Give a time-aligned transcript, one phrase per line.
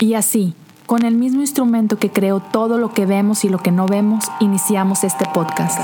[0.00, 0.54] Y así,
[0.86, 4.26] con el mismo instrumento que creó todo lo que vemos y lo que no vemos,
[4.38, 5.80] iniciamos este podcast.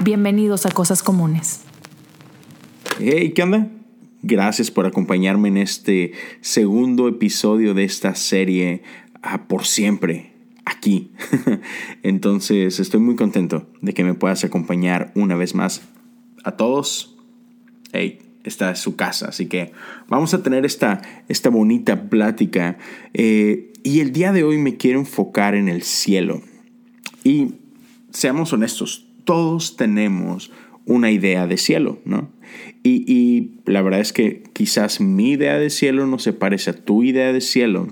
[0.00, 1.62] Bienvenidos a Cosas Comunes.
[3.00, 3.70] Hey, ¿qué onda?
[4.20, 6.12] Gracias por acompañarme en este
[6.42, 8.82] segundo episodio de esta serie
[9.22, 10.35] a Por Siempre,
[10.66, 11.12] aquí.
[12.02, 15.80] Entonces estoy muy contento de que me puedas acompañar una vez más.
[16.44, 17.16] A todos,
[17.92, 19.72] hey, esta es su casa, así que
[20.08, 22.76] vamos a tener esta, esta bonita plática.
[23.14, 26.42] Eh, y el día de hoy me quiero enfocar en el cielo.
[27.24, 27.54] Y
[28.10, 30.52] seamos honestos, todos tenemos
[30.84, 32.30] una idea de cielo, ¿no?
[32.82, 37.02] Y, la verdad es que quizás mi idea de cielo no se parece a tu
[37.02, 37.88] idea de cielo,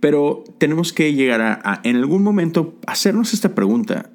[0.00, 4.10] pero tenemos que llegar a, en algún momento hacernos esta pregunta,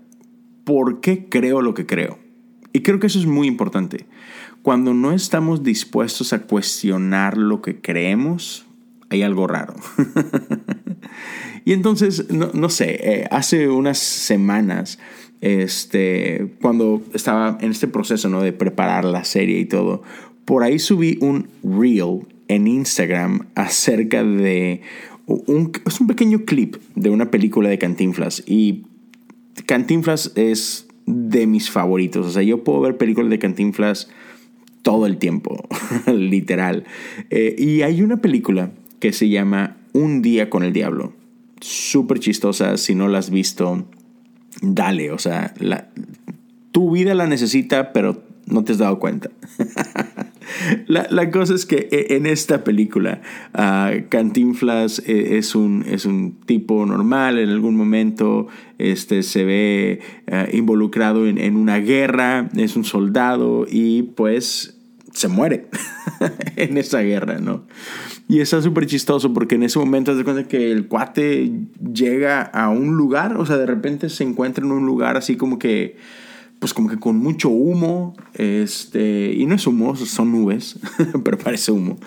[0.64, 2.20] ¿por qué creo lo que creo?
[2.74, 4.06] Y creo que eso es muy importante.
[4.62, 8.66] Cuando no estamos dispuestos a cuestionar lo que creemos,
[9.10, 9.76] hay algo raro.
[11.66, 15.00] y entonces, no, sé, eh, hace unas semanas
[15.42, 18.42] este, cuando estaba en este proceso ¿no?
[18.42, 20.04] de preparar la serie y todo,
[20.46, 24.82] por ahí subí un reel en Instagram acerca de
[25.26, 28.84] un, es un pequeño clip de una película de Cantinflas y
[29.66, 34.10] Cantinflas es de mis favoritos, o sea, yo puedo ver películas de Cantinflas
[34.82, 35.68] todo el tiempo,
[36.08, 36.86] literal.
[37.30, 41.14] Eh, y hay una película que se llama Un día con el diablo,
[41.60, 43.86] súper chistosa, si no la has visto,
[44.62, 45.54] dale, o sea,
[46.72, 49.30] tu vida la necesita, pero no te has dado cuenta.
[50.88, 53.22] la, cosa es que e, en esta película,
[53.54, 58.48] uh, Cantinflas e, es un, es un tipo normal, en algún momento
[58.78, 60.00] este, se ve
[60.32, 64.78] ah, involucrado en, en una guerra, es un soldado y pues
[65.14, 65.68] se muere
[66.56, 67.66] en esa guerra, ¿no?
[68.28, 71.52] Y está súper chistoso porque en ese momento te cuenta que el cuate
[71.94, 75.60] llega a un lugar, o sea, de repente se encuentra en un lugar así como
[75.60, 75.98] que,
[76.62, 80.78] pues como que con mucho humo, este, y no es humo, son nubes,
[81.24, 81.98] pero parece humo.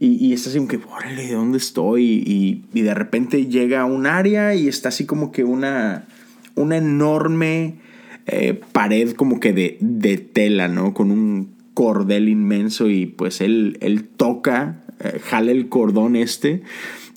[0.00, 2.24] Y, y está así como que, órale, ¿de dónde estoy?
[2.26, 6.08] Y, de repente llega a un área y está así como que una,
[6.54, 7.80] una enorme
[8.26, 10.94] eh, pared como que de, de tela, ¿no?
[10.94, 16.62] Con un cordel inmenso y pues él, él toca eh, jale el cordón este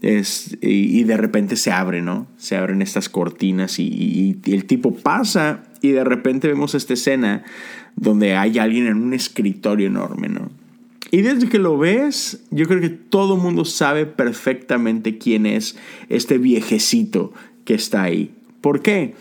[0.01, 2.27] es, y, de repente se abre, ¿no?
[2.37, 7.43] Se abren estas cortinas y, el tipo pasa y de repente vemos esta escena
[7.95, 10.49] donde hay alguien en un escritorio enorme, ¿no?
[11.09, 15.77] Y desde que lo ves, yo creo que todo el mundo sabe perfectamente quién es
[16.07, 17.33] este viejecito
[17.65, 18.31] que está ahí.
[18.61, 19.15] ¿Por qué?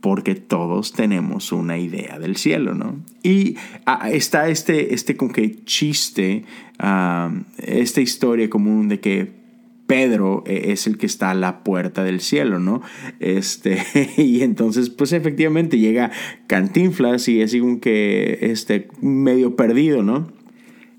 [0.00, 2.96] porque todos tenemos una idea del cielo, ¿no?
[3.22, 6.44] Y ah, está este, este con que chiste,
[7.58, 9.37] esta historia común de que
[9.88, 12.82] Pedro e, es el que está a la puerta del cielo, ¿no?
[13.18, 13.82] Este,
[14.16, 16.12] y entonces, pues efectivamente llega
[16.46, 20.30] Cantinflas y es como que este, medio perdido, ¿no?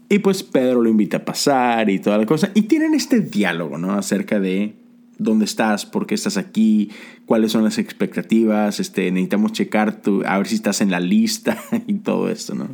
[0.10, 2.52] Y pues Pedro lo invita a pasar y toda la cosa.
[2.56, 3.94] Y tienen este diálogo, ¿no?
[3.94, 4.74] Acerca de
[5.20, 6.90] dónde estás, por qué estás aquí,
[7.28, 11.62] cuáles son las expectativas, este, necesitamos checar tu, a ver si estás en la lista
[11.88, 12.70] y todo esto, ¿no?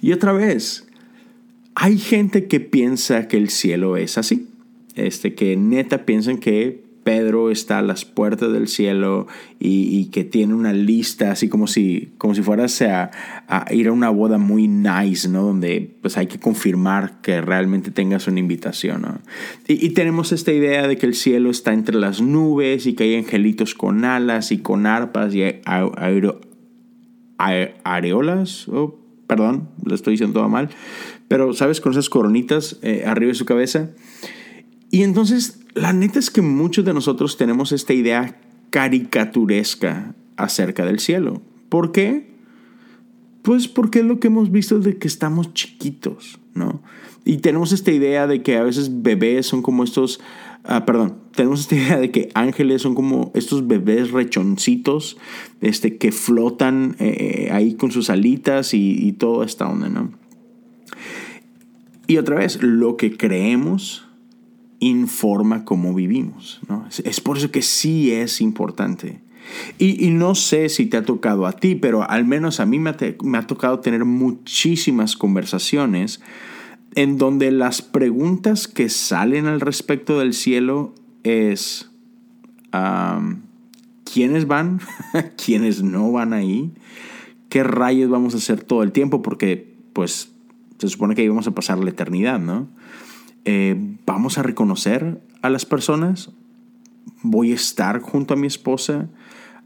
[0.00, 0.86] Y otra vez,
[1.74, 4.46] hay gente que piensa que el cielo es así,
[4.96, 9.26] este, que neta piensan que Pedro está a las puertas del cielo
[9.58, 13.10] y, que tiene una lista, así como si, como si fueras a,
[13.70, 15.42] ir a una boda muy nice, ¿no?
[15.42, 19.18] Donde pues hay que confirmar que realmente tengas una invitación, ¿no?
[19.66, 23.16] Y, tenemos esta idea de que el cielo está entre las nubes y que hay
[23.16, 25.42] angelitos con alas y con arpas y
[27.84, 30.68] areolas, oh, perdón, lo estoy diciendo todo mal,
[31.28, 31.80] pero, ¿sabes?
[31.80, 33.90] Con esas coronitas eh, arriba de su cabeza.
[34.90, 38.40] Y entonces la neta es que muchos de nosotros tenemos esta idea
[38.70, 41.42] caricaturesca acerca del cielo.
[41.68, 42.30] ¿Por qué?
[43.42, 46.82] Pues porque es lo que hemos visto de que estamos chiquitos, ¿no?
[47.24, 50.20] Y tenemos esta idea de que a veces bebés son como estos,
[50.64, 55.18] ah, perdón, tenemos esta idea de que ángeles son como estos bebés rechoncitos,
[55.60, 60.12] este, que flotan eh, ahí con sus alitas y, y toda esta onda, ¿no?
[62.06, 64.09] Y otra vez, lo que creemos
[64.80, 66.60] informa cómo vivimos.
[66.68, 66.86] ¿no?
[67.04, 69.20] Es, por eso que sí es importante.
[69.78, 72.90] Y, no sé si te ha tocado a ti, pero al menos a mí me
[72.90, 76.20] ha, tocado tener muchísimas conversaciones
[76.94, 80.94] en donde las preguntas que salen al respecto del cielo
[81.24, 81.90] es
[84.04, 84.80] quiénes van,
[85.44, 86.72] quiénes no van ahí,
[87.48, 90.30] qué rayos vamos a hacer todo el tiempo, porque pues
[90.78, 92.68] se supone que ahí vamos a pasar la eternidad, ¿no?
[93.52, 93.74] Eh,
[94.06, 96.30] ¿Vamos a reconocer a las personas?
[97.24, 99.08] ¿Voy a estar junto a mi esposa?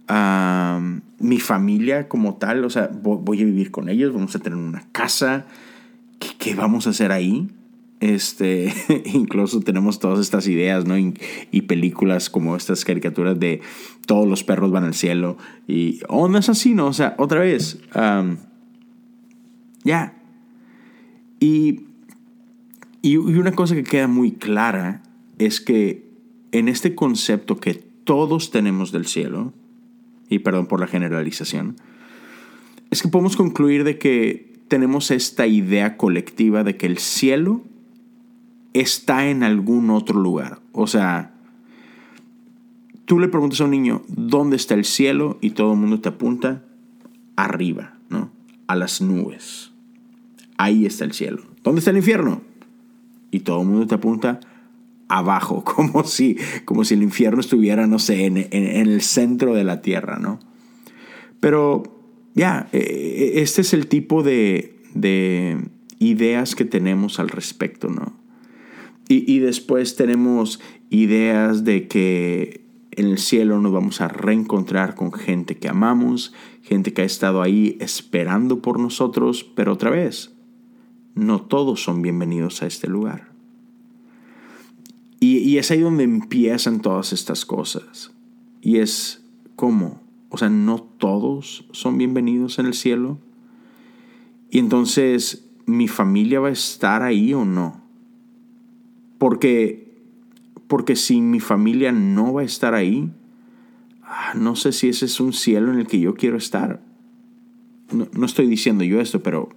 [0.07, 0.81] a
[1.19, 4.87] mi familia como tal, o sea, voy a vivir con ellos, vamos a tener una
[4.93, 5.47] casa,
[6.39, 7.49] ¿qué, vamos a hacer ahí?
[8.01, 8.71] Este,
[9.07, 10.99] incluso tenemos todas estas ideas, ¿no?
[10.99, 13.63] Y, películas como estas caricaturas de
[14.07, 15.39] todos los perros van al cielo.
[15.67, 16.89] Y, oh, no es así, ¿no?
[16.89, 17.81] O sea, otra vez,
[19.85, 20.19] ya.
[21.41, 21.94] Y,
[23.05, 25.03] y una cosa que queda muy clara
[25.37, 26.09] es que
[26.53, 29.53] en este concepto que todos tenemos del cielo,
[30.31, 31.77] y perdón por la generalización,
[32.91, 37.61] es que podemos concluir de que tenemos esta idea colectiva de que el cielo
[38.73, 40.61] está en algún otro lugar.
[40.73, 41.35] O sea,
[43.05, 45.37] tú le preguntas a un niño, ¿dónde está el cielo?
[45.43, 46.65] Y todo el mundo te apunta
[47.37, 48.31] arriba, ¿no?
[48.67, 49.73] A las nubes.
[50.57, 51.43] Ahí está el cielo.
[51.62, 52.54] ¿Dónde está el infierno?
[53.35, 54.39] Y todo el mundo te apunta
[55.09, 59.83] abajo, como si, como si el infierno estuviera, no sé, en, el centro de la
[59.83, 60.39] tierra, ¿no?
[61.41, 61.83] Pero
[62.35, 65.59] ya, e, e, este es el tipo de, de
[65.99, 68.15] ideas que tenemos al respecto, ¿no?
[69.07, 75.59] Y, después tenemos ideas de que en el cielo nos vamos a reencontrar con gente
[75.59, 76.33] que amamos,
[76.63, 80.34] gente que ha estado ahí esperando por nosotros, pero otra vez,
[81.14, 83.34] no todos son bienvenidos a este lugar.
[85.20, 88.12] Y, es ahí donde empiezan todas estas cosas.
[88.61, 89.25] Y es
[89.56, 93.19] cómo, o sea, no todos son bienvenidos en el cielo.
[94.50, 97.81] Y entonces, ¿mi familia va a estar ahí o no?
[99.16, 99.96] Porque,
[100.66, 103.11] porque si mi familia no va a estar ahí,
[104.02, 106.82] ah, no sé si ese es un cielo en el que yo quiero estar.
[107.93, 109.49] No, estoy diciendo yo esto, pero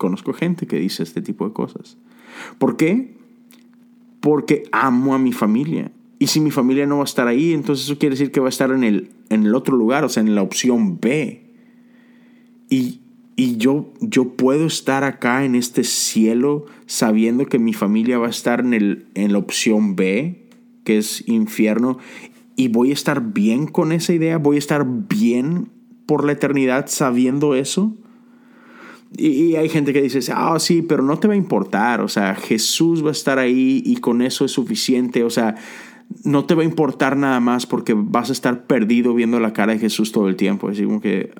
[0.00, 1.98] conozco gente que dice este tipo de cosas.
[2.58, 3.18] ¿Por qué?
[4.20, 5.92] Porque amo a mi familia.
[6.18, 8.46] Y si mi familia no va a estar ahí, entonces eso quiere decir que va
[8.46, 11.44] a estar en el, en el otro lugar, o sea, en la opción B.
[12.70, 13.00] Y,
[13.36, 18.30] y yo, yo puedo estar acá en este cielo sabiendo que mi familia va a
[18.30, 20.46] estar en, el, en la opción B,
[20.84, 21.98] que es infierno,
[22.56, 25.68] y voy a estar bien con esa idea, voy a estar bien
[26.06, 27.96] por la eternidad sabiendo eso.
[29.16, 32.34] Y, hay gente que dice, ah, sí, pero no te va a importar, o sea,
[32.34, 35.56] Jesús va a estar ahí y con eso es suficiente, o sea,
[36.24, 39.72] no te va a importar nada más porque vas a estar perdido viendo la cara
[39.72, 40.70] de Jesús todo el tiempo.
[40.70, 41.32] Es como que...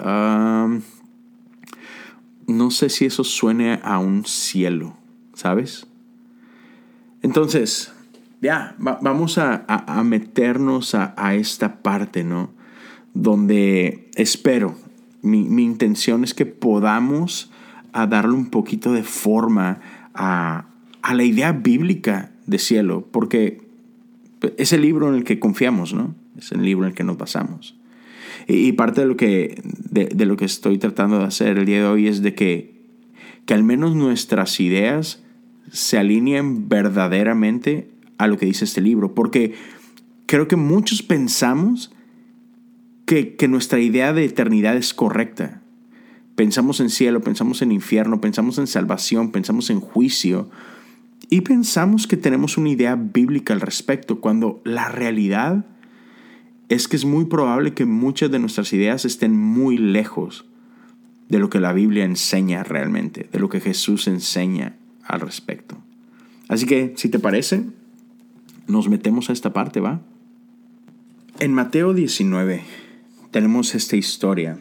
[2.46, 4.96] No sé si eso suene a un cielo,
[5.34, 5.87] ¿sabes?
[7.23, 7.93] Entonces,
[8.40, 9.64] ya, vamos a,
[10.05, 12.50] meternos a, esta parte, ¿no?
[13.14, 14.75] Donde espero,
[15.23, 17.50] mi, intención es que podamos
[17.92, 19.81] a darle un poquito de forma
[20.14, 20.66] a,
[21.02, 23.60] a la idea bíblica de cielo, porque
[24.56, 26.14] es el libro en el que confiamos, ¿no?
[26.37, 27.76] Es el libro en el que nos basamos.
[28.46, 31.87] Y, parte de lo, que, de, lo que estoy tratando de hacer el día de
[31.87, 32.75] hoy es de que,
[33.44, 35.22] que al menos nuestras ideas
[35.70, 39.14] se alineen verdaderamente a lo que dice este libro.
[39.14, 39.54] Porque
[40.26, 41.92] creo que muchos pensamos
[43.04, 45.60] que, que nuestra idea de eternidad es correcta.
[46.40, 50.49] Pensamos en cielo, pensamos en infierno, pensamos en salvación, pensamos en juicio
[51.28, 55.66] y pensamos que tenemos una idea bíblica al respecto, cuando la realidad
[56.70, 60.47] es que es muy probable que muchas de nuestras ideas estén muy lejos
[61.28, 65.76] de lo que la Biblia enseña realmente, de lo que Jesús enseña al respecto.
[66.49, 67.66] Así que, si te parece,
[68.66, 70.00] nos metemos a esta parte, ¿va?
[71.38, 72.62] En Mateo 19
[73.30, 74.59] tenemos esta historia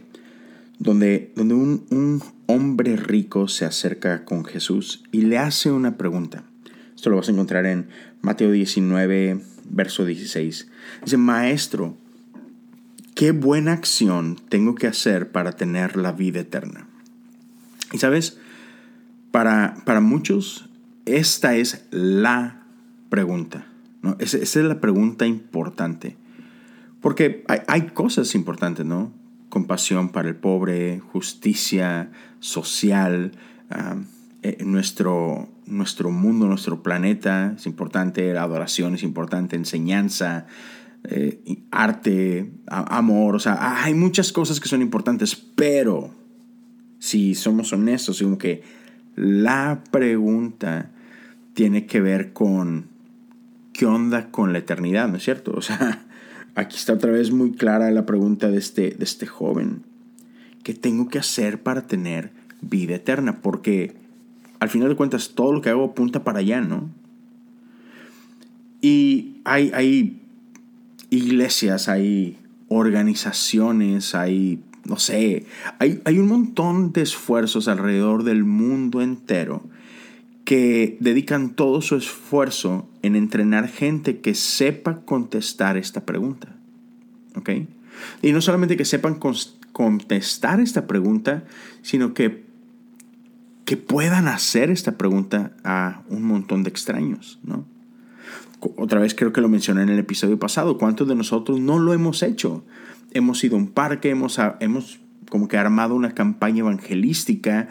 [0.79, 6.43] donde, donde un, un hombre rico se acerca con Jesús y le hace una pregunta.
[6.95, 7.88] Esto lo vas a encontrar en
[8.21, 10.67] Mateo 19, verso 16.
[11.03, 11.95] Dice, Maestro,
[13.15, 16.88] ¿qué buena acción tengo que hacer para tener la vida eterna?
[17.93, 18.38] Y sabes,
[19.31, 20.69] para, para muchos,
[21.05, 22.63] esta es la
[23.09, 23.65] pregunta.
[24.01, 24.15] ¿no?
[24.19, 26.17] Esa, es la pregunta importante.
[27.01, 29.13] Porque hay, cosas importantes, ¿no?
[29.50, 33.32] Compasión para el pobre, justicia social,
[33.70, 33.98] ah,
[34.41, 40.46] eh, nuestro, nuestro mundo, nuestro planeta es importante, adoración es importante, enseñanza,
[41.03, 41.41] eh,
[41.72, 46.13] arte, amor, o sea, hay muchas cosas que son importantes, pero
[47.00, 48.63] si somos honestos, como que
[49.15, 50.91] la pregunta
[51.53, 52.88] tiene que ver con
[53.74, 55.53] qué onda con la eternidad, ¿no es cierto?
[55.56, 56.06] O sea,
[56.60, 59.84] aquí está otra vez muy clara la pregunta de este, de este joven.
[60.63, 63.42] ¿Qué tengo que hacer para tener vida eterna?
[63.42, 63.96] Porque
[64.60, 66.89] al final de cuentas todo lo que hago apunta para allá, ¿no?
[68.82, 70.22] Y hay, hay
[71.10, 72.38] iglesias, hay
[72.68, 75.46] organizaciones, hay, no sé,
[75.80, 79.63] hay, hay un montón de esfuerzos alrededor del mundo entero
[80.44, 86.56] que dedican todo su esfuerzo en entrenar gente que sepa contestar esta pregunta.
[87.36, 87.50] ¿Ok?
[88.22, 89.20] Y no solamente que sepan
[89.72, 91.44] contestar esta pregunta,
[91.82, 92.46] sino que,
[93.65, 97.65] que puedan hacer esta pregunta a un montón de extraños, ¿no?
[98.75, 101.94] Otra vez creo que lo mencioné en el episodio pasado, ¿cuántos de nosotros no lo
[101.94, 102.65] hemos hecho?
[103.12, 107.70] Hemos ido a un parque, hemos, hemos como que armado una campaña evangelística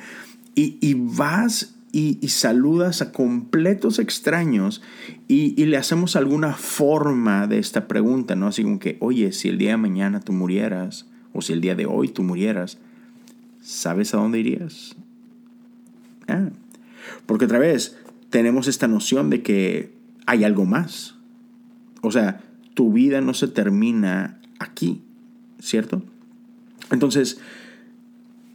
[0.54, 4.83] y, y vas y, saludas a completos extraños
[5.26, 8.49] y, le hacemos alguna forma de esta pregunta, ¿no?
[8.49, 11.75] Así como que, oye, si el día de mañana tú murieras, o si el día
[11.75, 12.78] de hoy tú murieras,
[13.62, 14.97] ¿sabes a dónde irías?
[16.26, 16.50] Ah,
[17.26, 17.97] porque otra vez
[18.30, 19.92] tenemos esta noción de que
[20.26, 21.16] hay algo más.
[22.02, 22.42] O sea,
[22.75, 25.02] tu vida no se termina aquí,
[25.59, 26.02] ¿cierto?
[26.90, 27.38] Entonces,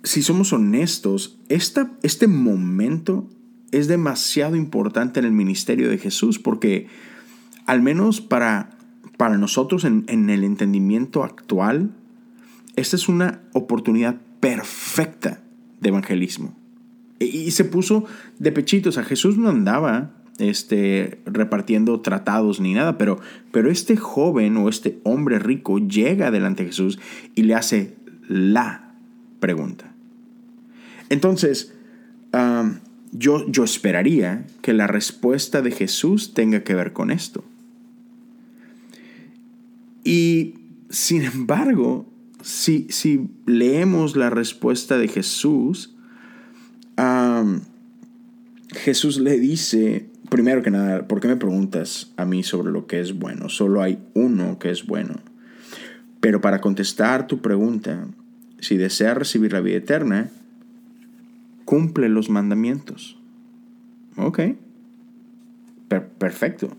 [0.04, 3.30] si somos honestos, esta, este momento
[3.72, 6.88] es demasiado importante en el ministerio de Jesús porque
[7.66, 8.78] al menos para,
[9.18, 11.92] para nosotros en, en el entendimiento actual,
[12.76, 15.42] esta es una oportunidad perfecta
[15.80, 16.56] de evangelismo.
[17.20, 18.06] Y, y se puso
[18.40, 18.98] de pechitos.
[18.98, 23.20] A Jesús no andaba este, repartiendo tratados ni nada, pero,
[23.52, 27.00] pero este joven o este hombre rico llega delante de Jesús
[27.36, 27.96] y le hace
[28.28, 28.96] la
[29.40, 29.93] pregunta.
[31.14, 31.72] Entonces,
[33.12, 37.44] yo, yo esperaría que la respuesta de Jesús tenga que ver con esto.
[40.04, 40.56] Y
[40.90, 42.08] sin embargo,
[42.42, 45.94] si, si leemos la respuesta de Jesús,
[48.72, 53.00] Jesús le dice primero que nada, ¿por qué me preguntas a mí sobre lo que
[53.00, 53.50] es bueno?
[53.50, 55.14] Solo hay uno que es bueno.
[56.22, 58.08] Pero para contestar tu pregunta,
[58.60, 60.32] si deseas recibir la vida eterna,
[61.66, 63.18] cumple los mandamientos.
[64.18, 64.40] Ok.
[66.18, 66.76] perfecto.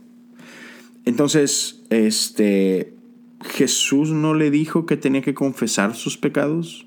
[1.05, 2.95] Entonces, este,
[3.43, 6.87] Jesús no le dijo que tenía que confesar sus pecados,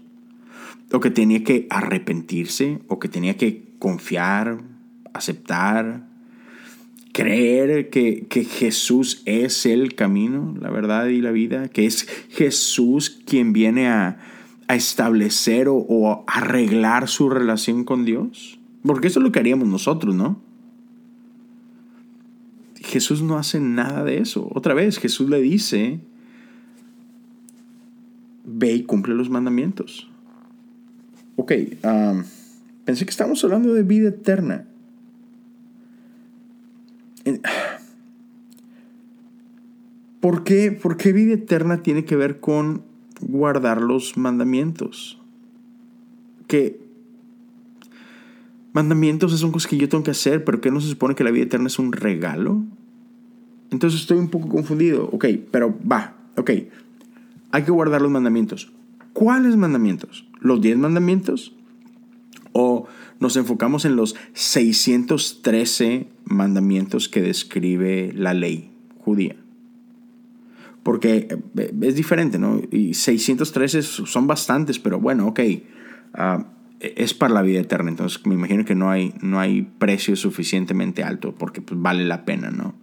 [0.92, 4.60] o que tenía que arrepentirse, o que tenía que confiar,
[5.14, 6.08] aceptar,
[7.18, 13.54] creer que, Jesús es el camino, la verdad y la vida, que es Jesús quien
[13.54, 14.20] viene a,
[14.76, 18.60] establecer o, o, arreglar su relación con Dios.
[18.84, 20.40] Porque eso es lo que haríamos nosotros, ¿no?
[22.76, 24.50] Jesús no hace nada de eso.
[24.54, 26.00] Otra vez, Jesús le dice,
[28.46, 30.10] ve y cumple los mandamientos.
[31.36, 31.52] Ok,
[32.86, 34.68] pensé que estamos hablando de vida eterna.
[40.22, 42.82] ¿Por qué, ¿Por qué vida eterna tiene que ver con
[43.22, 45.20] guardar los mandamientos?
[46.48, 46.80] Que
[48.74, 51.32] mandamientos son cosas que yo tengo que hacer, pero que no se supone que la
[51.32, 52.64] vida eterna es un regalo.
[53.72, 55.10] Entonces estoy un poco confundido.
[55.12, 56.52] Ok, pero va, ok.
[57.52, 58.72] Hay que guardar los mandamientos.
[59.14, 60.28] ¿Cuáles mandamientos?
[60.40, 61.54] ¿Los 10 mandamientos?
[62.52, 62.88] ¿O
[63.20, 69.36] nos enfocamos en los 613 mandamientos que describe la ley judía.
[70.88, 71.28] Porque
[71.58, 72.62] eh, es diferente, ¿no?
[72.72, 75.42] Y 613 son bastantes, pero bueno, ok.
[76.14, 76.46] Ah,
[76.80, 81.04] es para la vida eterna, entonces me imagino que no hay, no hay precio suficientemente
[81.04, 82.74] alto porque pues, vale la pena, ¿no?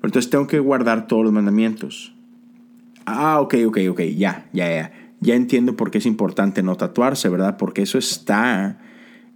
[0.00, 2.12] Pero entonces tengo que guardar todos los mandamientos.
[3.06, 4.92] Ah, ok, ok, ok, ya, ya, ya.
[5.20, 7.56] Ya entiendo por qué es importante no tatuarse, ¿verdad?
[7.56, 8.80] Porque eso está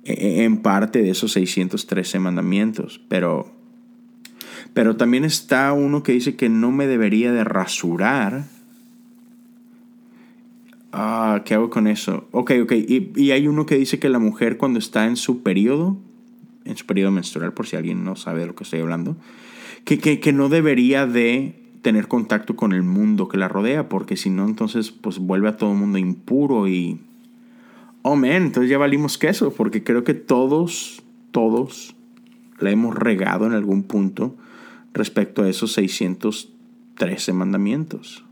[0.02, 3.56] e-, en parte de esos 613 mandamientos, pero,
[4.76, 8.45] pero también está uno que dice que no me debería de rasurar.
[10.92, 12.28] Ah, ¿qué hago con eso?
[12.30, 12.73] Ok, ok.
[12.73, 15.97] Y, hay uno que dice que la mujer cuando está en su periodo,
[16.66, 19.16] en su periodo menstrual, por si alguien no sabe de lo que estoy hablando,
[19.87, 24.18] que, que, que no debería de tener contacto con el mundo que la rodea, porque
[24.18, 27.00] si no, entonces pues vuelve a todo el mundo impuro y
[28.02, 31.97] oh man, entonces ya valimos queso, porque creo que todos, todos
[32.59, 34.37] la hemos regado en algún punto
[34.97, 38.25] respecto a esos 613 mandamientos.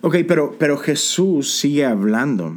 [0.00, 2.56] Ok, pero, pero Jesús sigue hablando.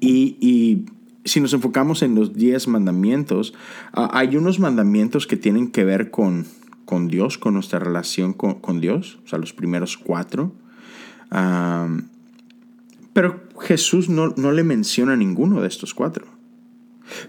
[0.00, 0.86] Y, y,
[1.24, 3.54] si nos enfocamos en los 10 mandamientos,
[3.96, 6.44] uh, hay unos mandamientos que tienen que ver con,
[6.84, 10.52] con Dios, con nuestra relación con, con, Dios, o sea, los primeros cuatro.
[11.32, 12.08] Um,
[13.14, 16.26] Pero Jesús no, no le menciona ninguno de estos cuatro.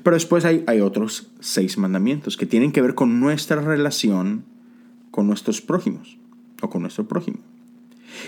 [0.03, 4.46] Pero después hay, hay otros seis mandamientos que tienen que ver con nuestra relación
[5.12, 6.17] con nuestros prójimos
[6.62, 7.39] o con nuestro prójimo.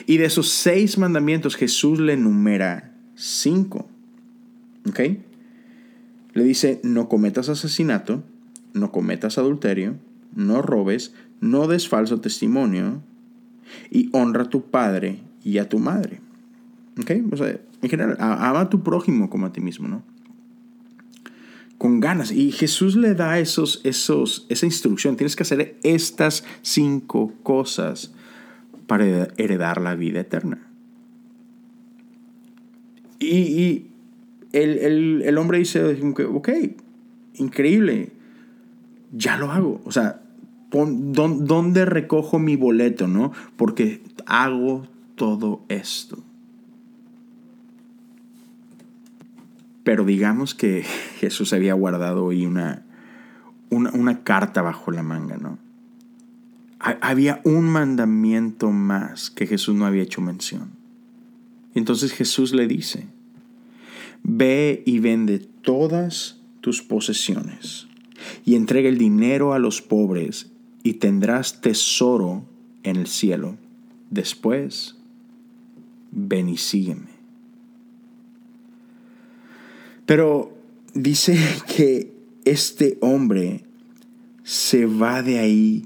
[0.06, 3.88] Y de esos seis mandamientos Jesús le enumera cinco.
[4.88, 5.00] ¿Ok?
[6.34, 8.24] Le dice, no cometas asesinato,
[8.74, 9.96] no cometas adulterio,
[10.34, 13.02] no robes, no des falso testimonio
[13.90, 16.22] y honra a tu padre y a tu madre.
[17.02, 17.12] ¿Ok?
[17.32, 20.04] O sea, en general, ama a tu prójimo como a ti mismo, ¿no?
[21.78, 22.32] Con ganas.
[22.32, 25.16] Y Jesús le da esos, esos, esa instrucción.
[25.16, 28.12] Tienes que hacer estas cinco cosas
[28.88, 30.68] para heredar la vida eterna.
[33.20, 33.88] Y,
[34.54, 36.50] el, hombre dice, ok,
[37.36, 38.12] increíble,
[39.12, 39.82] ya lo hago.
[39.86, 40.22] O sea,
[40.72, 43.32] ¿dónde recojo mi boleto, no?
[43.56, 46.24] Porque hago todo esto.
[49.88, 50.84] Pero digamos que
[51.22, 52.84] Jesús había guardado ahí una,
[53.70, 55.60] una, una carta bajo la manga, ¿no?
[56.80, 60.72] había un mandamiento más que Jesús no había hecho mención.
[61.74, 63.08] Entonces Jesús le dice,
[64.24, 67.88] ve y vende todas tus posesiones
[68.44, 70.52] y entrega el dinero a los pobres
[70.84, 72.44] y tendrás tesoro
[72.84, 73.56] en el cielo.
[74.10, 74.98] Después,
[76.12, 77.17] ven y sígueme.
[80.08, 80.52] Pero
[80.96, 81.38] dice
[81.76, 82.12] que
[82.46, 83.64] este hombre
[84.44, 85.86] se va de ahí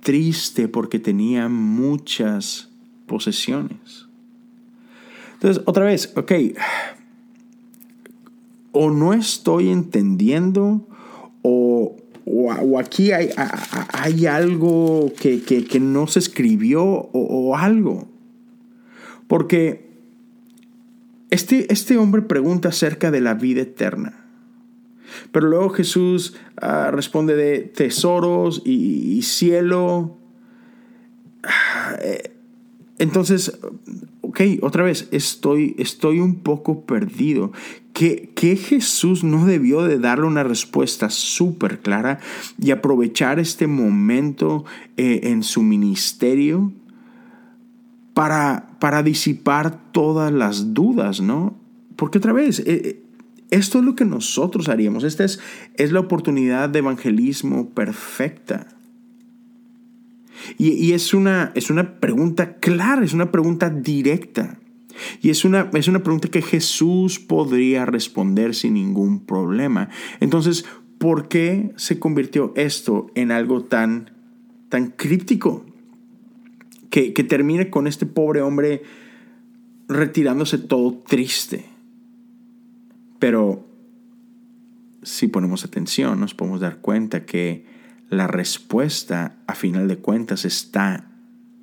[0.00, 2.70] triste porque tenía muchas
[3.06, 4.08] posesiones.
[5.34, 6.32] Entonces, otra vez, ok,
[8.72, 10.86] o no estoy entendiendo
[11.42, 13.30] o, o, aquí hay,
[13.92, 18.06] hay algo que, que, no se escribió o, algo.
[19.26, 19.87] Porque
[21.30, 24.24] este, este hombre pregunta acerca de la vida eterna.
[25.32, 30.16] Pero luego Jesús ah, responde de tesoros y, cielo.
[31.42, 32.34] Ah, eh,
[32.98, 33.58] entonces,
[34.22, 37.52] ok, otra vez, estoy, estoy un poco perdido.
[37.92, 42.20] ¿Qué, Jesús no debió de darle una respuesta súper clara
[42.60, 44.64] y aprovechar este momento
[44.96, 46.72] eh, en su ministerio
[48.18, 51.56] para, para disipar todas las dudas, ¿no?
[51.94, 53.00] Porque otra vez, eh,
[53.52, 55.04] esto es lo que nosotros haríamos.
[55.04, 55.38] Esta es,
[55.76, 58.66] es la oportunidad de evangelismo perfecta.
[60.58, 64.58] Y, es, una, es una pregunta clara, es una pregunta directa.
[65.22, 69.90] Y es una, es una pregunta que Jesús podría responder sin ningún problema.
[70.18, 70.64] Entonces,
[70.98, 74.10] ¿por qué se convirtió esto en algo tan,
[74.70, 75.67] tan críptico?
[76.90, 78.82] Que, que termine con este pobre hombre
[79.88, 81.66] retirándose todo triste.
[83.18, 83.66] Pero
[85.02, 87.66] si ponemos atención, nos podemos dar cuenta que
[88.10, 91.10] la respuesta, a final de cuentas, está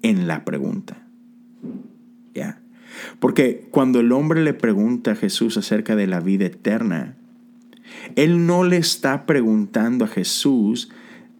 [0.01, 1.07] en la pregunta.
[2.33, 2.61] ¿Ya?
[3.19, 7.17] Porque cuando el hombre le pregunta a Jesús acerca de la vida eterna,
[8.15, 10.89] él no le está preguntando a Jesús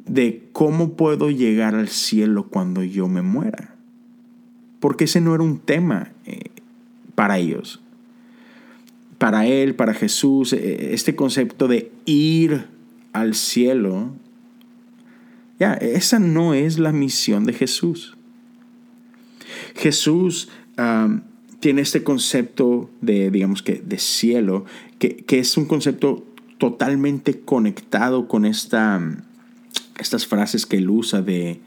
[0.05, 3.74] de cómo puedo llegar al cielo cuando yo me muera.
[4.85, 6.51] Porque ese no era un tema eh,
[7.15, 7.81] para ellos
[9.17, 12.67] para Él, para Jesús, eh, este concepto de ir
[13.11, 14.11] al cielo,
[15.59, 18.15] ya, esa no es la misión de Jesús.
[19.75, 20.49] Jesús
[21.59, 24.65] tiene este concepto de, digamos que, de cielo,
[24.99, 26.23] que, es un concepto
[26.59, 29.01] totalmente conectado con esta,
[29.97, 31.61] estas frases que él usa de,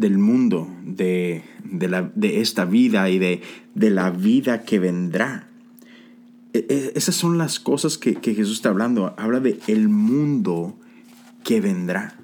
[0.00, 3.42] del mundo, de, la, de esta vida y de,
[3.74, 5.48] de la vida que vendrá.
[6.52, 9.14] E, e, esas son las cosas que, Jesús está hablando.
[9.18, 10.78] Habla de el mundo
[11.42, 12.16] que vendrá.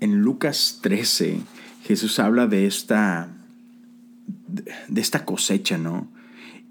[0.00, 1.40] En Lucas 13,
[1.84, 3.28] Jesús habla de esta,
[4.88, 6.08] de esta cosecha, ¿no?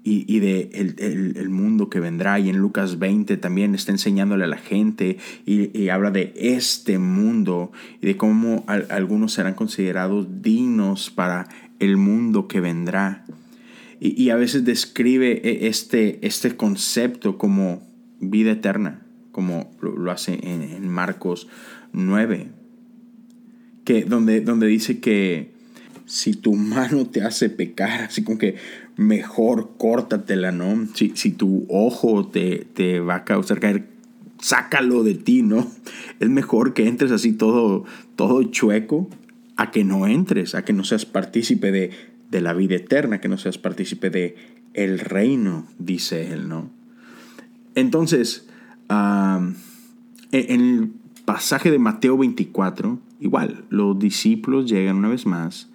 [0.08, 2.38] Y, de el, mundo que vendrá.
[2.38, 7.72] Y en Lucas 20 también está enseñándole a la gente y, habla de este mundo
[8.00, 11.48] y de cómo algunos serán considerados dignos para
[11.80, 13.24] el mundo que vendrá
[14.00, 17.82] y, a veces describe e, este, este concepto como
[18.20, 21.48] vida eterna, como lo, hace en, Marcos
[21.92, 22.48] 9,
[23.84, 25.52] que, donde, donde dice que
[26.04, 28.56] si tu mano te hace pecar, así como que
[28.96, 30.86] mejor córtatela, ¿no?
[30.94, 33.88] Si, si tu ojo te, te va a causar caer,
[34.40, 35.66] sácalo de ti, ¿no?
[36.20, 37.84] Es mejor que entres así todo,
[38.16, 39.08] todo chueco
[39.56, 41.90] a que no entres, a que no seas partícipe de,
[42.30, 44.36] de la vida eterna, que no seas partícipe de
[44.74, 46.70] el reino, dice él, ¿no?
[47.74, 48.46] Entonces,
[48.88, 49.56] en
[50.32, 50.90] el
[51.24, 55.70] pasaje de Mateo 24, igual, los discípulos llegan una vez más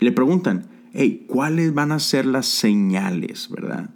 [0.00, 3.90] y le preguntan, hey, ¿cuáles van a ser las señales, verdad?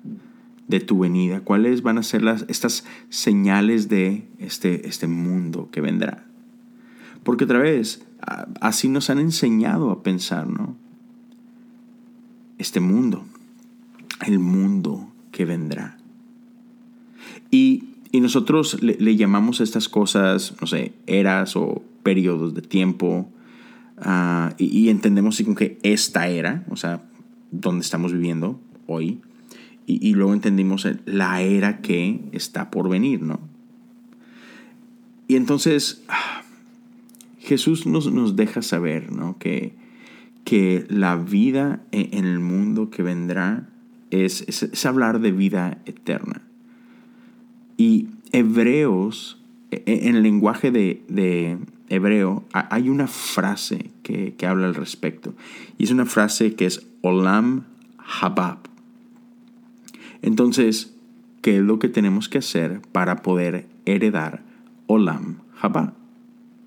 [0.66, 5.80] De tu venida, ¿cuáles van a ser las, estas señales de este, este mundo que
[5.80, 6.26] vendrá?
[7.22, 8.04] Porque otra vez,
[8.60, 10.76] así nos han enseñado a pensar, ¿no?
[12.58, 13.24] Este mundo,
[14.26, 15.98] el mundo que vendrá.
[17.50, 23.28] Y, nosotros le, llamamos a estas cosas, no sé, eras o periodos de tiempo,
[24.02, 27.02] ah, y, entendemos así como que esta era, o sea,
[27.50, 29.20] donde estamos viviendo hoy,
[29.86, 33.40] y, luego entendimos la era que está por venir, ¿no?
[35.28, 36.02] Y entonces
[37.38, 39.38] Jesús nos, nos deja saber, ¿no?
[39.38, 39.72] Que,
[40.44, 43.70] que la vida e, en el mundo que vendrá
[44.10, 46.42] es, es, hablar de vida eterna.
[47.78, 51.58] Y Hebreos, e, e, en el lenguaje de
[51.88, 55.34] hebreo, hay una frase que, que, habla al respecto.
[55.78, 57.64] Y es una frase que es Olam
[57.98, 58.58] Habab.
[60.22, 60.94] Entonces,
[61.42, 64.42] ¿qué es lo que tenemos que hacer para poder heredar
[64.86, 65.94] Olam Habab?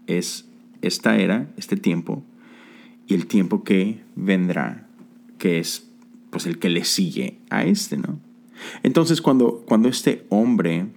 [0.07, 0.47] Es
[0.81, 2.23] esta era, este tiempo,
[3.07, 4.87] y el tiempo que vendrá,
[5.37, 5.87] que es
[6.29, 8.19] pues el que le sigue a este, ¿no?
[8.83, 10.87] Entonces cuando, cuando este hombre,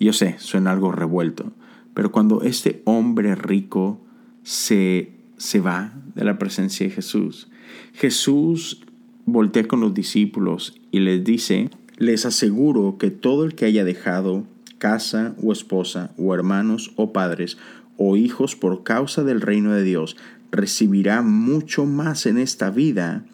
[0.00, 1.52] yo sé, suena algo revuelto,
[1.94, 4.00] pero cuando este hombre rico
[4.42, 7.48] se, se va de la presencia de Jesús,
[7.94, 8.82] Jesús
[9.26, 14.44] voltea con los discípulos y les dice, les aseguro que todo el que haya dejado
[14.78, 17.58] casa o esposa o hermanos o padres
[17.96, 20.16] o hijos por causa del reino de Dios,
[20.50, 23.24] recibirá mucho más en esta vida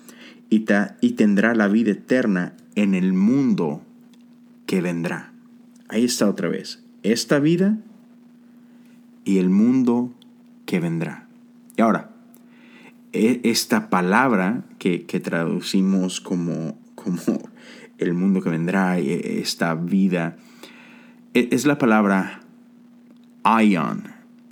[0.50, 0.66] y,
[1.00, 3.82] y tendrá la vida eterna en el mundo
[4.66, 5.32] que vendrá.
[5.88, 6.84] Ahí está otra vez.
[7.02, 7.78] Esta vida
[9.28, 10.10] y el mundo
[10.64, 11.28] que vendrá.
[11.76, 12.08] Y ahora,
[13.12, 17.38] e, esta palabra que, traducimos como, como
[17.98, 20.38] el mundo que vendrá, e, esta vida,
[21.34, 22.40] e, es la palabra
[23.44, 24.04] ion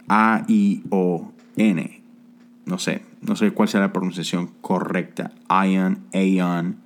[0.08, 2.02] a-I-O-N.
[2.66, 5.32] No sé, no sé cuál será la pronunciación correcta.
[5.48, 6.76] Ion, Aeon.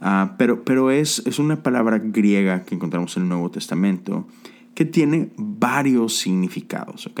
[0.00, 4.28] Ah, pero pero es, es una palabra griega que encontramos en el Nuevo Testamento
[4.74, 7.20] que tiene varios significados, ¿ok?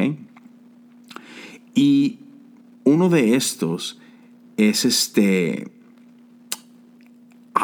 [1.74, 2.18] Y
[2.84, 4.00] uno de estos
[4.56, 5.70] es este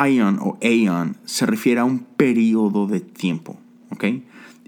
[0.08, 3.58] ion o aeon, se refiere a un periodo de tiempo,
[3.90, 4.04] ¿ok?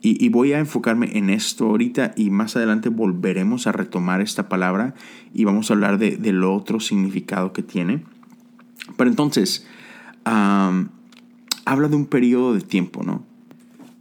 [0.05, 4.95] Y, voy a enfocarme en esto ahorita y más adelante volveremos a retomar esta palabra
[5.33, 8.03] y vamos a hablar de, del otro significado que tiene.
[8.97, 9.65] Pero entonces,
[10.25, 10.89] habla
[11.89, 13.25] de un periodo de tiempo, ¿no?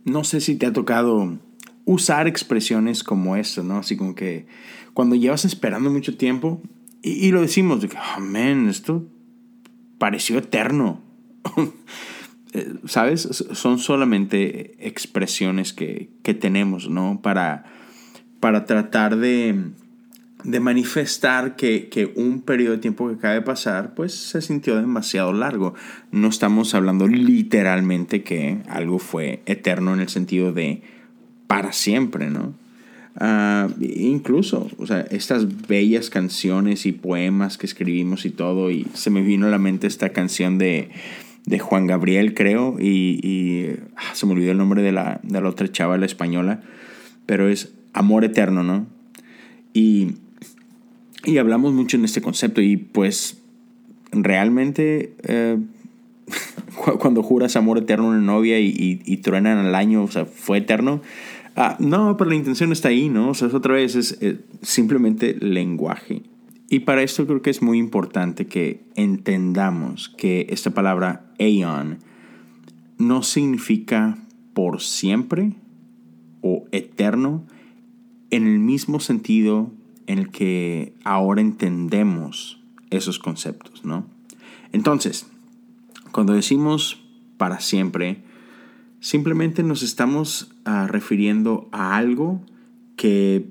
[0.06, 1.40] No sé si te ha tocado
[1.86, 3.78] usar expresiones como esto, ¿no?
[3.78, 4.46] Así como que
[4.94, 6.62] cuando llevas esperando mucho tiempo
[7.02, 9.08] y, lo decimos, de que, oh, esto
[9.98, 11.02] pareció eterno.
[12.54, 13.46] Eh, ¿sabes?
[13.54, 17.22] Son solamente expresiones que, tenemos, ¿no?
[17.22, 17.64] Para,
[18.42, 19.72] para tratar de,
[20.44, 25.74] manifestar que, un periodo de tiempo que acaba de pasar, pues se sintió demasiado largo.
[26.12, 30.82] No estamos hablando literalmente que algo fue eterno en el sentido de
[31.48, 32.54] para siempre, ¿no?
[33.18, 39.10] Ah, incluso, o sea, estas bellas canciones y poemas que escribimos y todo, y se
[39.10, 40.90] me vino a la mente esta canción de
[41.46, 45.50] de Juan Gabriel, creo, y, ah, se me olvidó el nombre de la, de la
[45.50, 46.62] otra chava, la española,
[47.26, 48.88] pero es Amor Eterno, ¿no?
[49.74, 50.16] Y,
[51.26, 53.42] y hablamos mucho en este concepto y pues
[54.12, 55.58] realmente eh,
[57.00, 60.60] cuando juras amor eterno a una novia y, y, truenan al año, o sea, fue
[60.60, 61.02] eterno.
[61.56, 63.30] Ah, no, pero la intención está ahí, ¿no?
[63.30, 66.24] O sea, otra vez es eh, simplemente lenguaje.
[66.70, 72.00] Y para esto creo que es muy importante que entendamos que esta palabra aeon
[72.98, 74.18] no significa
[74.54, 75.54] por siempre
[76.42, 77.44] o eterno
[78.30, 79.72] en el mismo sentido
[80.12, 84.06] en el que ahora entendemos esos conceptos, ¿no?
[84.72, 85.28] Entonces,
[86.12, 87.04] cuando decimos
[87.38, 88.24] para siempre,
[89.00, 92.42] simplemente nos estamos ah, refiriendo a algo
[92.96, 93.48] que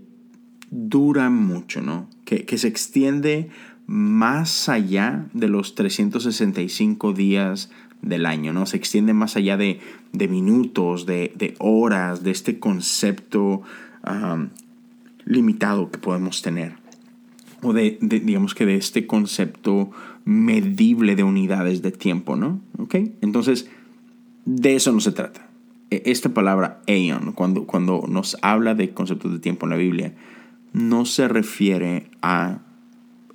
[0.71, 2.09] dura mucho, ¿no?
[2.39, 3.51] que, se extiende
[3.87, 7.71] más allá de los 365 días
[8.03, 8.67] del año, ¿no?
[8.67, 9.81] Se extiende más allá de,
[10.13, 13.63] minutos, de, horas, de este concepto
[15.31, 16.75] limitado que podemos tener.
[17.63, 19.91] O de, digamos que de este concepto
[20.25, 22.61] medible de unidades de tiempo, ¿no?
[22.79, 22.97] ¿Ok?
[23.21, 23.71] Entonces,
[24.45, 25.49] de eso no se trata.
[25.91, 30.15] E, esta palabra aeon, cuando, cuando nos habla de conceptos de tiempo en la Biblia,
[30.73, 32.61] no se refiere a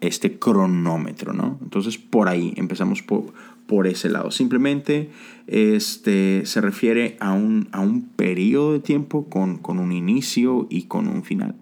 [0.02, 1.58] este cronómetro, ¿no?
[1.62, 3.34] Entonces, por ahí empezamos por,
[3.68, 4.32] por ese lado.
[4.32, 5.10] Simplemente
[5.48, 10.84] este, se refiere a un, a un periodo de tiempo con, con un inicio y
[10.84, 11.56] con un final.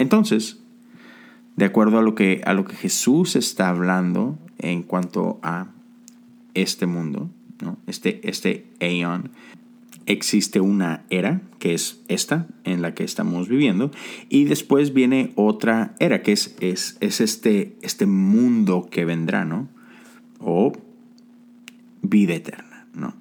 [0.00, 0.58] Entonces,
[1.56, 5.72] de acuerdo a lo que, a lo que Jesús está hablando en cuanto a
[6.54, 7.28] este mundo,
[7.62, 7.76] ¿no?
[7.86, 8.66] este, este
[10.06, 13.90] existe una era, que es esta, en la que estamos viviendo,
[14.30, 19.68] y después viene otra era, que es, es, es este, este mundo que vendrá, ¿no?
[20.38, 20.72] O
[22.00, 23.12] vida eterna, ¿no?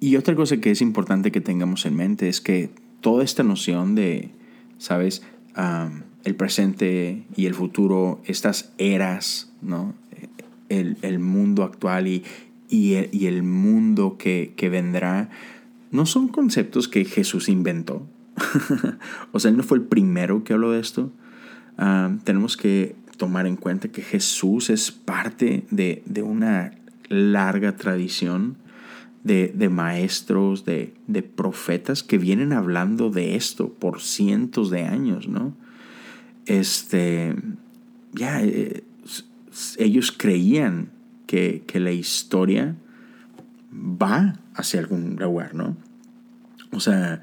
[0.00, 2.68] Y otra cosa que es importante que tengamos en mente es que
[3.00, 4.32] toda esta noción de,
[4.76, 5.22] ¿sabes?
[5.56, 9.94] El presente y el futuro, estas eras, ¿no?
[10.68, 12.24] El, mundo actual y,
[12.68, 12.94] y,
[13.26, 15.30] el, mundo que, vendrá,
[15.90, 18.06] no son conceptos que Jesús inventó.
[19.32, 21.12] o sea, Él no fue el primero que habló de esto.
[22.24, 26.72] tenemos que tomar en cuenta que Jesús es parte de, de una
[27.08, 28.56] larga tradición
[29.26, 30.94] de, maestros, de,
[31.34, 35.54] profetas que vienen hablando de esto por cientos de años, ¿no?
[36.46, 37.34] Este,
[38.12, 38.84] ya, eh,
[39.78, 40.90] ellos creían
[41.26, 42.76] que, la historia
[43.72, 45.76] va hacia algún lugar, ¿no?
[46.70, 47.22] O sea,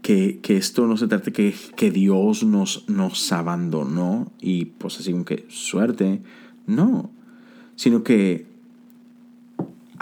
[0.00, 5.12] que, esto no se trata de que, que Dios nos, nos abandonó y pues así
[5.12, 6.22] como que suerte,
[6.66, 7.10] no,
[7.76, 8.51] sino que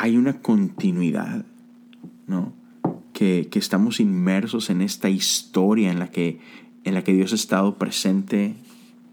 [0.00, 1.44] hay una continuidad,
[2.26, 2.54] ¿no?
[3.12, 6.40] Que, estamos inmersos en esta historia en la, que,
[6.84, 8.54] en la que Dios ha estado presente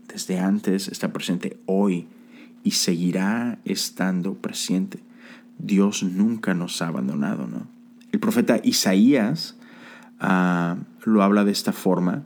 [0.07, 2.07] desde antes, está presente hoy
[2.63, 4.99] y seguirá estando presente.
[5.59, 7.67] Dios nunca nos ha abandonado, ¿no?
[8.13, 9.57] El profeta Isaías
[10.21, 12.23] ah, lo habla de esta forma,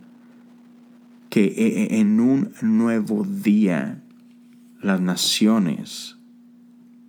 [1.31, 4.03] que e, e, en un nuevo día
[4.83, 6.17] las naciones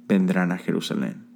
[0.08, 1.31] vendrán a Jerusalén.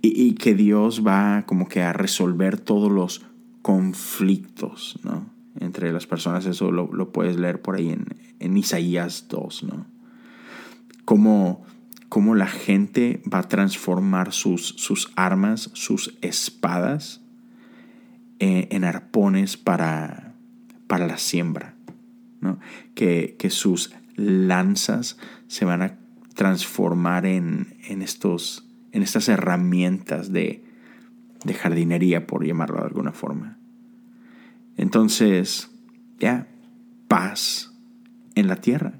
[0.00, 3.22] Y, que Dios va como que a resolver todos los
[3.62, 5.26] conflictos, ¿no?
[5.60, 7.90] Entre las personas, eso lo, puedes leer por ahí
[8.38, 9.86] en, Isaías 2, ¿no?
[11.04, 11.64] Cómo,
[12.34, 17.20] la gente va a transformar sus, sus armas, sus espadas,
[18.38, 20.34] eh, en, arpones para,
[20.86, 21.74] para la siembra,
[22.40, 22.60] ¿no?
[22.94, 25.98] Que, que sus lanzas se van a
[26.34, 30.64] transformar en, en estos en estas herramientas de,
[31.60, 33.58] jardinería, por llamarlo de alguna forma.
[34.76, 35.70] Entonces,
[36.18, 36.46] ya,
[37.08, 37.72] paz
[38.34, 38.94] en la tierra.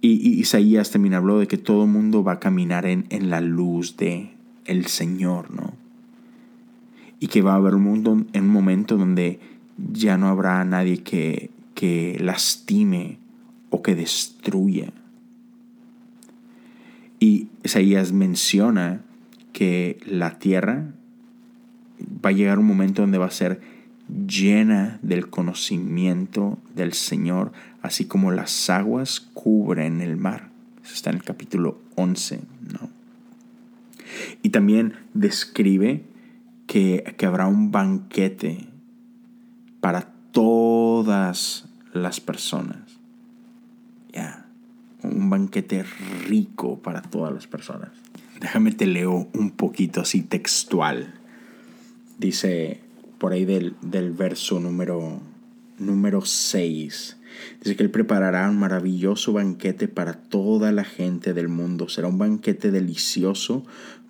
[0.00, 3.40] Y, Isaías también habló de que todo el mundo va a caminar en, en, la
[3.40, 4.30] luz de
[4.64, 5.74] el Señor, ¿no?
[7.18, 9.40] Y que va a haber un, mundo, en un momento donde
[9.76, 13.18] ya no habrá nadie que, que lastime
[13.70, 14.92] o que destruya.
[17.26, 19.00] Y Isaías menciona
[19.52, 20.92] que la tierra
[22.24, 23.60] va a llegar un momento donde va a ser
[24.28, 27.50] llena del conocimiento del Señor,
[27.82, 30.50] así como las aguas cubren el mar.
[30.84, 32.42] Eso está en el capítulo 11.
[32.72, 32.90] ¿no?
[34.44, 36.04] Y también describe
[36.68, 38.68] que, que habrá un banquete
[39.80, 43.00] para todas las personas.
[44.12, 44.45] Ya
[45.06, 45.84] un banquete
[46.26, 47.90] rico para todas las personas.
[48.40, 51.14] Déjame te leo un poquito así textual.
[52.18, 52.80] Dice
[53.18, 53.74] por ahí del,
[54.12, 55.20] verso número,
[55.78, 57.16] número 6.
[57.62, 61.88] Dice que Él preparará un maravilloso banquete para toda la gente del mundo.
[61.88, 63.64] Será un banquete delicioso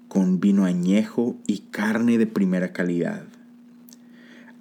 [0.09, 3.25] con vino añejo y carne de primera calidad.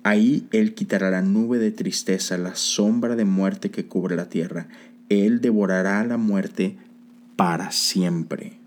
[0.04, 4.68] Ahí Él quitará la nube de tristeza, la sombra de muerte que cubre la tierra
[5.10, 6.78] él devorará la muerte
[7.36, 8.58] para siempre.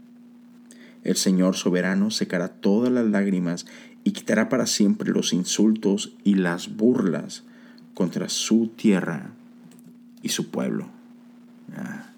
[1.04, 3.66] El Señor soberano secará todas las lágrimas
[4.04, 7.44] y quitará para siempre los insultos y las burlas
[7.94, 9.30] contra su tierra
[10.22, 10.88] y su pueblo.
[11.76, 12.10] Ah.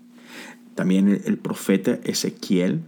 [0.75, 2.81] También el profeta Ezequiel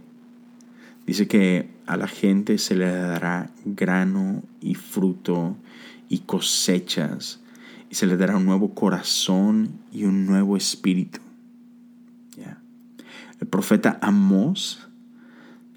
[1.05, 5.55] dice que a la gente se le dará grano y fruto
[6.09, 7.39] y cosechas
[7.89, 11.19] y se le dará un nuevo corazón y un nuevo espíritu.
[13.43, 14.87] El profeta Amós,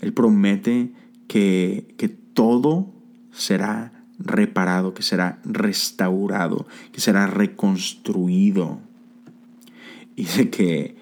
[0.01, 0.93] él promete
[1.27, 2.95] que, que todo
[3.33, 8.79] será reparado, que será restaurado, que será reconstruido.
[10.15, 10.95] Y dice que,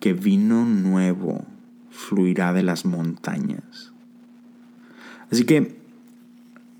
[0.00, 1.44] que vino nuevo
[1.90, 3.92] fluirá de las montañas.
[5.30, 5.78] Así que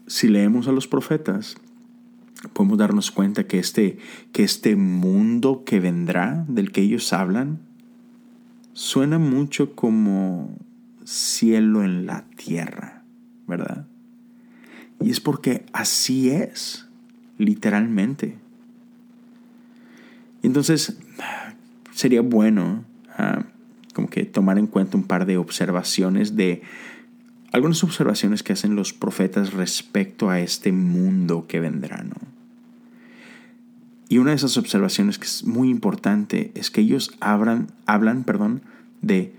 [0.06, 1.58] si leemos a los profetas,
[2.54, 3.98] podemos darnos cuenta que este,
[4.32, 7.65] que este mundo que vendrá, del que ellos hablan,
[8.76, 10.54] suena mucho como
[11.02, 13.04] cielo en la tierra,
[13.46, 13.86] ¿verdad?
[15.00, 16.86] Y es porque así es,
[17.38, 18.36] literalmente.
[20.42, 20.98] Entonces,
[21.92, 22.84] sería bueno
[23.16, 23.44] ah,
[23.94, 26.60] como que tomar en cuenta un par de observaciones de
[27.52, 32.35] algunas observaciones que hacen los profetas respecto a este mundo que vendrá, ¿no?
[34.08, 38.62] Y una de esas observaciones que es muy importante es que ellos hablan, hablan perdón,
[39.02, 39.34] de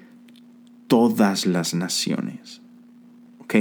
[0.88, 2.62] todas las naciones.
[3.40, 3.56] ¿Ok?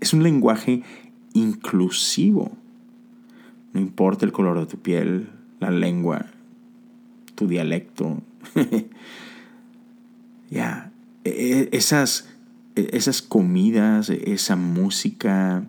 [0.00, 0.82] Es un lenguaje
[1.32, 2.52] inclusivo.
[3.72, 6.26] No importa el color de tu piel, la lengua,
[7.34, 8.22] tu dialecto.
[10.50, 10.92] ya,
[11.24, 12.28] e, e, esas,
[12.76, 15.64] e, esas comidas, esa música,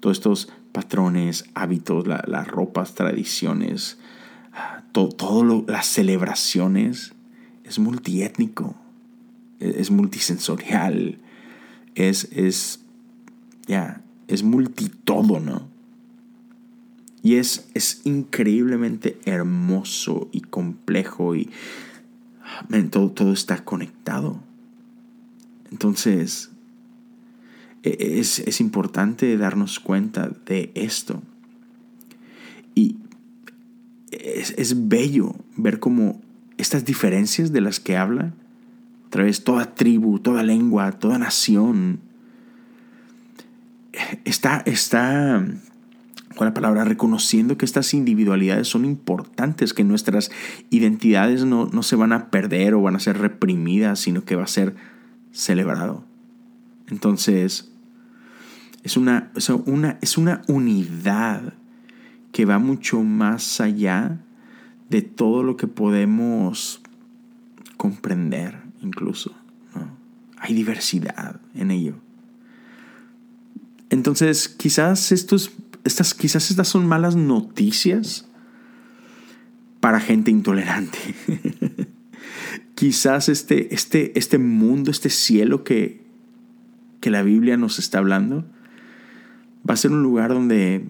[0.00, 3.96] todos estos patrones, hábitos, las ropas, tradiciones,
[4.92, 7.14] todo, las celebraciones,
[7.64, 8.76] es multiétnico,
[9.58, 11.18] es, multisensorial,
[11.94, 12.80] es, es,
[13.66, 15.66] ya, es multitodo, ¿no?
[17.22, 21.48] Y es, es increíblemente hermoso y complejo y
[22.90, 24.42] todo, todo está conectado.
[25.70, 26.55] Entonces, e,
[27.86, 31.22] es, es, importante darnos cuenta de esto.
[32.74, 32.96] Y
[34.10, 36.20] es, es bello ver cómo
[36.58, 38.32] estas diferencias de las que habla,
[39.06, 42.00] a través toda tribu, toda lengua, toda nación,
[44.24, 45.44] está, está
[46.36, 50.30] con la palabra, reconociendo que estas individualidades son importantes, que nuestras
[50.70, 54.44] identidades no, no, se van a perder o van a ser reprimidas, sino que va
[54.44, 54.74] a ser
[55.32, 56.04] celebrado.
[56.88, 57.72] Entonces,
[58.86, 59.32] es una,
[59.64, 61.54] una, es una unidad
[62.30, 64.20] que va mucho más allá
[64.88, 66.80] de todo lo que podemos
[67.76, 69.34] comprender incluso.
[70.38, 71.96] Hay diversidad en ello.
[73.90, 78.28] Entonces, quizás estas, quizás estas son malas noticias
[79.80, 80.98] para gente intolerante.
[82.76, 86.06] quizás este, este, este mundo, este cielo que,
[87.00, 88.44] que la Biblia nos está hablando,
[89.68, 90.86] va a ser un lugar donde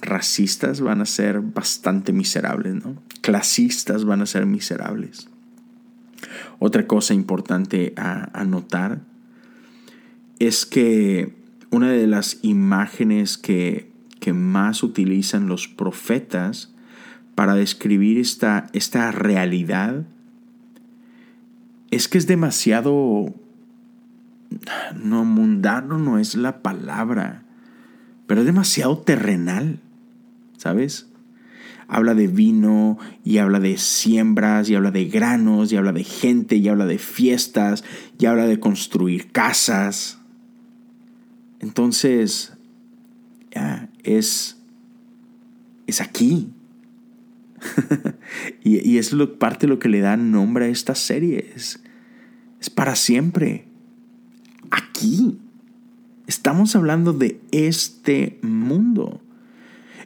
[0.00, 2.96] racistas van a ser bastante miserables, ¿no?
[3.20, 5.28] Clasistas van a ser miserables.
[6.58, 9.00] Otra cosa importante a, notar
[10.38, 11.34] es que
[11.70, 13.92] una de las imágenes que,
[14.32, 16.72] más utilizan los profetas
[17.34, 20.06] para describir esta, esta realidad
[21.90, 23.34] es que es demasiado,
[24.94, 27.43] no mundano no es la palabra,
[28.26, 29.80] pero es demasiado terrenal.
[30.64, 31.08] ¿sabes?
[31.88, 36.56] Habla de vino y habla de siembras y habla de granos y habla de gente
[36.56, 37.84] y habla de fiestas
[38.18, 40.18] y habla de construir casas.
[41.60, 42.54] Entonces,
[44.02, 44.56] es,
[45.86, 46.50] es aquí.
[48.64, 51.52] y, es lo, parte de lo que le da nombre a esta serie.
[51.54, 51.82] Es,
[52.58, 53.68] es para siempre.
[54.70, 55.38] Aquí.
[56.26, 59.20] Estamos hablando de este mundo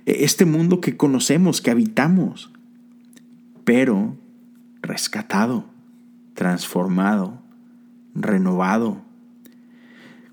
[0.09, 2.50] este mundo que conocemos, que habitamos,
[3.64, 4.16] pero
[4.81, 5.66] rescatado,
[6.35, 7.42] transformado,
[8.14, 9.02] renovado.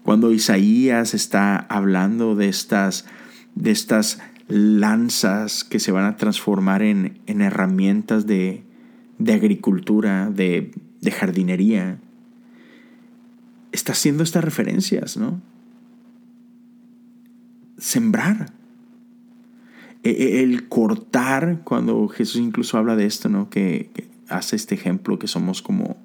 [0.04, 3.06] Cuando Isaías está hablando de estas,
[3.56, 8.64] de estas lanzas que se van a transformar en, herramientas de,
[9.28, 10.72] agricultura, de,
[11.02, 11.98] de jardinería,
[13.74, 15.42] está haciendo estas referencias, ¿no?
[17.78, 18.54] Sembrar
[20.04, 23.50] e, e, el cortar, cuando Jesús incluso habla de esto, ¿no?
[23.50, 23.90] Que,
[24.30, 25.98] hace este ejemplo que somos como,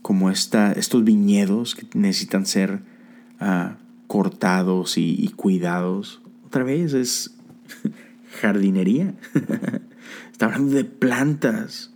[0.00, 2.82] como esta, estos viñedos que necesitan ser
[3.40, 6.20] ah, cortados y, cuidados.
[6.46, 7.34] Otra vez es
[8.40, 9.14] jardinería.
[10.32, 11.90] Está hablando de plantas.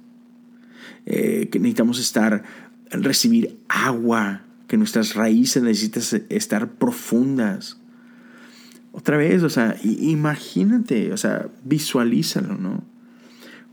[1.04, 2.42] Eh, que necesitamos estar,
[2.90, 7.78] recibir agua, que nuestras raíces necesitan estar profundas.
[8.96, 12.82] Otra vez, o sea, imagínate, o sea, visualízalo, ¿no?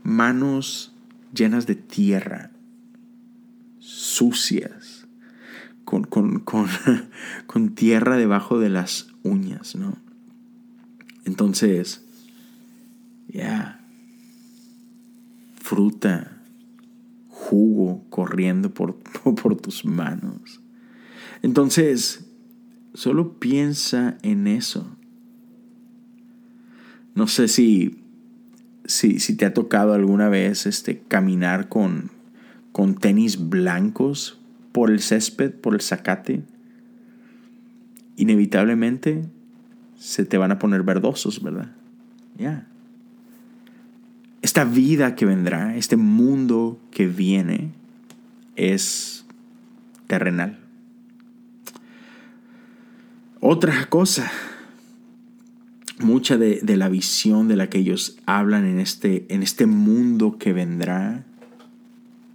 [0.02, 0.94] Manos
[1.32, 2.50] llenas de tierra,
[3.78, 5.06] sucias,
[5.86, 6.04] con,
[7.46, 9.96] con, tierra debajo de las uñas, ¿no?
[11.24, 12.04] Entonces,
[13.26, 13.80] ya,
[15.56, 16.42] fruta,
[17.28, 18.96] jugo corriendo por,
[19.42, 20.60] por tus manos.
[21.40, 22.26] Entonces,
[22.92, 24.93] solo piensa en eso.
[27.14, 28.02] No sé si,
[28.84, 32.10] si, si te ha tocado alguna vez este, caminar con,
[32.72, 34.40] con tenis blancos
[34.72, 36.42] por el césped, por el zacate.
[38.16, 39.24] Inevitablemente
[39.96, 41.70] se te van a poner verdosos, ¿verdad?
[42.36, 42.66] Ya.
[44.42, 47.70] Esta vida que vendrá, este mundo que viene,
[48.56, 49.24] es
[50.06, 50.58] terrenal.
[53.40, 54.30] Otra cosa,
[55.98, 60.52] mucha de, la visión de la que ellos hablan en este, en este mundo que
[60.52, 61.24] vendrá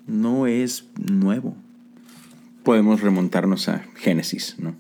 [0.08, 1.56] no es nuevo.
[2.64, 4.76] Podemos remontarnos a Génesis, ¿no?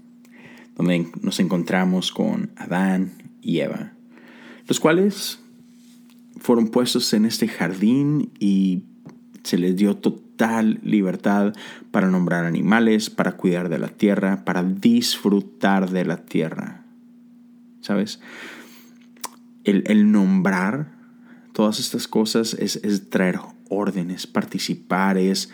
[0.75, 3.11] donde nos encontramos con Adán
[3.41, 3.91] y Eva,
[4.67, 5.39] los cuales
[6.37, 8.83] fueron puestos en este jardín y
[9.43, 11.53] se les dio total libertad
[11.91, 16.85] para nombrar animales, para cuidar de la tierra, para disfrutar de la tierra.
[17.81, 18.21] ¿Sabes?
[19.69, 20.95] El, nombrar
[21.53, 23.39] todas estas cosas es, traer
[23.69, 25.49] órdenes, participar, es,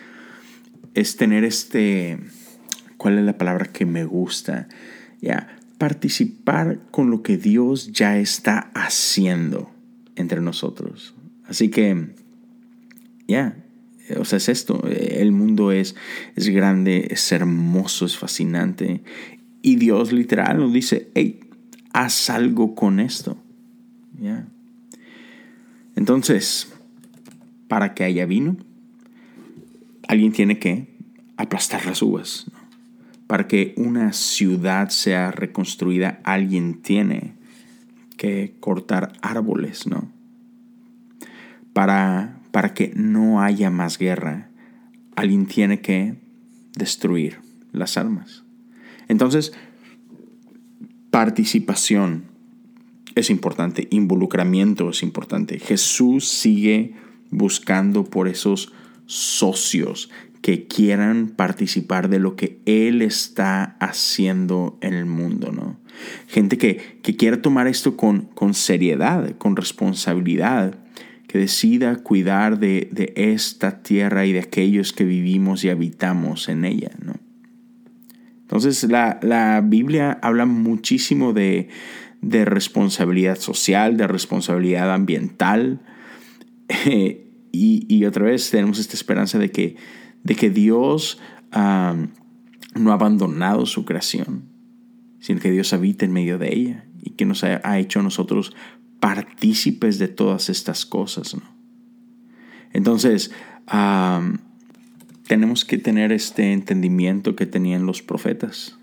[0.94, 2.20] es tener este...
[2.98, 4.70] ¿Cuál es la palabra que me gusta?
[5.22, 9.70] Ya, participar con lo que Dios ya está haciendo
[10.16, 11.14] entre nosotros.
[11.46, 12.16] Así que,
[13.28, 13.58] ya,
[14.18, 14.82] o sea, es esto.
[14.88, 15.96] El mundo es,
[16.36, 19.04] es grande, es hermoso, es fascinante.
[19.62, 21.40] Y Dios literal nos dice, hey,
[21.92, 23.38] haz algo con esto.
[25.96, 26.74] Entonces,
[27.68, 28.58] para que haya vino,
[30.08, 30.96] alguien tiene que
[31.38, 32.46] aplastar las uvas.
[33.28, 37.34] Para que una ciudad sea reconstruida, alguien tiene
[38.18, 40.12] que cortar árboles, ¿no?
[41.74, 44.50] Para, para que no haya más guerra,
[45.16, 46.16] alguien tiene que
[46.76, 47.40] destruir
[47.72, 48.44] las armas.
[49.08, 49.54] Entonces,
[51.10, 52.35] participación
[53.16, 55.60] es importante, involucramiento es importante.
[55.60, 56.94] Jesús sigue
[57.32, 58.74] buscando por esos
[59.06, 60.10] socios
[60.42, 65.80] que quieran participar de lo que Él está haciendo en el mundo, ¿no?
[66.28, 70.78] Gente que, que quiera tomar esto con, con seriedad, con responsabilidad,
[71.28, 76.66] que decida cuidar de, de, esta tierra y de aquellos que vivimos y habitamos en
[76.66, 77.16] ella, ¿no?
[78.42, 81.70] Entonces la, la Biblia habla muchísimo de,
[82.26, 85.82] de, responsabilidad social, de responsabilidad ambiental,
[87.52, 89.76] y, y, otra vez tenemos esta esperanza de que,
[90.24, 91.20] de que Dios
[91.54, 94.44] no ha abandonado su creación,
[95.20, 98.04] sino que Dios habita en medio de ella y que nos ha, ha hecho a
[98.04, 98.54] nosotros
[99.00, 101.36] partícipes de todas estas cosas.
[101.36, 101.44] ¿no?
[102.74, 103.32] Entonces,
[105.28, 108.78] tenemos que tener este entendimiento que tenían los profetas.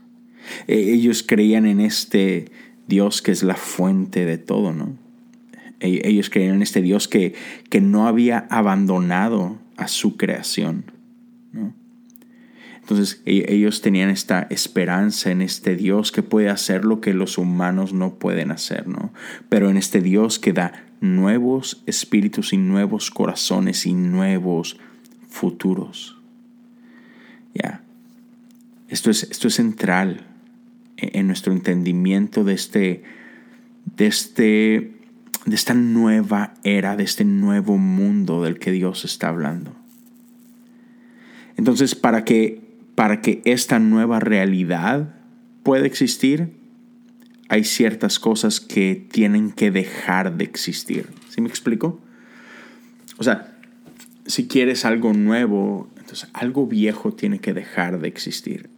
[0.66, 2.50] E, ellos creían en este
[2.86, 4.96] Dios que es la fuente de todo, ¿no?
[5.80, 7.34] E, ellos creían en este Dios que,
[7.68, 10.92] que no había abandonado a su creación,
[11.52, 11.74] ¿no?
[12.80, 17.38] Entonces e, ellos tenían esta esperanza en este Dios que puede hacer lo que los
[17.38, 19.12] humanos no pueden hacer, ¿no?
[19.48, 24.78] Pero en este Dios que da nuevos espíritus y nuevos corazones y nuevos
[25.28, 26.18] futuros.
[27.54, 27.82] Ya.
[28.88, 30.26] Esto es, esto es central
[31.12, 33.02] en nuestro entendimiento de este,
[33.96, 34.92] de este,
[35.46, 39.74] de esta nueva era, de este nuevo mundo del que Dios está hablando.
[41.56, 42.60] Entonces, para que,
[42.94, 45.14] para que esta nueva realidad
[45.62, 46.54] pueda existir,
[47.48, 51.08] hay ciertas cosas que tienen que dejar de existir.
[51.28, 52.00] ¿Sí me explico?
[53.18, 53.58] O sea,
[54.26, 58.70] si quieres algo nuevo, entonces algo viejo tiene que dejar de existir.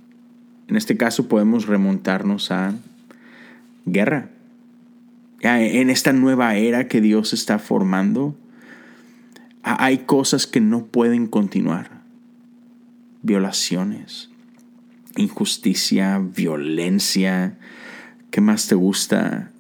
[0.68, 2.74] En este caso podemos remontarnos a
[3.86, 4.30] guerra.
[5.40, 8.34] En esta nueva era que Dios está formando,
[9.62, 12.02] hay cosas que no pueden continuar.
[13.22, 14.30] Violaciones,
[15.16, 17.58] injusticia, violencia.
[18.30, 19.50] ¿Qué más te gusta?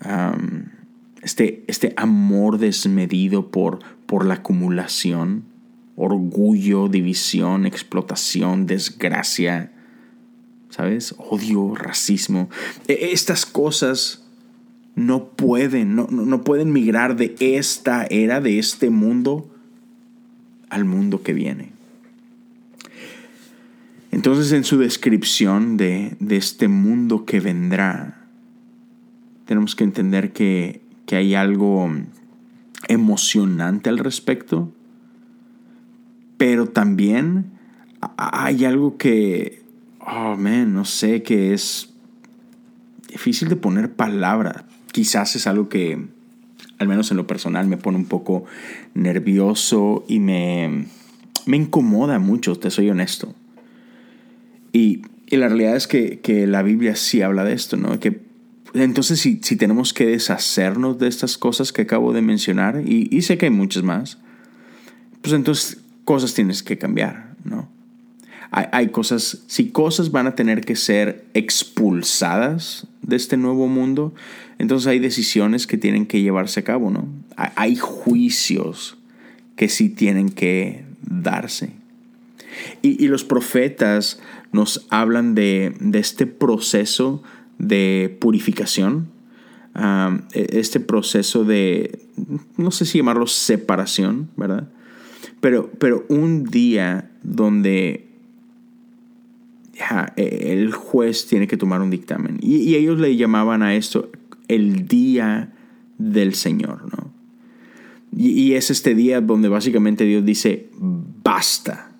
[1.22, 5.44] este, este amor desmedido por, por la acumulación,
[5.96, 9.73] orgullo, división, explotación, desgracia
[10.74, 11.14] ¿sabes?
[11.18, 12.50] Odio, racismo.
[12.88, 14.24] E, estas cosas
[14.96, 19.48] no pueden, no, no pueden migrar de esta era, de este mundo,
[20.70, 21.70] al mundo que viene.
[24.10, 28.26] Entonces en su descripción de, de este mundo que vendrá,
[29.44, 31.88] tenemos que entender que, que hay algo
[32.88, 34.72] emocionante al respecto,
[36.36, 37.52] pero también
[38.16, 39.63] hay algo que,
[40.06, 41.90] oh man, no sé, que es
[43.08, 44.66] difícil de poner palabra.
[44.92, 46.06] Quizás es algo que,
[46.78, 48.44] al menos en lo personal, me pone un poco
[48.94, 50.86] nervioso y me,
[51.46, 53.34] me incomoda mucho, te soy honesto.
[54.72, 57.98] Y, y la realidad es que, que, la Biblia sí habla de esto, ¿no?
[58.00, 58.20] Que
[58.74, 63.22] entonces si, si, tenemos que deshacernos de estas cosas que acabo de mencionar, y, y
[63.22, 64.18] sé que hay muchas más,
[65.22, 67.68] pues entonces cosas tienes que cambiar, ¿no?
[68.50, 74.14] Hay, cosas, si cosas van a tener que ser expulsadas de este nuevo mundo,
[74.58, 77.08] entonces hay decisiones que tienen que llevarse a cabo, ¿no?
[77.36, 78.96] Hay, juicios
[79.56, 81.72] que sí tienen que darse.
[82.82, 84.20] Y, los profetas
[84.52, 87.22] nos hablan de, este proceso
[87.58, 89.08] de purificación,
[89.74, 91.98] um, este proceso de,
[92.56, 94.68] no sé si llamarlo separación, ¿verdad?
[95.40, 98.13] Pero, pero un día donde
[99.76, 102.38] ya, el juez tiene que tomar un dictamen.
[102.40, 104.10] Y, ellos le llamaban a esto
[104.48, 105.52] el día
[105.98, 107.12] del Señor, ¿no?
[108.16, 111.90] Y, y es este día donde básicamente Dios dice, basta,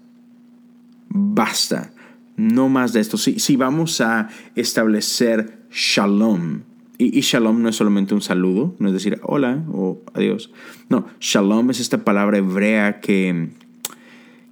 [1.09, 1.93] basta,
[2.37, 3.17] no más de esto.
[3.17, 6.61] Si, si vamos a establecer shalom,
[6.99, 10.53] y, y, shalom no es solamente un saludo, no es decir hola o adiós.
[10.89, 13.51] No, shalom es esta palabra hebrea que,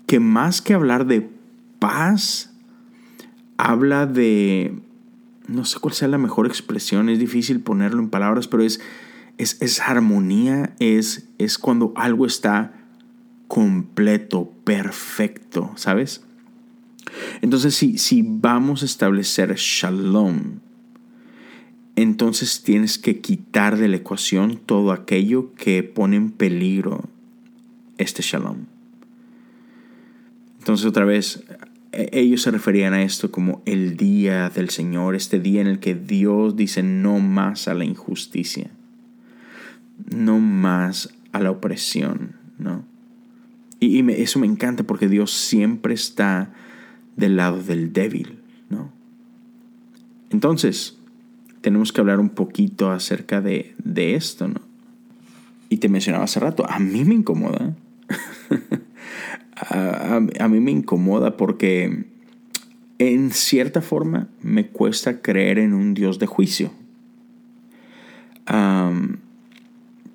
[0.07, 1.29] que más que hablar de
[1.79, 2.52] paz,
[3.63, 4.75] habla de,
[5.47, 8.81] no sé cuál sea la mejor expresión, es difícil ponerlo en palabras, pero es,
[9.39, 12.73] es, es armonía, es, es cuando algo está
[13.47, 16.25] completo, perfecto, ¿sabes?
[17.41, 20.59] Entonces, si, si vamos a establecer shalom,
[21.95, 27.05] entonces tienes que quitar de la ecuación todo aquello que pone en peligro
[27.97, 28.65] este shalom.
[30.59, 31.45] Entonces, otra vez,
[31.93, 35.95] ellos se referían a esto como el día del Señor, este día en el que
[35.95, 38.71] Dios dice no más a la injusticia,
[40.15, 42.85] no más a la opresión, ¿no?
[43.79, 46.53] Y, eso me encanta porque Dios siempre está
[47.17, 48.39] del lado del débil,
[48.71, 48.91] ¿no?
[50.31, 50.99] Entonces,
[51.61, 54.63] tenemos que hablar un poquito acerca de, de esto, ¿no?
[55.69, 57.75] Y te mencionaba hace rato, a mí me incomoda.
[59.69, 62.05] a, a, mí me incomoda porque
[62.99, 66.73] en cierta forma me cuesta creer en un Dios de juicio.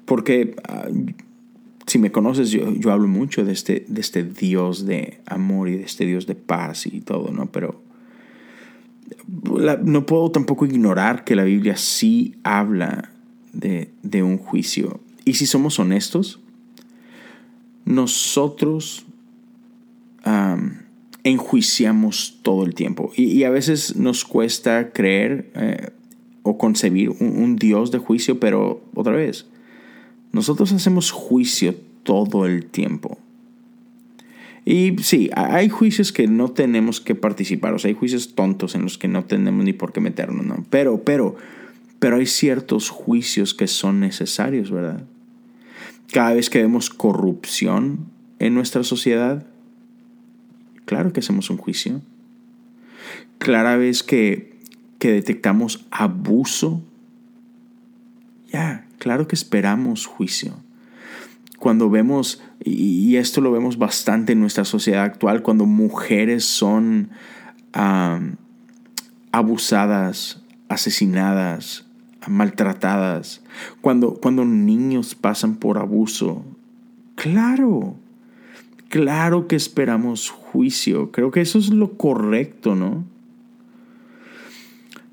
[0.06, 1.12] Porque uh,
[1.86, 5.78] si me conoces, yo, yo hablo mucho de este, de este Dios de amor y
[5.78, 7.52] de este Dios de paz y todo, ¿no?
[7.52, 7.82] Pero
[9.84, 13.12] no puedo tampoco ignorar que la Biblia sí habla
[13.54, 15.00] de, de un juicio.
[15.26, 16.39] Y si somos honestos,
[17.86, 19.07] nosotros
[21.24, 23.11] enjuiciamos todo el tiempo.
[23.15, 25.89] Y, a veces nos cuesta creer eh,
[26.43, 29.45] o concebir un, un Dios de juicio, pero otra vez,
[30.32, 33.18] nosotros hacemos juicio todo el tiempo.
[34.70, 38.82] Y sí, hay juicios que no tenemos que participar, o sea, hay juicios tontos en
[38.82, 40.65] los que no tenemos ni por qué meternos, ¿no?
[40.70, 41.38] Pero, pero,
[41.99, 45.05] pero hay ciertos juicios que son necesarios, ¿verdad?
[46.11, 48.07] Cada vez que vemos corrupción
[48.39, 49.47] en nuestra sociedad,
[50.88, 52.02] claro que hacemos un juicio.
[53.38, 54.58] Cada vez que,
[54.98, 56.82] que detectamos abuso,
[58.52, 60.56] ya, claro que esperamos juicio.
[61.60, 67.10] Cuando vemos, y esto lo vemos bastante en nuestra sociedad actual, cuando mujeres son
[69.32, 71.86] abusadas, asesinadas,
[72.28, 73.42] maltratadas,
[73.82, 76.46] cuando, cuando niños pasan por abuso,
[77.16, 77.96] claro,
[78.90, 81.12] claro que esperamos juicio.
[81.12, 83.06] Creo que eso es lo correcto, ¿no?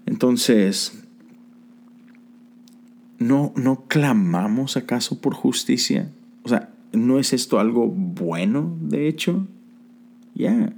[0.06, 1.04] Entonces,
[3.18, 6.10] ¿no, no clamamos acaso por justicia?
[6.42, 9.46] O sea, ¿no es esto algo bueno, de hecho?
[10.34, 10.72] Ya.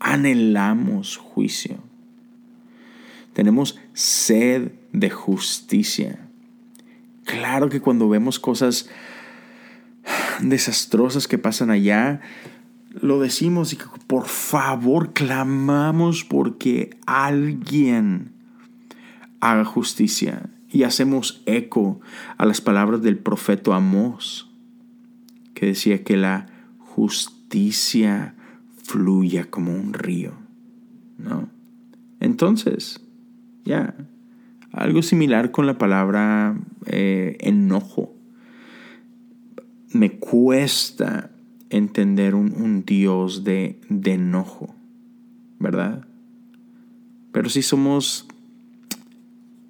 [0.00, 1.78] Anhelamos juicio.
[3.32, 6.28] Tenemos sed de justicia.
[7.24, 8.88] Claro que cuando vemos cosas
[10.40, 12.20] desastrosas que pasan allá,
[13.00, 18.32] lo decimos y por favor clamamos porque alguien
[19.40, 22.00] haga justicia y hacemos eco
[22.36, 24.50] a las palabras del profeta Amós
[25.54, 26.46] que decía que la
[26.78, 28.34] justicia
[28.82, 30.34] fluya como un río,
[31.18, 31.48] ¿no?
[32.20, 33.00] Entonces,
[33.64, 33.94] ya,
[34.72, 38.13] algo similar con la palabra eh, enojo.
[39.94, 41.30] Me cuesta
[41.70, 44.74] entender un, Dios de, de enojo,
[45.60, 46.04] ¿verdad?
[47.30, 48.26] Pero si somos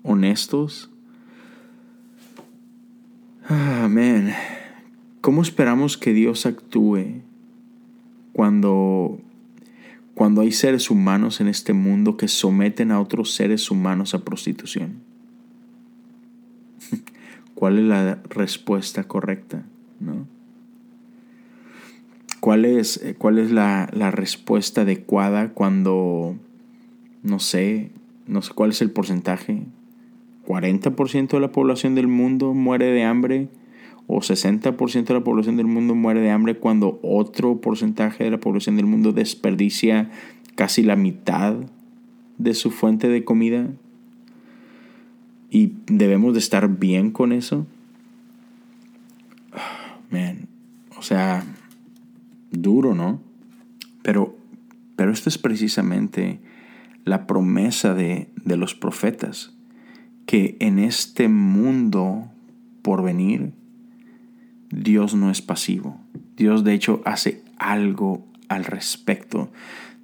[0.02, 0.90] honestos,
[3.46, 4.32] amén.
[5.20, 7.20] ¿Cómo esperamos que Dios actúe
[8.32, 9.20] cuando,
[10.14, 15.00] cuando hay seres humanos en este mundo que someten a otros seres humanos a prostitución?
[17.54, 19.66] ¿Cuál es la respuesta correcta?
[22.40, 26.36] ¿Cuál es, eh, cuál es la, la respuesta adecuada cuando,
[27.22, 27.90] no sé,
[28.26, 29.64] no sé cuál es el porcentaje?
[30.46, 33.48] ¿40% de la población del mundo muere de hambre?
[34.06, 38.40] ¿O 60% de la población del mundo muere de hambre cuando otro porcentaje de la
[38.40, 40.10] población del mundo desperdicia
[40.54, 41.54] casi la mitad
[42.36, 43.70] de su fuente de comida?
[45.50, 47.66] ¿Y debemos de estar bien con eso?
[50.10, 50.48] Man,
[50.93, 51.44] o sea,
[52.50, 53.20] duro, ¿no?
[54.02, 54.36] Pero,
[54.96, 56.40] pero esto es precisamente
[57.04, 59.52] la promesa de, de los profetas,
[60.26, 62.30] que en este mundo
[62.82, 63.52] por venir,
[64.70, 66.00] Dios no es pasivo.
[66.36, 69.50] Dios de hecho hace algo al respecto.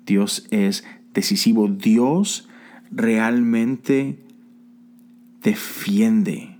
[0.07, 1.69] Dios es decisivo.
[1.69, 2.49] Dios
[2.91, 4.19] realmente
[5.43, 6.57] defiende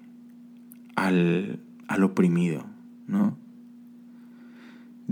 [0.95, 2.67] al, al oprimido,
[3.07, 3.40] ¿no?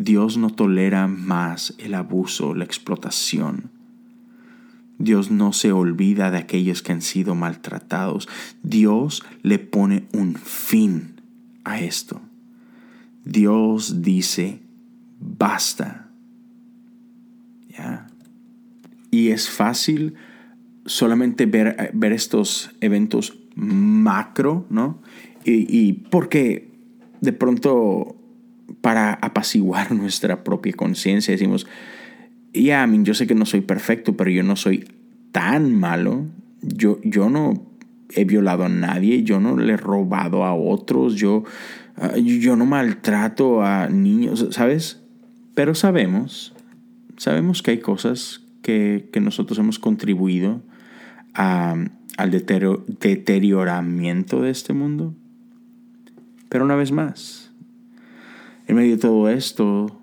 [0.01, 3.73] Dios no tolera más el abuso, la explotación.
[4.99, 8.29] Dios no se olvida de aquellos que han sido maltratados.
[8.63, 11.21] Dios le pone un fin
[11.65, 12.21] a esto.
[13.25, 14.61] Dios dice,
[15.19, 16.09] basta.
[17.77, 18.07] ¿Ya?
[19.11, 20.15] Y es fácil
[20.87, 25.03] solamente ver, ver estos eventos macro, ¿no?
[25.45, 26.71] Y, y porque
[27.21, 28.18] de pronto
[28.81, 31.33] para apaciguar nuestra propia conciencia.
[31.33, 31.67] Decimos,
[32.53, 34.89] ya, yo sé que no soy perfecto, pero yo no soy
[35.33, 36.27] tan malo.
[36.63, 37.69] Yo, yo no
[38.15, 41.45] he violado a nadie, yo no le he robado a otros, yo,
[41.97, 45.01] ah, yo no maltrato a niños, ¿sabes?
[45.55, 46.55] Pero sabemos,
[47.17, 50.63] sabemos que hay cosas que, que nosotros hemos contribuido
[51.35, 51.77] a,
[52.17, 55.15] al deterioramiento de este mundo.
[56.49, 57.48] Pero una vez más,
[58.69, 59.99] en medio de todo esto,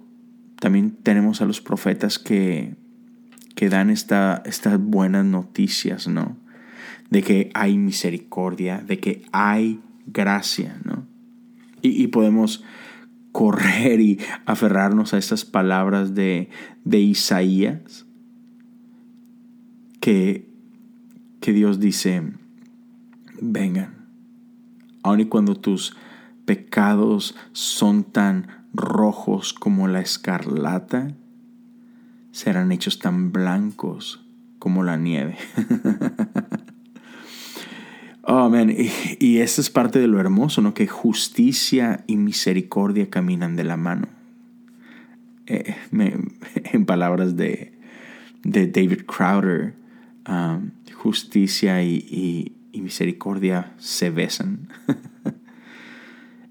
[0.59, 2.75] también tenemos a los profetas que,
[3.53, 6.35] que dan esta, estas buenas noticias, ¿no?
[7.11, 11.05] De que hay misericordia, de que hay gracia, ¿no?
[11.83, 12.63] Y, podemos
[13.31, 16.49] correr y aferrarnos a estas palabras de,
[16.83, 18.07] de Isaías,
[19.99, 20.49] que,
[21.41, 22.23] que Dios dice,
[23.39, 24.07] vengan,
[25.03, 25.95] aun y cuando tus
[26.45, 31.15] pecados son tan rojos como la escarlata,
[32.31, 34.25] serán hechos tan blancos
[34.59, 35.37] como la nieve.
[38.23, 38.51] oh.
[38.55, 40.73] Y, y eso es parte de lo hermoso, ¿no?
[40.73, 44.07] Que justicia y misericordia caminan de la mano.
[45.47, 47.73] Eh, en palabras de,
[48.43, 49.75] de David Crowder,
[50.27, 54.69] um, justicia y, y misericordia se besan.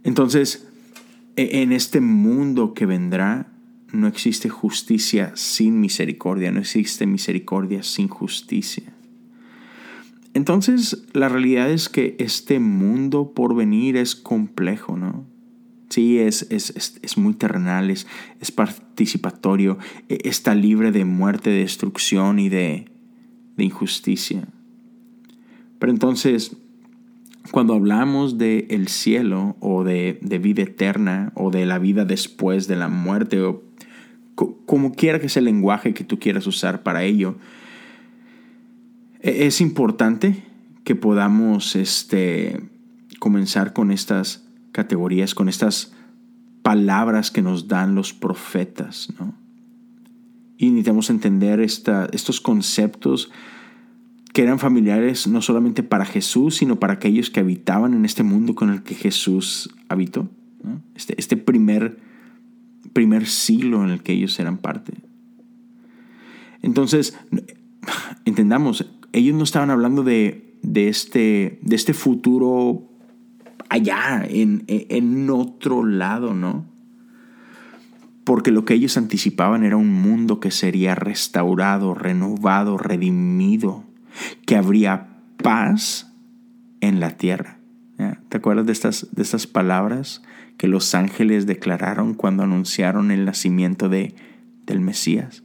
[0.05, 0.68] Entonces,
[1.37, 3.53] en este mundo que vendrá,
[3.93, 8.93] no existe justicia sin misericordia, no existe misericordia sin justicia.
[10.35, 15.24] Entonces, la realidad es que este mundo por venir es complejo, ¿no?
[15.91, 18.09] Sí, es, es, muy terrenal, es,
[18.41, 19.78] es participatorio,
[20.09, 22.89] e-, está libre de muerte, de destrucción y de,
[23.57, 24.49] de injusticia.
[25.78, 26.57] Pero entonces,
[27.51, 32.77] cuando hablamos de el cielo o de, vida eterna o de la vida después de
[32.77, 33.63] la muerte o
[34.35, 37.37] como quiera que sea el lenguaje que tú quieras usar para ello,
[39.21, 40.43] e, es importante
[40.83, 42.61] que podamos este,
[43.21, 45.95] comenzar con estas categorías, con estas
[46.63, 49.35] palabras que nos dan los profetas, ¿no?
[50.57, 53.31] Y necesitamos entender esta, estos conceptos
[54.35, 58.57] que eran familiares no solamente para Jesús, sino para aquellos que habitaban en este mundo
[58.57, 60.28] con el que Jesús habitó.
[60.97, 62.01] Este, este primer,
[62.93, 64.93] primer siglo en el que ellos eran parte.
[66.62, 67.16] Entonces,
[68.24, 72.91] entendamos, ellos no estaban hablando de, de, este, de este futuro
[73.68, 76.66] allá, en, en otro lado, ¿no?
[78.24, 83.94] Porque lo que ellos anticipaban era un mundo que sería restaurado, renovado, redimido
[84.47, 85.09] que habría
[85.43, 86.12] paz
[86.81, 87.59] en la tierra.
[88.29, 90.23] ¿Te acuerdas de estas, de estas palabras
[90.59, 94.15] que los ángeles declararon cuando anunciaron el nacimiento de,
[94.67, 95.45] del Mesías?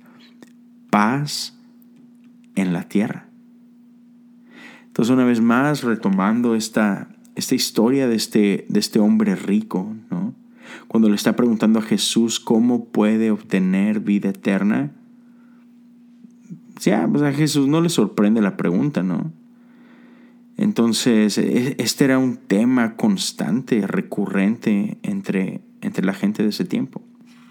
[0.89, 1.55] Paz
[2.55, 3.27] en la tierra.
[4.87, 10.33] Entonces, una vez más, retomando esta, esta historia de este, de este hombre rico, ¿no?
[10.87, 14.91] cuando le está preguntando a Jesús cómo puede obtener vida eterna,
[16.85, 19.31] ya, pues a Jesús no le sorprende la pregunta, ¿no?
[20.57, 27.01] Entonces, e, este era un tema constante, recurrente entre, entre la gente de ese tiempo.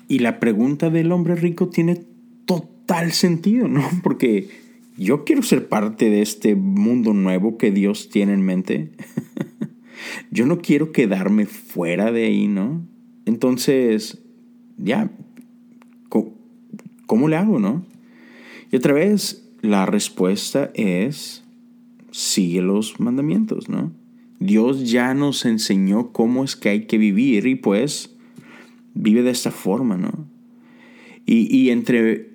[0.08, 2.00] Y la pregunta del hombre rico tiene
[2.44, 3.82] total sentido, ¿no?
[4.02, 4.48] Porque
[4.96, 8.92] yo quiero ser parte de este mundo nuevo que Dios tiene en mente.
[10.30, 12.86] yo no quiero quedarme fuera de ahí, ¿no?
[13.24, 14.22] Entonces,
[14.76, 15.10] ya,
[17.06, 17.84] ¿cómo, le hago, no?
[18.70, 21.44] Y otra vez, la respuesta es,
[22.10, 23.92] sigue los mandamientos, ¿no?
[24.40, 28.14] Dios ya nos enseñó cómo es que hay que vivir y pues
[28.94, 30.28] vive de esta forma, ¿no?
[31.30, 32.30] Y, entre,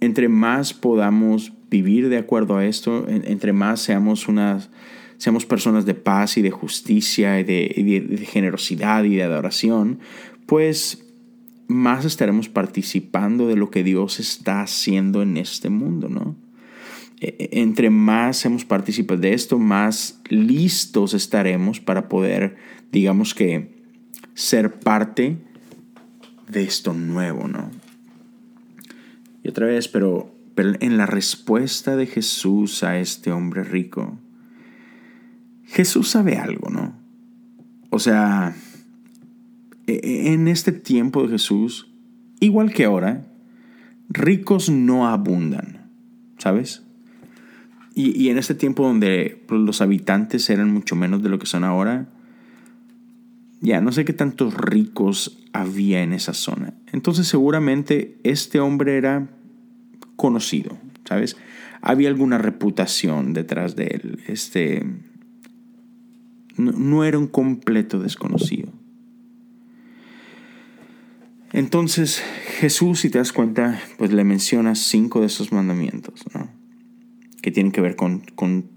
[0.00, 4.68] entre más podamos vivir de acuerdo a esto, entre más seamos unas
[5.16, 9.98] seamos personas de paz y de justicia y de, generosidad y de adoración,
[10.46, 11.04] pues
[11.68, 16.34] más estaremos participando de lo que Dios está haciendo en este mundo, ¿no?
[17.20, 22.56] E, e, entre más seamos partícipes de esto, más listos estaremos para poder,
[22.90, 23.76] digamos que,
[24.34, 25.36] ser parte
[26.48, 27.70] de esto nuevo, ¿no?
[29.42, 34.18] Y otra vez, pero, en la respuesta de Jesús a este hombre rico,
[35.66, 36.94] Jesús sabe algo, ¿no?
[37.90, 38.56] O sea,
[39.88, 41.90] en este tiempo de Jesús,
[42.40, 43.26] igual que ahora,
[44.08, 45.90] ricos no abundan,
[46.38, 46.82] ¿sabes?
[47.94, 51.64] Y, en este tiempo donde pues, los habitantes eran mucho menos de lo que son
[51.64, 52.08] ahora,
[53.60, 56.74] ya no sé qué tantos ricos había en esa zona.
[56.92, 59.28] Entonces seguramente este hombre era
[60.14, 60.78] conocido,
[61.08, 61.36] ¿sabes?
[61.80, 64.20] Había alguna reputación detrás de él.
[64.28, 64.86] Este,
[66.56, 68.72] no, era un completo desconocido.
[71.52, 72.22] Entonces
[72.58, 76.24] Jesús, si te das cuenta, pues le menciona cinco de esos mandamientos,
[77.42, 78.22] que tienen que ver con,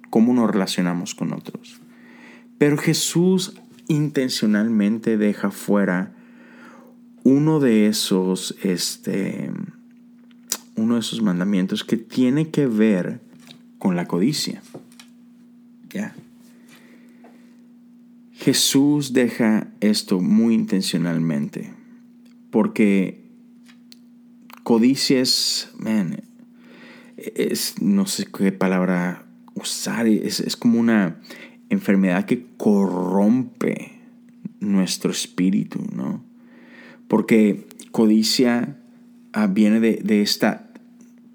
[0.10, 1.82] cómo nos relacionamos con otros.
[2.58, 6.14] Pero Jesús intencionalmente deja fuera
[7.24, 9.52] uno de esos, este,
[10.76, 13.20] uno de esos mandamientos que tiene que ver
[13.80, 14.62] con la codicia.
[18.42, 21.72] Jesús deja esto muy intencionalmente,
[22.52, 23.24] porque
[24.64, 25.72] codicia es,
[27.18, 29.26] es, no sé qué palabra
[29.56, 31.20] usar, es, como una
[31.70, 33.94] enfermedad que corrompe
[34.60, 36.24] nuestro espíritu, ¿no?
[37.08, 38.78] Porque codicia
[39.34, 40.72] ah, viene de, de esta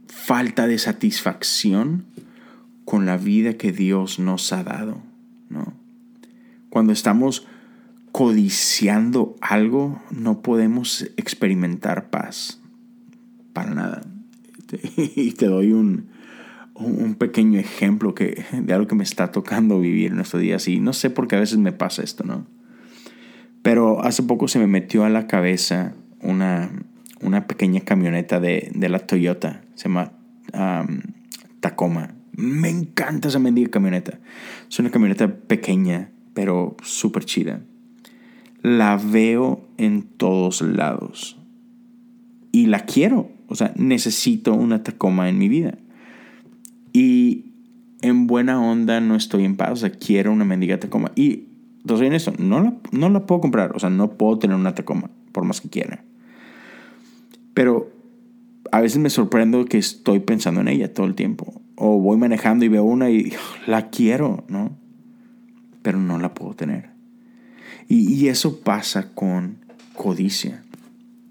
[0.07, 2.05] falta de satisfacción
[2.85, 5.03] con la vida que Dios nos ha dado,
[5.49, 5.75] ¿no?
[6.71, 7.47] Cuando estamos
[8.17, 12.63] codiciando algo, no podemos experimentar paz.
[13.53, 14.01] Para nada.
[14.97, 16.09] Y te doy un,
[16.73, 20.67] un pequeño ejemplo que, de algo que me está tocando vivir en estos días.
[20.67, 22.47] Y no sé por qué a veces me pasa esto, ¿no?
[23.61, 25.93] Pero hace poco se me metió a la cabeza
[26.23, 26.71] una,
[27.21, 29.61] una pequeña camioneta de, de, la Toyota.
[29.75, 30.13] Se llama
[31.61, 32.15] Tacoma.
[32.33, 34.21] Me encanta esa mendiga camioneta.
[34.71, 37.61] Es una camioneta pequeña pero súper chida.
[38.67, 41.39] La veo en todos lados.
[42.51, 43.31] Y la quiero.
[43.47, 45.79] O sea, necesito una Tacoma en mi vida.
[46.93, 47.45] Y
[48.03, 49.71] en buena onda no estoy en paz.
[49.71, 51.13] O sea, quiero una mendiga Tacoma.
[51.15, 51.45] Y,
[51.83, 53.77] entonces en eso, no no la puedo comprar.
[53.77, 56.03] O sea, no puedo tener una Tacoma, por más que quiera.
[57.55, 57.93] Pero
[58.73, 61.63] a veces me sorprendo que estoy pensando en ella todo el tiempo.
[61.77, 63.33] O voy manejando y veo una y
[63.69, 64.77] la quiero, ¿no?
[65.87, 66.96] pero no la puedo tener.
[67.89, 69.59] Y, eso pasa con
[69.95, 70.65] codicia.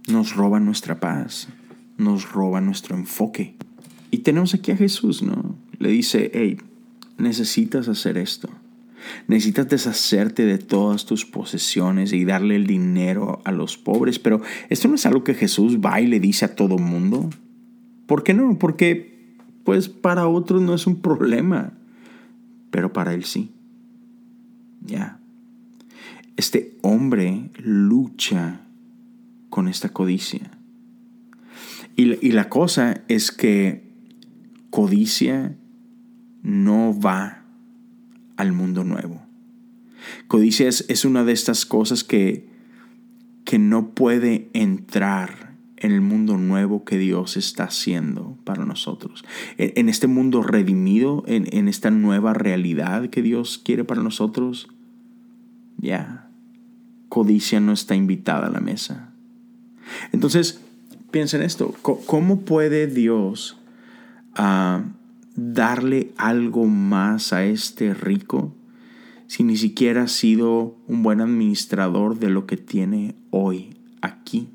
[0.07, 1.49] Nos roba nuestra paz,
[1.97, 3.55] nos roba nuestro enfoque.
[4.11, 5.55] Y tenemos aquí a Jesús, ¿no?
[5.79, 6.57] Le dice, hey,
[7.17, 8.49] necesitas hacer esto.
[9.27, 14.19] Necesitas deshacerte de todas tus posesiones y darle el dinero a los pobres.
[14.19, 17.29] Pero esto no es algo que Jesús va y le dice a todo mundo.
[18.05, 18.57] ¿Por qué no?
[18.57, 19.15] Porque
[19.63, 21.73] pues para otros no es un problema,
[22.69, 23.51] pero para él sí.
[24.81, 25.19] Ya.
[26.38, 28.61] Este hombre lucha
[29.49, 30.51] con esta codicia.
[31.95, 33.89] Y, la cosa es que
[34.69, 35.55] codicia
[36.43, 37.45] no va
[38.36, 39.21] al mundo nuevo.
[40.27, 42.49] codicia es, una de estas cosas que,
[43.45, 45.45] que no puede entrar
[45.77, 49.23] en el mundo nuevo que Dios está haciendo para nosotros.
[49.57, 54.67] En, este mundo redimido, en, esta nueva realidad que Dios quiere para nosotros,
[55.77, 56.24] ya,
[57.16, 59.13] codicia no está invitada a la mesa.
[60.11, 60.59] Entonces,
[61.11, 63.57] piensa en esto, ¿cómo puede Dios
[64.36, 64.84] ah,
[65.34, 68.53] darle algo más a este rico
[69.28, 74.49] si ni siquiera ha sido un buen administrador de lo que tiene hoy aquí?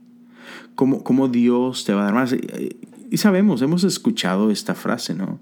[0.74, 2.36] ¿Cómo, cómo Dios te va a dar más?
[3.10, 5.40] Y sabemos, hemos escuchado esta frase, ¿no?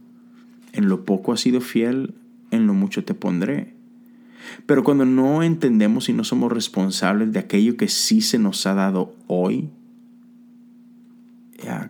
[0.73, 2.15] En lo poco has sido fiel,
[2.53, 3.75] en lo mucho te pondré.
[4.67, 8.75] Pero cuando no entendemos y no somos responsables de aquello que sí se nos ha
[8.75, 9.71] dado hoy,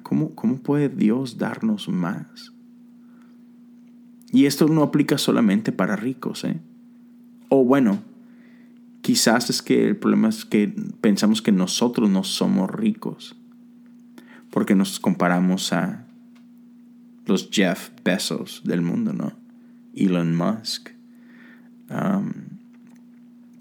[0.02, 2.52] ¿cómo, ¿cómo puede Dios darnos más?
[4.30, 6.60] Y esto no aplica solamente para ricos, ¿eh?
[7.48, 8.02] O bueno,
[9.00, 10.68] quizás es que el problema es que
[11.00, 13.36] pensamos que nosotros no somos ricos,
[14.50, 16.04] porque nos comparamos a
[17.26, 19.32] los Jeff Bezos del mundo, ¿no?
[19.94, 20.90] Elon Musk,
[21.90, 22.32] um,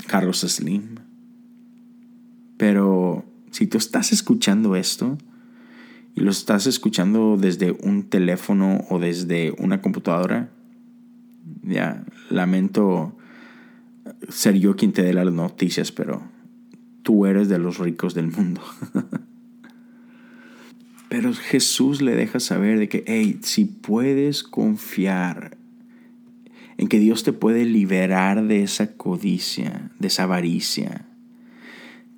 [0.07, 0.95] Carlos Slim.
[2.57, 5.17] Pero si tú estás escuchando esto,
[6.17, 10.49] y lo estás escuchando desde un teléfono o desde una computadora,
[11.61, 13.15] ya lamento
[14.27, 16.23] ser yo quien te dé las noticias, pero
[17.03, 18.61] tú eres de los ricos del mundo.
[21.09, 25.57] pero Jesús le deja saber de que, hey, si puedes confiar
[26.77, 31.05] en que Dios te puede liberar de esa codicia, de esa avaricia,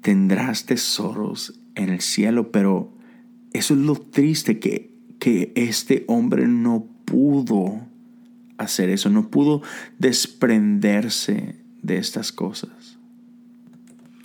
[0.01, 2.93] tendrás tesoros en el cielo, pero
[3.53, 7.81] eso es lo triste que, que este hombre no pudo
[8.57, 9.61] hacer eso, no pudo
[9.97, 12.97] desprenderse de estas cosas.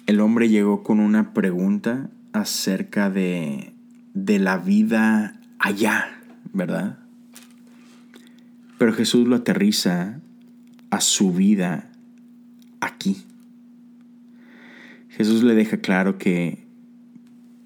[0.07, 3.73] El hombre llegó con una pregunta acerca de,
[4.13, 6.21] de la vida allá,
[6.53, 6.99] ¿verdad?
[8.77, 10.21] Pero Jesús lo aterriza
[10.95, 11.91] a su vida
[12.81, 13.25] aquí.
[15.09, 16.65] Jesús le deja claro que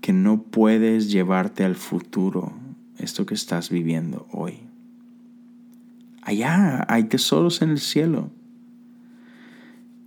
[0.01, 2.55] que no puedes llevarte al futuro
[2.97, 4.55] esto que estás viviendo hoy.
[6.23, 8.31] Allá hay tesoros en el cielo.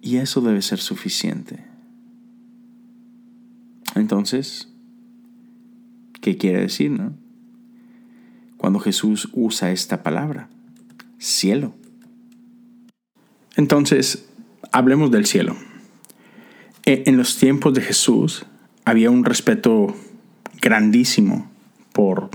[0.02, 1.64] Y eso debe ser suficiente.
[3.94, 4.74] Entonces,
[6.20, 7.14] ¿qué quiere decir, no?
[8.58, 10.50] Cuando Jesús usa esta palabra,
[11.20, 11.76] cielo.
[13.56, 14.30] Entonces,
[14.72, 15.56] hablemos del cielo.
[16.86, 18.46] E, en los tiempos de Jesús,
[18.86, 19.96] había un respeto
[20.62, 21.50] grandísimo
[21.94, 22.30] por,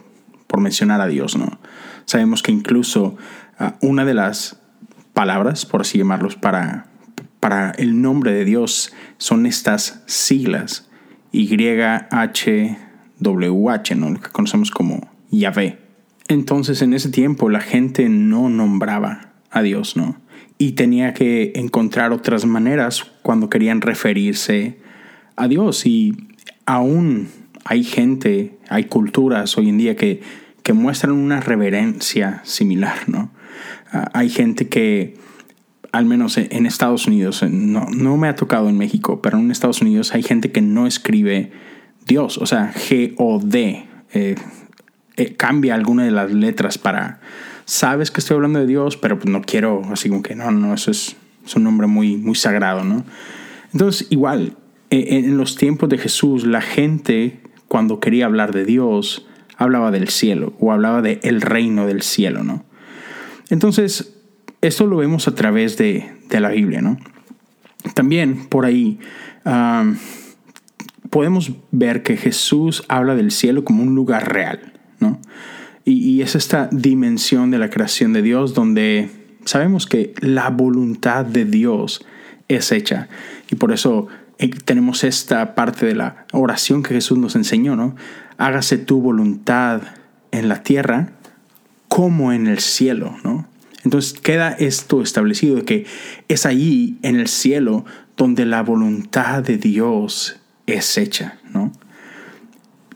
[0.47, 1.59] por mencionar a Dios, ¿no?
[2.05, 3.17] Sabemos que incluso
[3.59, 4.61] ah, una de las
[5.13, 6.87] palabras, por así llamarlos, para,
[7.41, 10.89] para el nombre de Dios son estas siglas,
[11.33, 12.77] YHWH,
[13.97, 14.11] ¿no?
[14.11, 15.81] Lo que conocemos como Yahvé.
[16.29, 20.21] Entonces en ese tiempo la gente no nombraba a Dios, ¿no?
[20.59, 24.79] Y tenía que encontrar otras maneras cuando querían referirse
[25.37, 25.85] a Dios.
[25.87, 26.15] Y
[26.65, 27.29] aún
[27.65, 30.23] hay gente, hay culturas hoy en día que,
[30.63, 33.31] que muestran una reverencia similar, ¿no?
[33.93, 35.15] Ah, hay gente que,
[35.93, 39.81] al menos en Estados Unidos, no, no me ha tocado en México, pero en Estados
[39.83, 41.53] Unidos hay gente que no escribe
[42.07, 43.85] Dios, o sea, G-O-D.
[44.13, 44.35] Eh,
[45.17, 47.21] eh, cambia alguna de las letras para,
[47.67, 50.73] sabes que estoy hablando de Dios, pero pues no quiero, así como que no, no,
[50.73, 51.17] eso es,
[51.55, 53.05] un nombre muy, muy sagrado, ¿no?
[53.73, 54.57] Entonces, igual,
[54.91, 60.09] eh, en los tiempos de Jesús, la gente cuando quería hablar de Dios, hablaba del
[60.09, 62.65] cielo o hablaba de reino del cielo, ¿no?
[63.49, 64.15] Entonces,
[64.61, 66.99] esto lo vemos a través de, la Biblia, ¿no?
[67.95, 68.99] También por ahí
[71.11, 75.21] podemos ver que Jesús habla del cielo como un lugar real, ¿no?
[75.89, 79.09] Y, es esta dimensión de la creación de Dios donde
[79.45, 82.05] sabemos que la voluntad de Dios
[82.49, 83.09] es hecha.
[83.53, 84.09] Y por eso
[84.65, 87.95] tenemos esta parte de la oración que Jesús nos enseñó, ¿no?
[88.37, 89.81] Hágase tu voluntad
[90.33, 91.13] en la tierra
[91.87, 93.47] como en el cielo, ¿no?
[93.85, 95.87] Entonces queda esto establecido que
[96.27, 97.85] es allí en el cielo
[98.17, 101.71] donde la voluntad de Dios es hecha, ¿no?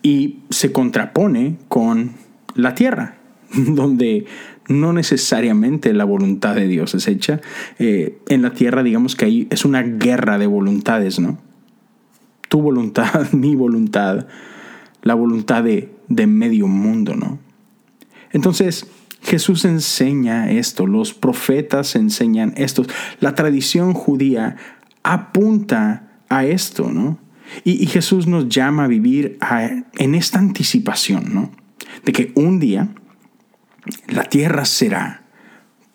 [0.03, 2.20] Y se contrapone con
[2.55, 3.17] la tierra,
[3.55, 4.27] donde
[4.69, 7.41] no necesariamente la voluntad de Dios es hecha.
[7.79, 11.39] Eh, en la tierra, digamos que ahí es una guerra de voluntades, ¿no?
[12.49, 14.27] Tu voluntad, mi voluntad,
[15.03, 17.39] la voluntad de, de medio mundo, ¿no?
[18.33, 18.87] Entonces,
[19.23, 22.85] Jesús enseña esto, los profetas enseñan esto,
[23.21, 24.57] la tradición judía
[25.03, 27.19] apunta a esto, ¿no?
[27.65, 29.37] Y, Jesús nos llama a vivir
[29.99, 31.51] en esta anticipación, ¿no?
[32.05, 32.89] De que un día
[34.09, 35.25] la tierra será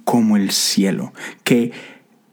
[0.03, 1.71] como el cielo, que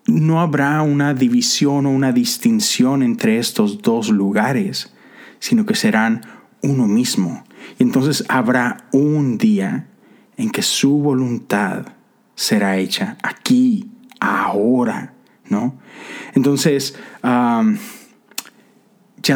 [0.06, 4.92] no habrá una división o una distinción entre estos dos lugares,
[5.38, 6.20] sino que serán
[6.62, 7.44] uno mismo.
[7.78, 9.88] Y entonces habrá un día
[10.36, 11.86] en que su voluntad
[12.34, 13.90] será hecha aquí,
[14.20, 15.14] ahora,
[15.48, 15.78] ¿no?
[16.34, 17.62] Entonces, ya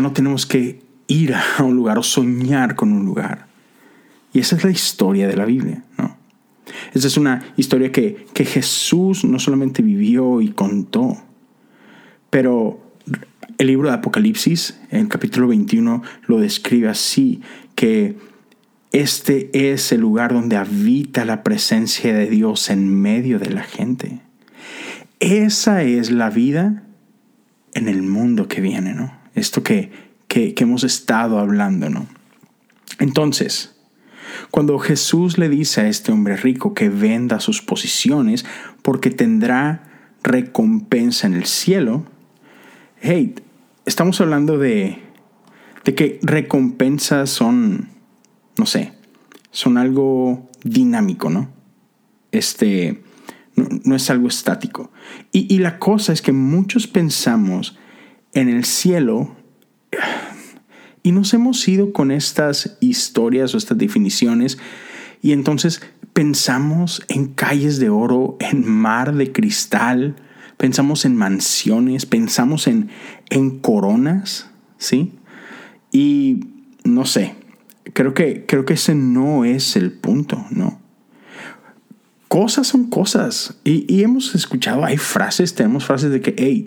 [0.01, 3.47] no tenemos que ir a un lugar o soñar con un lugar.
[4.37, 6.15] Y esa es la historia de la Biblia, ¿no?
[6.93, 11.17] Esa es una historia que, que Jesús no solamente vivió y contó,
[12.29, 12.93] pero
[13.57, 17.41] el libro de Apocalipsis, en el capítulo 21, lo describe así,
[17.75, 18.19] que
[18.93, 24.21] este es el lugar donde habita la presencia de Dios en medio de la gente.
[25.19, 26.83] Esa es la vida
[27.73, 29.17] en el mundo que viene, ¿no?
[29.35, 29.91] Esto que,
[30.29, 32.07] que, hemos estado hablando, ¿no?
[32.99, 33.76] Entonces,
[34.51, 38.45] cuando Jesús le dice a este hombre rico que venda sus posiciones
[38.83, 39.83] porque tendrá
[40.23, 42.05] recompensa en el cielo,
[43.01, 43.35] hey,
[43.85, 44.99] estamos hablando de,
[45.85, 47.89] de que recompensas son,
[48.59, 48.93] no sé,
[49.51, 51.49] son algo dinámico, ¿no?
[52.33, 53.03] Este,
[53.55, 54.91] no, es algo estático.
[55.33, 57.79] Y, y, la cosa es que muchos pensamos
[58.35, 59.35] en el cielo
[61.07, 64.59] y nos hemos ido con estas historias o estas definiciones
[65.23, 65.81] y entonces
[66.13, 70.17] pensamos en calles de oro, en mar de cristal,
[70.57, 72.89] pensamos en mansiones, pensamos en,
[73.31, 75.13] en coronas, ¿sí?
[75.93, 76.41] Y
[76.83, 77.37] no sé,
[77.93, 80.81] creo que, creo que ese no es el punto, ¿no?
[82.27, 83.61] Cosas son cosas.
[83.63, 86.67] Y, y hemos escuchado, hay frases, tenemos frases de que, hey,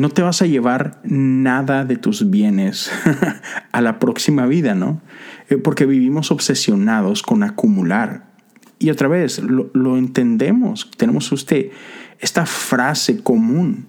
[0.00, 2.90] no te vas a llevar nada de tus bienes
[3.72, 5.02] a la próxima vida, ¿no?
[5.50, 8.30] Eh, porque vivimos obsesionados con acumular.
[8.78, 11.70] Y otra vez, lo, lo entendemos, tenemos usted
[12.18, 13.88] esta frase común.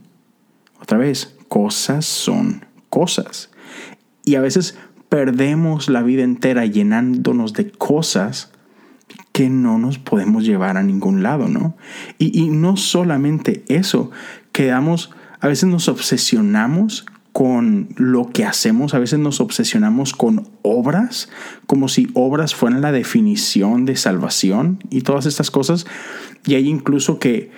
[0.81, 3.49] Otra vez, cosas son cosas.
[4.25, 8.51] Y a veces perdemos la vida entera llenándonos de cosas
[9.31, 11.77] que no nos podemos llevar a ningún lado, ¿no?
[12.17, 14.11] Y, y no solamente eso,
[14.51, 21.29] quedamos, a veces nos obsesionamos con lo que hacemos, a veces nos obsesionamos con obras,
[21.65, 25.85] como si obras fueran la definición de salvación y todas estas cosas.
[26.45, 27.51] Y hay incluso que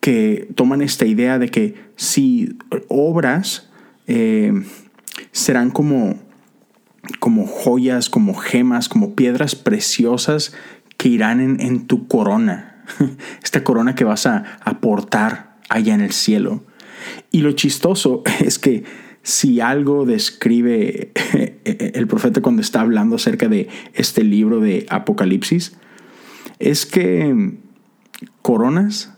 [0.00, 2.56] que toman esta idea de que si
[2.88, 3.68] obras
[4.06, 4.52] eh,
[5.30, 6.18] serán como,
[7.20, 10.54] como joyas, como gemas, como piedras preciosas
[10.96, 12.84] que irán en, tu corona,
[13.42, 16.64] esta corona que vas a aportar allá en el cielo.
[17.30, 18.84] Y lo chistoso es que
[19.22, 21.12] si algo describe
[21.64, 25.76] el profeta cuando está hablando acerca de este libro de Apocalipsis,
[26.58, 27.58] es que
[28.42, 29.14] coronas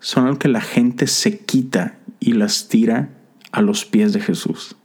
[0.00, 3.10] son algo que la gente se quita y las tira
[3.52, 4.76] a los pies de Jesús.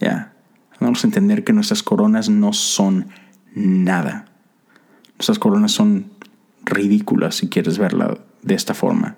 [0.00, 0.34] Ya,
[0.80, 3.08] vamos a entender que nuestras coronas no son
[3.54, 4.26] nada.
[5.14, 6.10] Nuestras coronas son
[6.64, 9.16] ridículas si quieres verla de esta forma.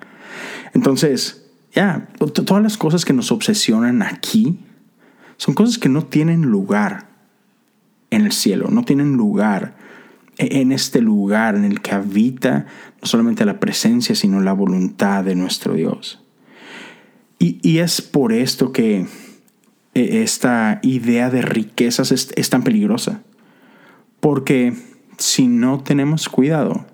[0.75, 1.42] Entonces,
[1.75, 4.59] ya, todas las cosas que nos obsesionan aquí
[5.37, 7.09] son cosas que no tienen lugar
[8.11, 9.77] en el cielo, no tienen lugar
[10.39, 12.67] en este lugar en el que habita
[13.01, 16.23] no solamente la presencia, sino la voluntad de nuestro Dios.
[17.39, 19.01] Y, es por esto que
[19.95, 23.23] eh, esta idea de riquezas es, tan peligrosa.
[24.21, 24.75] Porque
[25.19, 26.87] si no tenemos cuidado,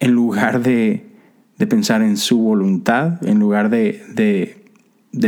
[0.00, 1.13] en lugar de,
[1.58, 4.62] pensar en su voluntad, en lugar de,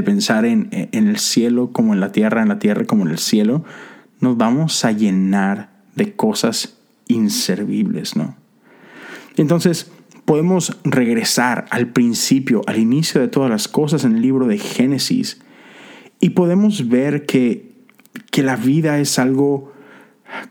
[0.05, 3.19] pensar en, en, el cielo como en la tierra, en la tierra como en el
[3.19, 3.65] cielo,
[4.21, 8.37] nos vamos a llenar de cosas inservibles, ¿no?
[9.37, 9.91] Entonces,
[10.25, 15.41] podemos regresar al principio, al inicio de todas las cosas en el libro de Génesis
[16.21, 17.73] y podemos ver que,
[18.31, 19.73] que la vida es algo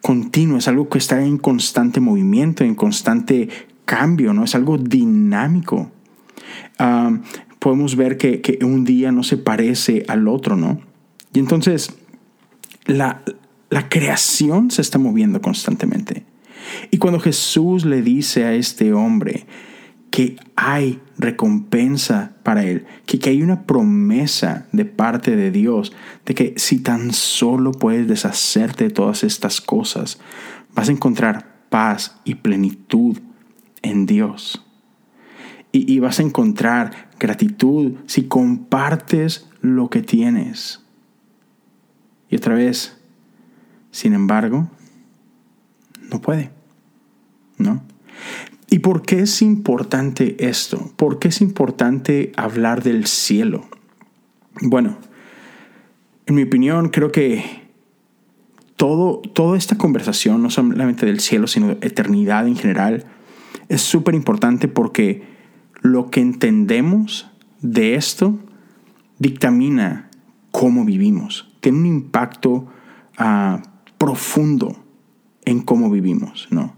[0.01, 3.49] continuo, es algo que está en constante movimiento, en constante
[3.85, 4.43] cambio, ¿no?
[4.43, 5.91] Es algo dinámico.
[6.77, 7.17] Ah,
[7.59, 10.81] podemos ver que, que, un día no se parece al otro, ¿no?
[11.33, 11.95] Y entonces
[12.85, 13.23] la,
[13.69, 16.25] la creación se está moviendo constantemente.
[16.91, 19.45] Y cuando Jesús le dice a este hombre
[20.11, 25.93] que hay recompensa para él, que, que hay una promesa de parte de Dios,
[26.25, 30.19] de que si tan solo puedes deshacerte de todas estas cosas,
[30.73, 33.17] vas a encontrar paz y plenitud
[33.85, 34.61] en Dios.
[35.71, 40.81] Y, vas a encontrar gratitud si compartes lo que tienes.
[42.29, 42.97] Y otra vez,
[43.91, 44.69] sin embargo,
[46.09, 46.51] no puede.
[47.57, 47.83] ¿No?
[48.69, 50.93] ¿Y por qué es importante esto?
[50.95, 53.67] ¿Por qué es importante hablar del cielo?
[54.61, 54.97] Bueno,
[56.25, 57.65] en mi opinión, creo que
[58.77, 63.05] todo, toda esta conversación, no solamente del cielo, sino de eternidad en general,
[63.69, 65.23] es súper importante porque
[65.81, 67.29] lo que entendemos
[67.61, 68.39] de esto
[69.19, 70.09] dictamina
[70.51, 71.51] cómo vivimos.
[71.59, 72.67] Tiene un impacto
[73.17, 73.61] ah,
[73.97, 74.83] profundo
[75.43, 76.75] en cómo vivimos, ¿no?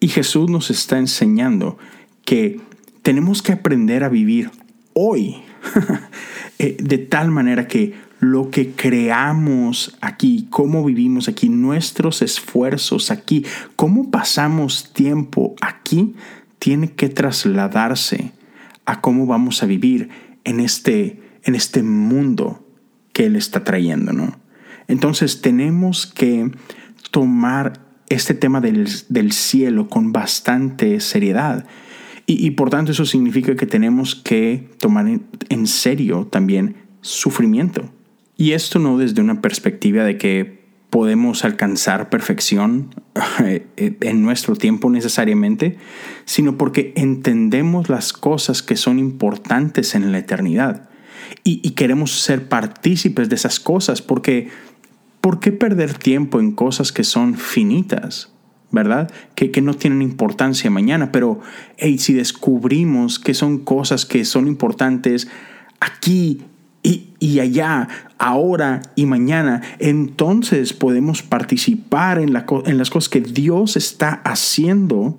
[0.00, 1.78] Y Jesús nos está enseñando
[2.24, 2.60] que
[3.02, 4.50] tenemos que aprender a vivir
[4.94, 5.36] hoy
[6.58, 7.94] eh, de tal manera que
[8.30, 13.44] lo que creamos aquí, cómo vivimos aquí, nuestros esfuerzos aquí,
[13.76, 16.14] cómo pasamos tiempo aquí,
[16.58, 18.32] tiene que trasladarse
[18.86, 20.08] a cómo vamos a vivir
[20.44, 22.66] en este, en este mundo
[23.12, 24.12] que Él está trayendo.
[24.88, 26.50] Entonces tenemos que
[27.10, 31.66] tomar este tema del, cielo con bastante seriedad.
[32.26, 35.06] Y, por tanto eso significa que tenemos que tomar
[35.50, 37.90] en serio también sufrimiento.
[38.36, 42.94] Y esto no desde una perspectiva de que podemos alcanzar perfección
[43.40, 43.66] eh,
[44.00, 45.76] en nuestro tiempo necesariamente,
[46.24, 50.88] sino porque entendemos las cosas que son importantes en la eternidad
[51.42, 54.50] y, y queremos ser partícipes de esas cosas porque
[55.20, 58.30] ¿por qué perder tiempo en cosas que son finitas?
[58.70, 59.10] ¿verdad?
[59.36, 61.40] Que, que, no tienen importancia mañana, pero
[61.76, 65.28] hey, si descubrimos que son cosas que son importantes
[65.78, 66.42] aquí
[67.24, 73.78] y, allá, ahora y mañana, entonces podemos participar en, la, en las cosas que Dios
[73.78, 75.18] está haciendo,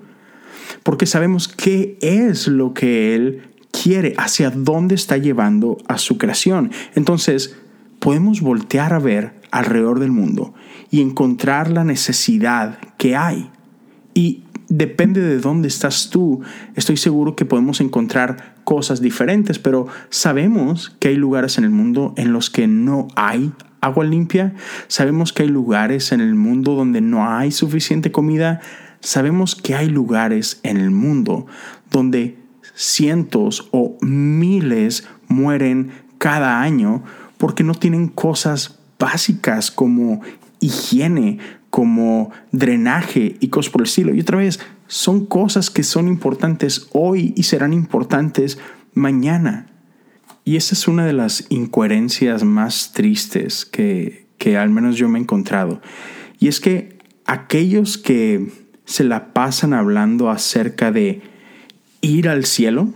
[0.83, 6.71] porque sabemos qué es lo que Él quiere, hacia dónde está llevando a su creación.
[6.93, 7.55] Entonces,
[7.99, 10.53] podemos voltear a ver alrededor del mundo
[10.91, 13.49] y encontrar la necesidad que hay.
[14.15, 16.41] Y depende de dónde estás tú,
[16.75, 22.13] estoy seguro que podemos encontrar cosas diferentes, pero sabemos que hay lugares en el mundo
[22.17, 23.51] en los que no hay
[23.81, 24.55] agua limpia,
[24.87, 28.61] sabemos que hay lugares en el mundo donde no hay suficiente comida,
[29.01, 31.45] sabemos que hay lugares en el mundo
[31.91, 32.37] donde
[32.73, 37.03] cientos o miles mueren cada año
[37.37, 40.21] porque no tienen cosas básicas como
[40.59, 41.37] higiene,
[41.75, 44.15] como drenaje y cosas por el estilo.
[44.15, 48.59] Y otra vez, son cosas que son importantes hoy y serán importantes
[48.93, 49.67] mañana.
[50.45, 55.19] Y esa es una de las incoherencias más tristes que, que al menos yo me
[55.19, 55.81] he encontrado.
[56.39, 58.53] Y es que aquellos que
[58.85, 61.23] se la pasan hablando acerca de
[61.99, 62.93] ir al cielo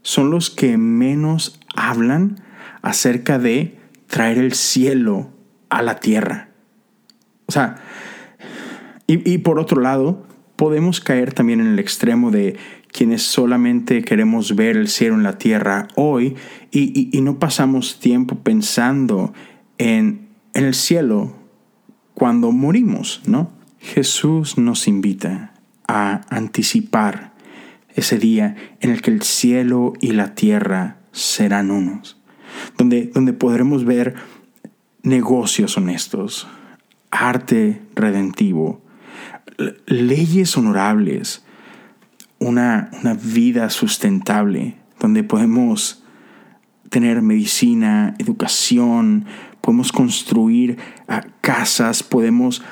[0.00, 2.40] son los que menos hablan
[2.80, 3.76] acerca de
[4.06, 5.28] traer el cielo
[5.68, 6.53] a la tierra.
[7.54, 7.76] Sea,
[9.06, 10.26] y, por otro lado,
[10.56, 12.56] podemos caer también en el extremo de
[12.90, 16.34] quienes solamente queremos ver el cielo en la tierra hoy
[16.72, 19.32] y, no pasamos tiempo pensando
[19.78, 21.36] en, en, el cielo
[22.14, 23.52] cuando morimos, ¿no?
[23.78, 25.54] Jesús nos invita
[25.86, 27.34] a anticipar
[27.94, 32.20] ese día en el que el cielo y la tierra serán unos
[32.76, 34.14] donde, donde podremos ver
[35.04, 36.48] negocios honestos,
[37.14, 38.82] arte redentivo,
[39.86, 41.44] leyes honorables,
[42.38, 46.02] una, una vida sustentable, donde podemos
[46.90, 49.26] tener medicina, educación,
[49.60, 50.78] podemos construir
[51.08, 52.62] ah, casas, podemos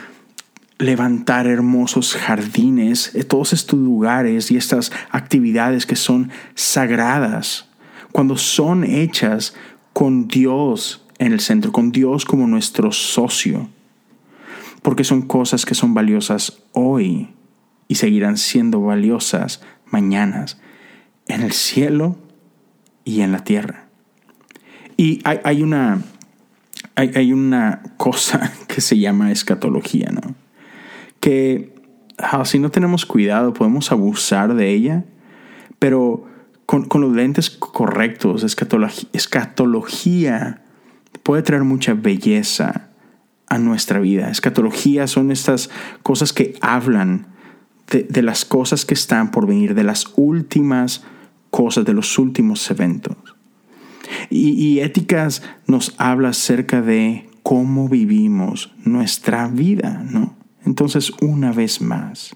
[0.79, 7.69] levantar hermosos jardines, eh, todos estos lugares y estas actividades que son sagradas,
[8.11, 9.55] cuando son hechas
[9.93, 13.69] con Dios en el centro, con Dios como nuestro socio,
[14.83, 17.31] porque son cosas que son valiosas hoy
[17.89, 20.61] y seguirán siendo valiosas mañanas
[21.27, 22.17] en el cielo
[23.05, 23.87] y en la tierra.
[24.97, 26.03] Y hay, una,
[26.97, 30.35] hay, una cosa que se llama escatología, ¿no?
[31.21, 31.75] Que
[32.19, 35.05] ah, si no tenemos cuidado podemos abusar de ella,
[35.79, 36.27] pero
[36.67, 38.45] con, los lentes correctos,
[39.13, 40.63] escatología,
[41.23, 42.92] puede traer mucha belleza
[43.53, 44.31] a nuestra vida.
[44.31, 45.69] Escatología son estas
[46.03, 47.27] cosas que hablan
[47.91, 51.05] de, las cosas que están por venir, de las últimas
[51.51, 53.15] cosas, de los últimos eventos.
[54.31, 60.35] Y, y éticas nos habla acerca de cómo vivimos nuestra vida, ¿no?
[60.65, 62.35] Entonces, una vez más,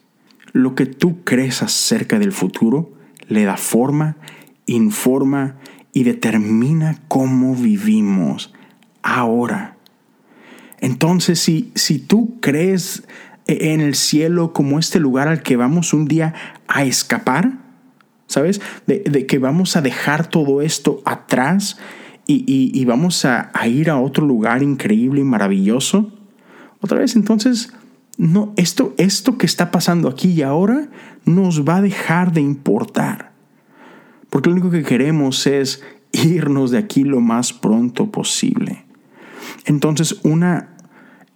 [0.52, 2.92] lo que tú crees acerca del futuro
[3.26, 4.18] le da forma,
[4.66, 5.56] informa
[5.94, 8.52] y determina cómo vivimos
[9.02, 9.75] ahora.
[10.80, 13.04] Entonces, si, si tú crees
[13.46, 16.34] en el cielo como este lugar al que vamos un día
[16.66, 17.58] a escapar,
[18.26, 18.60] ¿sabes?
[18.86, 21.78] De, que vamos a dejar todo esto atrás
[22.28, 26.12] y, vamos a, a, ir a otro lugar increíble y maravilloso.
[26.80, 27.72] Otra vez, entonces,
[28.18, 30.88] no, esto, esto que está pasando aquí y ahora
[31.24, 33.32] nos va a dejar de importar.
[34.28, 38.85] Porque lo único que queremos es irnos de aquí lo más pronto posible.
[39.64, 40.76] Entonces, una,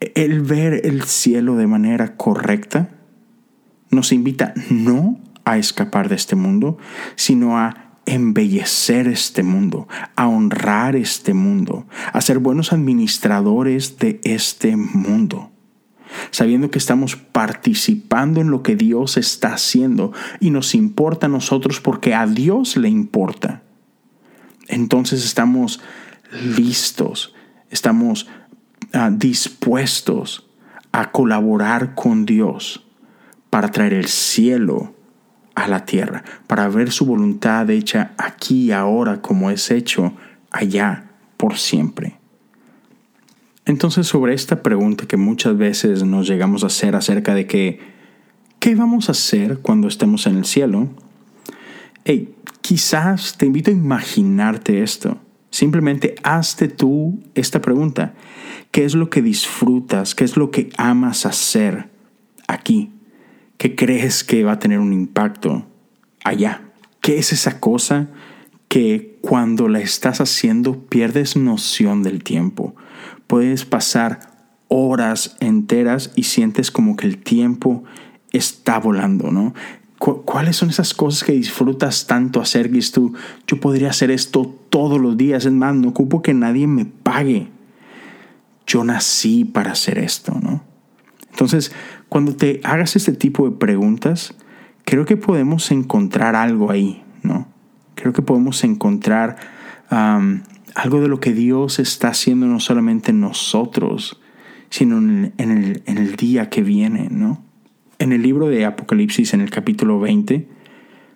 [0.01, 2.91] el ver el cielo de manera correcta
[3.91, 6.79] nos invita no a escapar de este mundo,
[7.17, 14.77] sino a embellecer este mundo, a honrar este mundo, a ser buenos administradores de este
[14.77, 15.51] mundo,
[16.31, 21.81] sabiendo que estamos participando en lo que Dios está haciendo y nos importa a nosotros
[21.81, 23.63] porque a Dios le importa.
[24.69, 25.81] Entonces estamos
[26.57, 27.35] listos,
[27.71, 28.29] estamos
[28.93, 30.47] ah, dispuestos
[30.93, 32.85] a colaborar con Dios
[33.49, 34.95] para traer el cielo
[35.55, 40.15] a la tierra, para ver su voluntad hecha aquí y ahora como es hecho
[40.51, 42.19] allá por siempre.
[43.67, 47.81] Entonces sobre esta pregunta que muchas veces nos llegamos a hacer acerca de que,
[48.59, 50.89] ¿qué vamos a hacer cuando estemos en el cielo?
[52.05, 55.19] Hey, quizás te invito a imaginarte esto.
[55.61, 58.15] Simplemente hazte tú esta pregunta.
[58.71, 60.15] ¿Qué es lo que disfrutas?
[60.15, 61.91] ¿Qué es lo que amas hacer
[62.49, 62.95] aquí?
[63.59, 65.67] ¿Qué crees que va a tener un impacto
[66.25, 66.63] allá?
[67.03, 68.09] ¿Qué es esa cosa
[68.69, 72.75] que cuando la estás haciendo pierdes noción del tiempo?
[73.27, 74.31] Puedes pasar
[74.69, 77.85] horas enteras y sientes como que el tiempo
[78.33, 79.53] está volando, ¿no?
[79.99, 83.13] ¿Cuáles son esas cosas que disfrutas tanto hacer, que tú?
[83.47, 87.49] Yo podría hacer esto todos los días, es más, no ocupo que nadie me pague.
[88.67, 90.63] Yo nací para hacer esto, ¿no?
[91.31, 91.73] Entonces,
[92.09, 94.35] cuando te hagas este tipo de preguntas,
[94.85, 97.49] creo que podemos encontrar algo ahí, ¿no?
[97.95, 99.37] Creo que podemos encontrar
[99.89, 104.21] algo de lo que Dios está haciendo no solamente en nosotros,
[104.71, 107.43] sino en el, día que viene, ¿no?
[107.99, 110.49] En el libro de Apocalipsis, en el capítulo 20,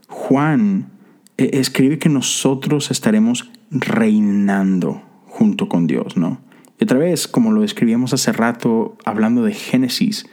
[0.08, 0.93] Juan
[1.36, 6.40] escribe que nosotros estaremos reinando junto con Dios, ¿no?
[6.78, 10.26] Y otra vez, como lo escribíamos hace rato hablando de Génesis,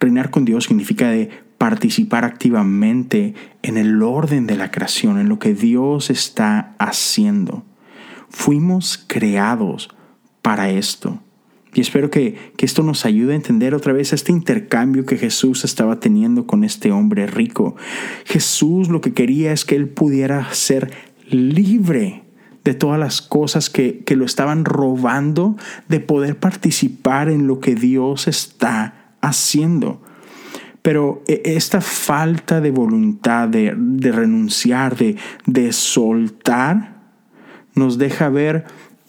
[0.00, 5.38] Reinar con Dios significa de participar activamente en el orden de la creación, en lo
[5.38, 7.64] que Dios está haciendo.
[8.28, 9.88] Fuimos creados
[10.42, 11.20] para esto.
[11.74, 15.64] Y espero que, que, esto nos ayude a entender otra vez este intercambio que Jesús
[15.64, 17.76] estaba teniendo con este hombre rico.
[18.24, 20.92] Jesús lo que quería es que él pudiera ser
[21.28, 22.24] libre
[22.64, 25.56] de todas las cosas que, que lo estaban robando,
[25.88, 30.00] de poder participar en lo que Dios está haciendo.
[30.80, 33.74] Pero e, esta falta de voluntad de,
[34.12, 37.02] renunciar, de, de, soltar,
[37.74, 38.64] nos deja ver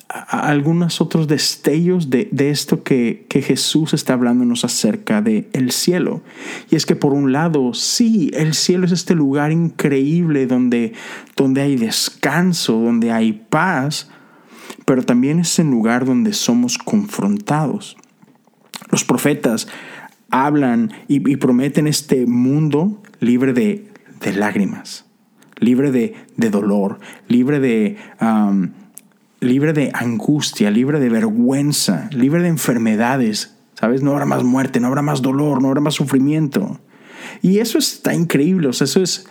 [0.07, 6.21] algunos otros destellos de, esto que, que, Jesús está hablándonos acerca del el cielo.
[6.69, 10.93] Y es que por un lado, sí, el cielo es este lugar increíble donde,
[11.35, 14.09] donde hay descanso, donde hay paz,
[14.85, 17.97] pero también es el lugar donde somos confrontados.
[18.91, 19.67] Los profetas
[20.29, 23.89] hablan y, prometen este mundo libre de,
[24.35, 25.05] lágrimas,
[25.59, 27.97] libre de, dolor, libre de,
[29.39, 33.55] libre de angustia, libre de vergüenza, libre de enfermedades.
[33.75, 34.01] ¿Sabes?
[34.01, 36.79] No habrá más muerte, no habrá más dolor, no habrá más sufrimiento.
[37.41, 39.27] Y eso está increíble, o sea, eso es,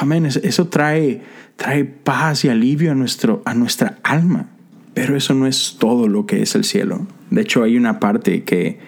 [0.00, 1.22] amén, eso trae,
[1.56, 4.50] trae paz y alivio a, nuestro, a nuestra alma.
[4.94, 7.06] Pero eso no es todo lo que es el cielo.
[7.30, 8.78] De hecho, hay una parte que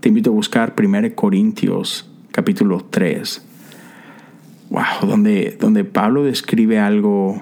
[0.00, 3.42] te invito a buscar 1 Corintios capítulo 3.
[4.70, 7.40] Wow, donde, donde Pablo describe algo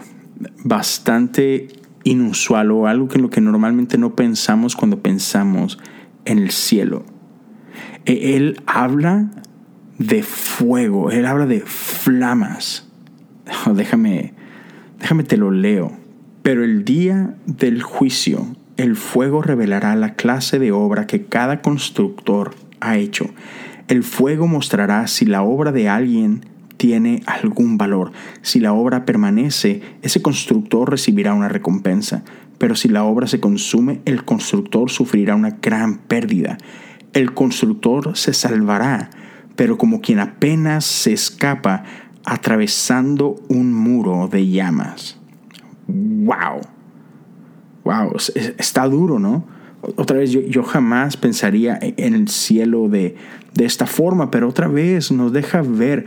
[0.62, 1.68] bastante
[2.04, 5.78] inusual o algo que lo que normalmente no pensamos cuando pensamos
[6.24, 7.04] en el cielo.
[8.04, 9.30] E, él habla
[9.98, 12.88] de fuego, él habla de flamas.
[13.74, 14.34] déjame,
[15.00, 15.92] déjame te lo leo.
[16.42, 22.54] Pero el día del juicio el fuego revelará la clase de obra que cada constructor
[22.80, 23.26] ha hecho.
[23.86, 26.44] El fuego mostrará si la obra de alguien
[26.84, 28.12] tiene algún valor.
[28.42, 32.24] Si la obra permanece, ese constructor recibirá una recompensa.
[32.58, 36.58] Pero si la obra se consume, el constructor sufrirá una gran pérdida.
[37.14, 39.08] El constructor se salvará,
[39.56, 41.84] pero como quien apenas se escapa
[42.26, 45.18] atravesando un muro de llamas.
[45.86, 46.60] wow.
[47.82, 48.16] Wow,
[48.58, 49.46] está duro, ¿no?
[49.96, 53.16] Otra vez, yo, yo jamás pensaría en el cielo de,
[53.54, 56.06] de, esta forma, pero otra vez nos deja ver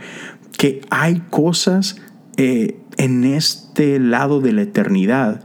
[0.56, 1.96] que hay cosas
[2.36, 5.42] eh, en este lado de la eternidad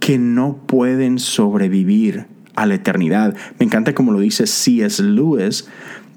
[0.00, 3.36] que no pueden sobrevivir a la eternidad.
[3.58, 5.02] Me encanta como lo dice C.S.
[5.02, 5.68] Lewis,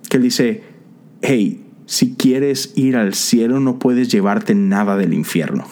[0.09, 0.63] que él dice,
[1.21, 5.65] hey, si quieres ir al cielo no puedes llevarte nada del infierno.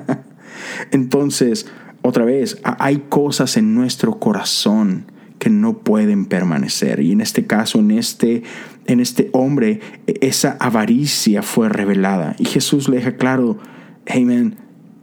[0.90, 1.66] Entonces,
[2.02, 5.06] otra vez, hay cosas en nuestro corazón
[5.40, 7.00] que no pueden permanecer.
[7.00, 8.44] Y en este caso, en este,
[8.86, 12.36] en este hombre, e, esa avaricia fue revelada.
[12.38, 13.58] Y Jesús le deja claro,
[14.06, 14.54] hey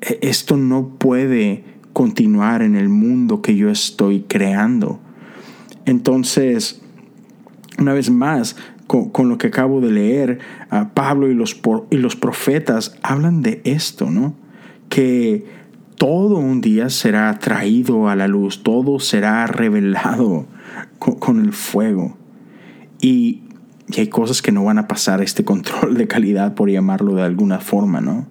[0.01, 4.99] e, esto no puede continuar en el mundo que yo estoy creando.
[5.85, 6.81] Entonces,
[7.79, 8.55] una vez más,
[8.85, 10.39] con, lo que acabo de leer,
[10.93, 11.59] Pablo y los,
[11.89, 14.35] y los profetas hablan de esto, ¿no?
[14.89, 15.45] Que
[15.97, 20.45] todo un día será traído a la luz, todo será revelado
[20.99, 22.17] con, el fuego.
[23.01, 23.43] Y,
[23.97, 27.59] hay cosas que no van a pasar este control de calidad, por llamarlo de alguna
[27.59, 28.27] forma, ¿no?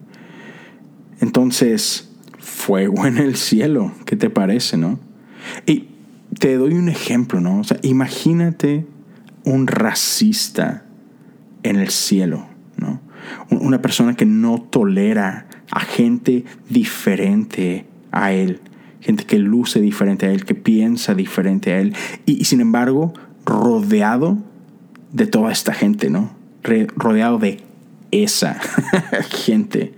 [1.21, 5.01] Entonces, fuego en el cielo, ¿qué te parece, no?
[5.65, 5.89] Y
[6.39, 7.61] te doy un ejemplo, ¿no?
[7.61, 8.87] O sea, imagínate
[9.45, 10.85] un racista
[11.63, 12.47] en el cielo.
[13.51, 18.61] Una persona que no tolera a gente diferente a él,
[19.01, 21.95] gente que luce diferente a él, que piensa diferente a él,
[22.25, 24.39] y, sin embargo rodeado
[25.13, 26.35] de toda esta gente, ¿no?
[26.97, 27.61] rodeado de
[28.11, 28.59] esa
[29.31, 29.95] gente.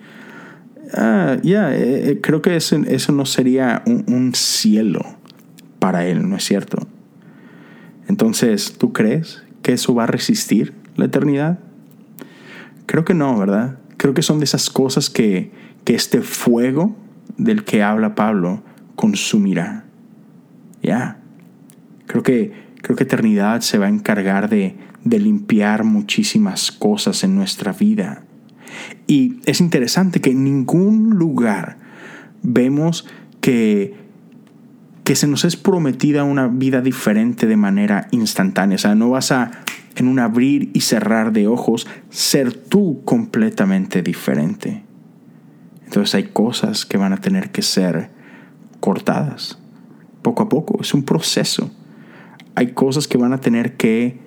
[0.94, 5.00] Ah, ya, eh, eh, creo que eso, eso no sería un, cielo
[5.78, 6.86] para él, ¿no es cierto?
[8.08, 11.58] Entonces, ¿tú crees que eso va a resistir la eternidad?
[12.88, 13.76] Creo que no, ¿verdad?
[13.98, 15.52] Creo que son de esas cosas que,
[15.84, 16.96] que este fuego
[17.36, 18.62] del que habla Pablo
[18.96, 19.84] consumirá.
[20.82, 21.18] Ya.
[22.06, 22.50] Creo que,
[22.80, 24.74] creo que eternidad se va a encargar de,
[25.04, 28.22] de limpiar muchísimas cosas en nuestra vida.
[29.06, 31.76] Y es interesante que en ningún lugar
[32.42, 33.06] vemos
[33.42, 33.96] que,
[35.04, 38.76] que se nos es prometida una vida diferente de manera instantánea.
[38.76, 39.50] O sea, no vas a
[39.98, 44.82] en un abrir y cerrar de ojos, ser tú completamente diferente.
[45.84, 48.10] Entonces hay cosas que van a tener que ser
[48.80, 49.58] cortadas
[50.22, 50.78] poco a poco.
[50.80, 51.70] Es un proceso.
[52.54, 54.18] Hay cosas que van a tener que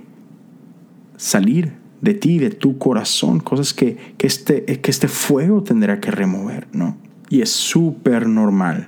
[1.17, 6.09] salir de ti, de tu corazón, cosas que, que, este, que este fuego tendrá que
[6.09, 6.97] remover, ¿no?
[7.29, 8.87] Y es súper normal.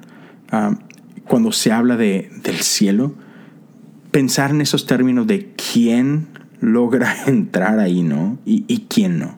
[0.52, 0.78] Ah,
[1.26, 3.14] cuando se habla de, del cielo,
[4.12, 6.28] pensar en esos términos de quién
[6.64, 8.40] logra entrar ahí, ¿no?
[8.46, 9.38] Y, y quién no.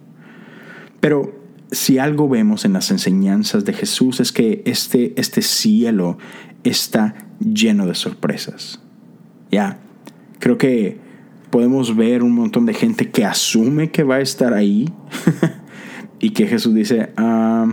[0.99, 1.35] Pero
[1.71, 6.17] si algo vemos en las enseñanzas de Jesús es que este, este cielo
[6.63, 8.81] está lleno de sorpresas.
[9.51, 9.79] Ya,
[10.39, 10.97] creo que
[11.49, 14.91] podemos ver un montón de gente que asume que va a estar ahí
[16.19, 17.71] y que Jesús dice, ah,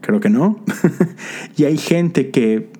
[0.00, 0.64] creo que no.
[1.56, 2.70] y hay gente que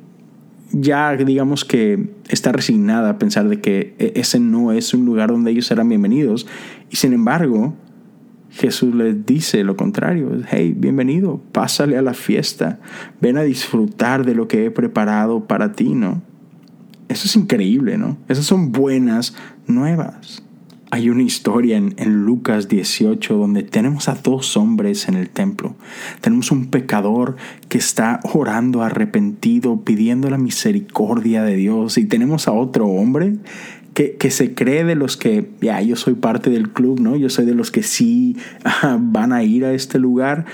[0.81, 5.31] ya digamos que está resignada a pensar de que e-, ese no es un lugar
[5.31, 6.47] donde ellos serán bienvenidos.
[6.91, 7.75] Y sin embargo,
[8.51, 10.31] Jesús les dice lo contrario.
[10.51, 12.79] Hey, bienvenido, pásale a la fiesta.
[13.21, 16.23] Ven a disfrutar de lo que he preparado para ti, ¿no?
[17.09, 18.19] Eso es increíble, ¿no?
[18.29, 19.35] Esas son buenas
[19.67, 20.43] nuevas.
[20.91, 25.77] Hay una historia en, Lucas 18 donde tenemos a dos hombres en el templo.
[26.23, 27.37] Tenemos un pecador
[27.69, 31.99] que está orando arrepentido, pidiendo la misericordia de Dios.
[31.99, 33.35] Y tenemos a otro hombre
[33.93, 37.17] que, que se cree de los que, ya, yo soy parte del club, ¿no?
[37.17, 38.37] Yo soy de los que sí
[38.99, 40.47] van a ir a este lugar.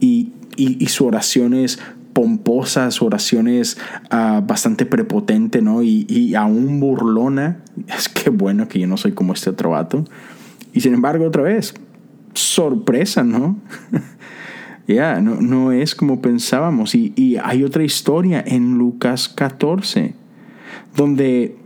[0.00, 1.80] Y, y, y su oración es,
[2.12, 3.78] pomposas, oraciones
[4.12, 5.82] uh, bastante prepotente, ¿no?
[5.82, 7.58] Y, y, aún burlona.
[7.88, 10.04] Es que bueno que yo no soy como este otro vato.
[10.72, 11.74] Y sin embargo, otra vez,
[12.34, 13.58] sorpresa, ¿no?
[14.86, 16.94] ya, no, no, es como pensábamos.
[16.94, 20.14] Y, y hay otra historia en Lucas 14,
[20.96, 21.56] donde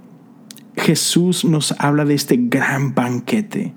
[0.76, 3.72] Jesús nos habla de este gran banquete.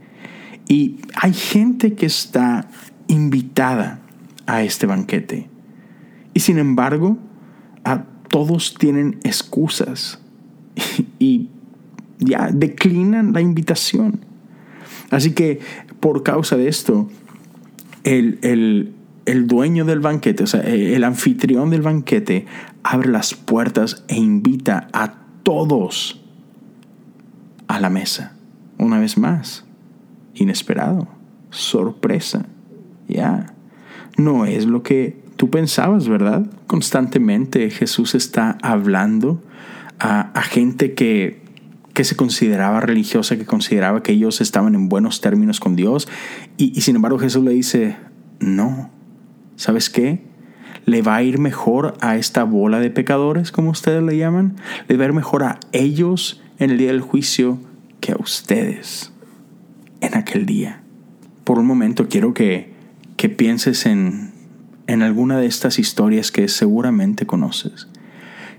[0.67, 2.69] Y hay gente que está
[3.07, 3.99] invitada
[4.45, 5.49] a este banquete.
[6.39, 7.17] Y sin embargo,
[8.29, 10.21] todos tienen excusas
[11.19, 11.49] y
[12.17, 14.21] ya declinan la invitación.
[15.09, 15.59] Así que
[15.99, 17.09] por causa de esto,
[18.05, 18.39] el,
[19.25, 22.45] el, dueño del banquete, o sea, el anfitrión del banquete,
[22.83, 26.21] abre las puertas e invita a todos
[27.67, 28.37] a la mesa.
[28.77, 29.65] Una vez más,
[30.35, 31.05] inesperado,
[31.49, 32.45] sorpresa,
[33.09, 33.53] ya.
[34.15, 36.45] No es lo que tú pensabas, ¿verdad?
[36.67, 39.41] Constantemente Jesús está hablando
[39.97, 41.41] a, a gente que,
[41.93, 46.09] que se consideraba religiosa, que consideraba que ellos estaban en buenos términos con Dios.
[46.57, 47.95] Y, sin embargo Jesús le dice,
[48.41, 48.91] no,
[49.55, 50.27] ¿sabes qué?
[50.85, 54.57] le va a ir mejor a esta bola de pecadores, como ustedes le llaman,
[54.89, 57.59] le va a ir mejor a ellos en el día del juicio
[58.01, 59.13] que a ustedes
[60.01, 60.81] en aquel día.
[61.45, 62.73] Por un momento quiero que,
[63.17, 64.38] que pienses en,
[64.89, 67.87] en alguna de estas historias que seguramente conoces.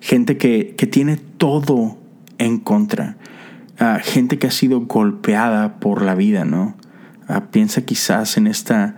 [0.01, 1.98] Gente que, que tiene todo
[2.39, 3.16] en contra.
[3.81, 6.77] Uh, gente que ha sido golpeada por la vida, ¿no?
[7.28, 8.94] Uh, piensa quizás en esta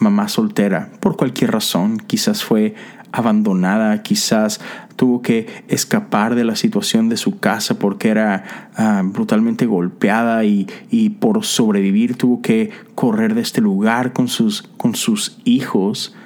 [0.00, 2.74] mamá soltera, por cualquier razón, quizás fue
[3.12, 4.60] abandonada, quizás
[4.96, 10.66] tuvo que escapar de la situación de su casa porque era uh, brutalmente golpeada y,
[10.90, 16.16] y, por sobrevivir tuvo que correr de este lugar con sus, con sus hijos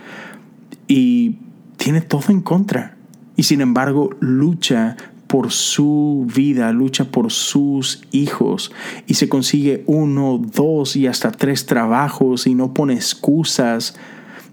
[0.88, 1.38] y
[1.76, 2.96] tiene todo en contra.
[3.36, 4.96] Y sin embargo lucha
[5.26, 8.72] por su vida, lucha por sus hijos
[9.06, 13.96] y se consigue uno, dos y hasta tres trabajos y no pone excusas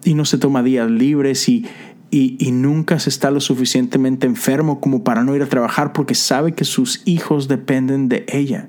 [0.03, 1.65] y no se toma días libres y,
[2.11, 6.53] y, nunca se está lo suficientemente enfermo como para no ir a trabajar porque sabe
[6.53, 8.67] que sus hijos dependen de ella.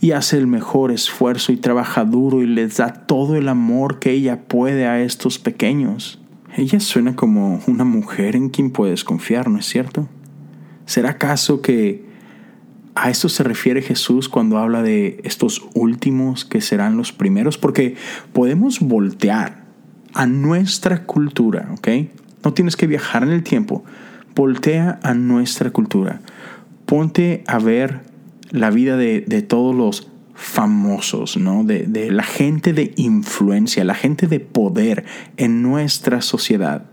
[0.00, 4.12] Y hace el mejor esfuerzo y trabaja duro y les da todo el amor que
[4.12, 6.21] ella puede a estos pequeños.
[6.54, 10.08] Ella suena como una mujer en quien puedes confiar, ¿no es cierto?
[10.84, 12.04] ¿Será acaso que
[12.94, 17.56] a esto se refiere Jesús cuando habla de estos últimos que serán los primeros?
[17.56, 17.96] Porque
[18.34, 19.64] podemos voltear
[20.12, 21.88] a nuestra cultura, ¿ok?
[22.44, 23.82] No tienes que viajar en el tiempo.
[24.34, 26.20] Voltea a nuestra cultura.
[26.84, 28.00] Ponte a ver
[28.50, 30.11] la vida de, de todos los
[30.42, 31.62] famosos, ¿no?
[31.62, 35.04] De, la gente de influencia, la gente de poder
[35.36, 36.86] en nuestra sociedad.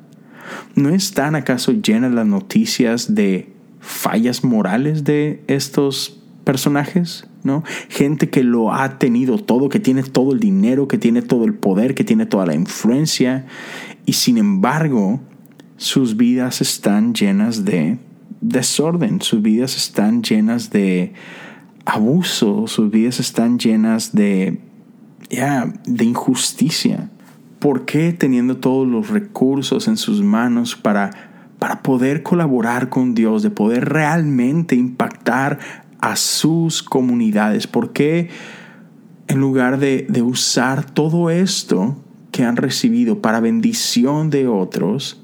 [0.75, 7.63] ¿No están acaso llenas las noticias de fallas morales de estos personajes, ¿no?
[7.89, 11.55] Gente que lo ha tenido todo, que tiene todo el dinero, que tiene todo el
[11.55, 13.47] poder, que tiene toda la influencia
[14.05, 15.21] y sin embargo
[15.77, 17.97] sus vidas están llenas de
[18.41, 21.13] desorden, sus vidas están llenas de
[21.89, 24.61] abuso, sus vidas están llenas de
[25.85, 27.11] de injusticia.
[27.59, 31.29] ¿Por qué teniendo todos los recursos en sus manos para
[31.59, 35.59] para poder colaborar con Dios, de poder realmente impactar
[35.99, 37.67] a sus comunidades.
[37.67, 38.29] ¿Por qué
[39.27, 42.01] en lugar de, de usar todo esto
[42.31, 45.21] que han recibido para bendición de otros,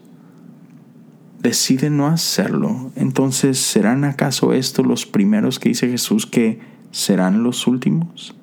[1.45, 2.91] deciden no hacerlo?
[2.95, 6.59] Entonces, ¿serán acaso estos los primeros que dice Jesús que
[6.91, 8.35] serán los últimos?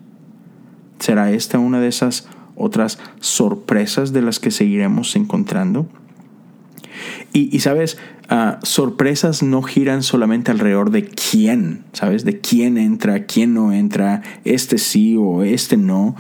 [0.99, 5.89] ¿Será esta una de esas otras sorpresas de las que seguiremos encontrando?
[7.33, 7.99] Y, sabes,
[8.31, 12.25] uh, sorpresas no giran solamente alrededor de quién, ¿sabes?
[12.25, 16.15] De quién entra, quién no entra, este sí o este no,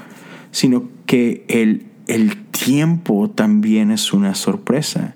[0.50, 5.14] sino que el, el tiempo también es una sorpresa.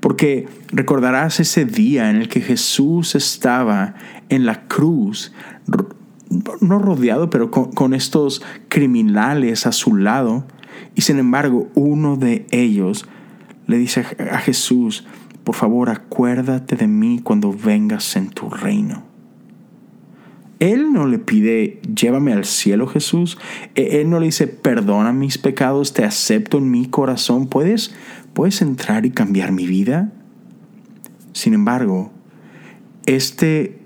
[0.00, 3.94] Porque recordarás ese día en el que Jesús estaba
[4.28, 5.32] en la cruz,
[6.60, 10.46] no rodeado, pero con, estos criminales a su lado,
[10.94, 13.06] y sin embargo uno de ellos
[13.66, 15.06] le dice a Jesús,
[15.44, 19.10] por favor acuérdate de mí cuando vengas en tu reino.
[20.60, 23.38] Él no le pide, llévame al cielo Jesús.
[23.74, 27.48] E-, él no le dice, perdona mis pecados, te acepto en mi corazón.
[27.48, 27.94] ¿Puedes,
[28.34, 30.12] puedes entrar y cambiar mi vida?
[31.32, 32.10] Sin embargo,
[33.06, 33.78] este,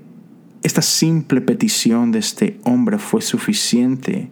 [0.63, 4.31] esta simple petición de este hombre fue suficiente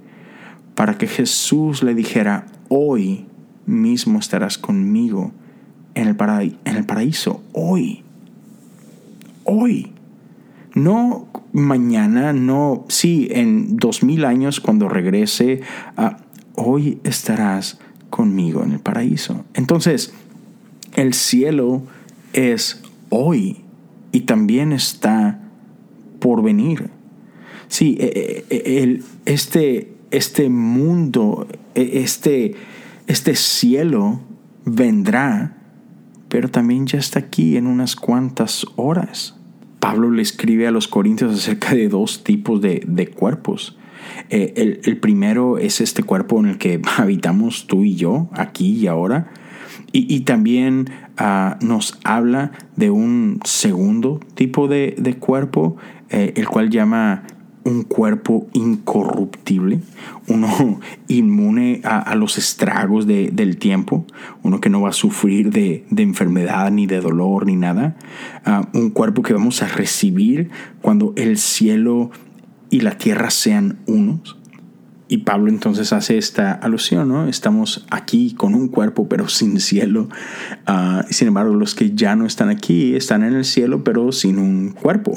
[0.74, 3.26] para que Jesús le dijera, hoy
[3.66, 5.32] mismo estarás conmigo
[5.94, 6.16] en el,
[6.64, 8.02] en el paraíso, hoy.
[9.44, 9.92] Hoy.
[10.74, 15.60] No mañana, no, sí, en dos mil años cuando regrese,
[15.98, 16.10] uh,
[16.54, 17.78] hoy estarás
[18.12, 19.44] conmigo en el paraíso.
[19.54, 20.14] Entonces,
[20.94, 21.82] el cielo
[22.32, 23.64] es hoy
[24.12, 25.40] y también está
[26.20, 26.90] por venir.
[27.66, 32.54] Sí, e, e, e, este, este mundo, este,
[33.08, 34.20] este cielo
[34.64, 35.56] vendrá
[36.32, 39.36] pero también ya está aquí en unas cuantas horas.
[39.80, 43.76] Pablo le escribe a los corintios acerca de dos tipos de, cuerpos.
[44.34, 48.86] Eh, el, primero es este cuerpo en el que habitamos tú y yo, aquí y
[48.86, 49.30] ahora.
[49.94, 50.88] Y, también
[51.18, 55.76] ah, nos habla de un segundo tipo de, cuerpo,
[56.08, 57.24] eh, el cual llama
[57.64, 59.80] un cuerpo incorruptible,
[60.28, 64.06] uno inmune a, los estragos del tiempo,
[64.42, 67.96] uno que no va a sufrir de, enfermedad ni de dolor ni nada,
[68.46, 70.48] ah, un cuerpo que vamos a recibir
[70.80, 72.10] cuando el cielo
[72.72, 74.38] y la tierra sean unos.
[75.06, 77.28] Y Pablo entonces hace esta alusión, ¿no?
[77.28, 80.08] Estamos aquí con un cuerpo pero sin cielo.
[80.66, 84.38] Uh, sin embargo, los que ya no están aquí están en el cielo pero sin
[84.38, 85.12] un cuerpo.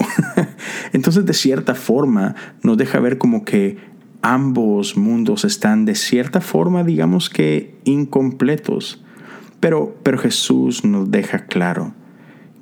[0.92, 3.78] entonces, de cierta forma, nos deja ver como que
[4.22, 9.02] ambos mundos están de cierta forma, digamos que incompletos.
[9.62, 11.94] Pero, pero Jesús nos deja claro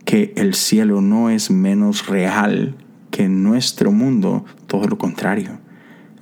[0.05, 2.75] que el cielo no es menos real
[3.13, 5.59] que nuestro mundo, todo lo contrario.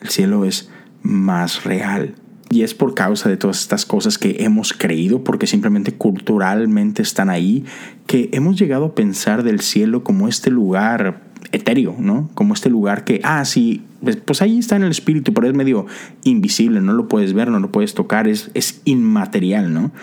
[0.01, 0.69] El cielo es
[1.01, 2.15] más real.
[2.49, 7.29] Y es por causa de todas estas cosas que hemos creído, porque simplemente culturalmente están
[7.29, 7.63] ahí,
[8.07, 11.21] que hemos llegado a pensar del cielo como este lugar
[11.53, 12.29] etéreo, ¿no?
[12.33, 15.53] Como este lugar que, ah, sí, pues, pues ahí está en el espíritu, pero es
[15.53, 15.85] medio
[16.25, 19.93] invisible, no lo puedes ver, no lo puedes tocar, es, es inmaterial, ¿no?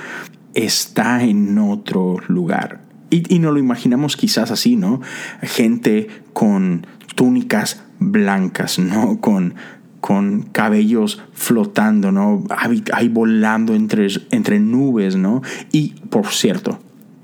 [0.55, 2.88] Está en otro lugar.
[3.11, 5.01] Y, nos lo imaginamos quizás así, ¿no?
[5.43, 9.21] Gente con túnicas blancas, ¿no?
[9.21, 9.55] Con
[10.01, 12.45] con cabellos flotando, ¿no?
[12.93, 15.43] Ahí volando entre, entre nubes, ¿no?
[15.73, 16.79] Y, por cierto,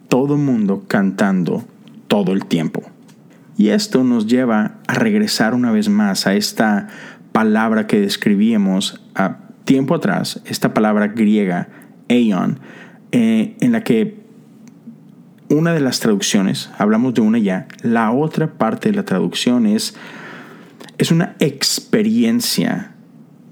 [0.09, 1.65] todo mundo cantando
[2.09, 2.83] todo el tiempo.
[3.57, 6.89] Y esto nos lleva a regresar una vez más a esta
[7.33, 11.69] palabra que describíamos a tiempo atrás, esta palabra griega,
[12.09, 12.59] aeon,
[13.13, 14.24] eh, en la que
[15.49, 19.95] una de las traducciones, hablamos de una ya, la otra parte de la traducción es
[20.99, 22.93] es una experiencia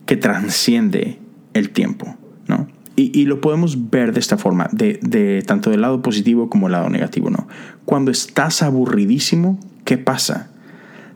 [0.06, 1.18] que transciende
[1.54, 2.16] el tiempo,
[2.46, 2.68] ¿no?
[2.94, 6.90] Y, lo podemos ver de esta forma, de, tanto del lado positivo como del lado
[6.90, 7.48] negativo, ¿no?
[7.84, 10.50] Cuando estás aburridísimo, ¿qué pasa?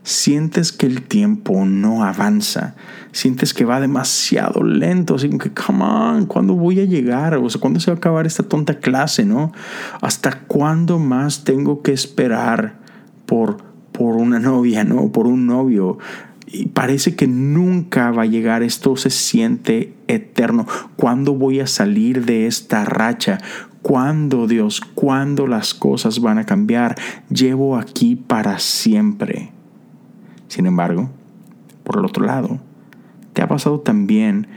[0.07, 2.75] Sientes que el tiempo no avanza,
[3.11, 7.35] sientes que va demasiado lento, así que, come on, ¿cuándo voy a llegar?
[7.35, 9.51] O sea, ¿cuándo se va a acabar esta tonta clase, no?
[9.99, 12.79] ¿Hasta cuándo más tengo que esperar
[13.25, 15.11] por por una novia, ¿no?
[15.11, 15.97] Por un novio.
[16.49, 18.63] Y parece que nunca va a llegar.
[18.63, 20.65] Esto se siente eterno.
[20.95, 23.39] ¿Cuándo voy a salir de esta racha?
[23.81, 24.79] ¿Cuándo, Dios?
[24.79, 26.95] ¿Cuándo las cosas van a cambiar?
[27.29, 29.56] Llevo aquí para siempre.
[30.47, 31.09] Sin embargo,
[31.83, 32.59] por el otro lado,
[33.33, 34.47] te ha pasado también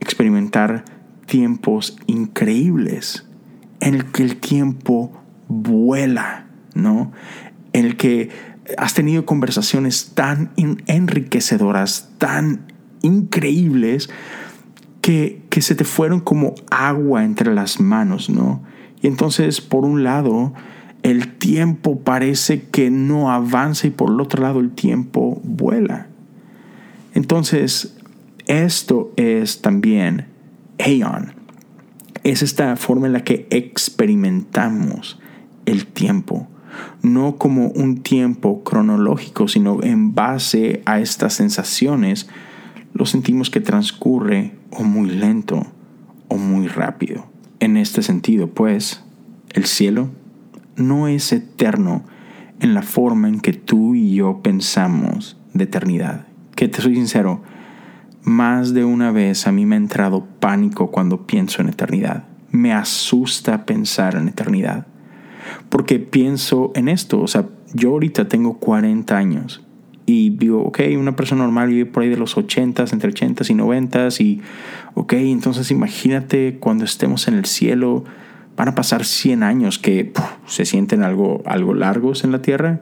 [0.00, 0.84] experimentar
[1.26, 3.26] tiempos increíbles
[3.80, 5.12] en el que el tiempo
[5.48, 7.12] vuela, ¿no?
[7.72, 8.30] En el que
[8.76, 10.52] has tenido conversaciones tan
[10.86, 12.66] enriquecedoras, tan
[13.02, 14.10] increíbles,
[15.00, 18.62] que, que se te fueron como agua entre las manos, ¿no?
[19.00, 20.52] Y entonces, por un lado,
[21.02, 26.08] el tiempo parece que no avanza y por el otro lado el tiempo vuela.
[27.14, 27.96] Entonces,
[28.46, 30.26] esto es también
[30.78, 31.34] Aeon.
[32.24, 35.18] Es esta forma en la que experimentamos
[35.66, 36.48] el tiempo
[37.02, 42.28] no como un tiempo cronológico, sino en base a estas sensaciones,
[42.92, 45.66] lo sentimos que transcurre o muy lento
[46.28, 47.26] o muy rápido.
[47.60, 49.02] En este sentido, pues,
[49.50, 50.10] el cielo
[50.78, 52.04] no es eterno
[52.60, 56.26] en la forma en que tú y yo pensamos de eternidad.
[56.54, 57.42] Que te soy sincero,
[58.22, 62.24] más de una vez a mí me ha entrado pánico cuando pienso en eternidad.
[62.50, 64.86] Me asusta pensar en eternidad
[65.68, 67.20] porque pienso en esto.
[67.20, 69.64] O sea, yo ahorita tengo 40 años
[70.06, 73.54] y digo, ok, una persona normal vive por ahí de los 80, entre 80 y
[73.54, 74.40] 90 y,
[74.94, 78.04] ok, entonces imagínate cuando estemos en el cielo,
[78.58, 80.12] van a pasar 100 años que
[80.46, 82.80] se sienten algo, algo largos en la tierra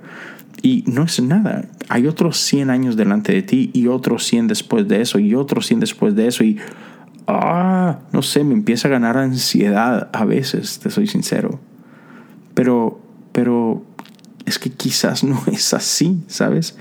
[0.62, 1.66] y no es nada.
[1.90, 5.66] Hay otros 100 años delante de ti y otros 100 después de eso y otros
[5.66, 6.58] 100 después de eso y,
[7.26, 11.60] ah, no sé, me empieza a ganar ansiedad a veces, te soy sincero.
[12.54, 12.98] Pero,
[13.32, 13.84] pero
[14.46, 16.78] es que quizás no es así, ¿sabes?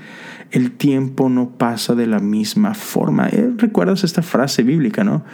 [0.50, 3.28] El tiempo no pasa de la misma forma.
[3.28, 5.24] Eh, ¿Recuerdas esta frase bíblica, no?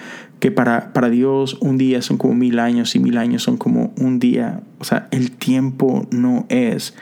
[0.40, 3.92] Que para, para Dios un día son como mil años y mil años son como
[3.98, 4.62] un día.
[4.78, 6.94] O sea, el tiempo no es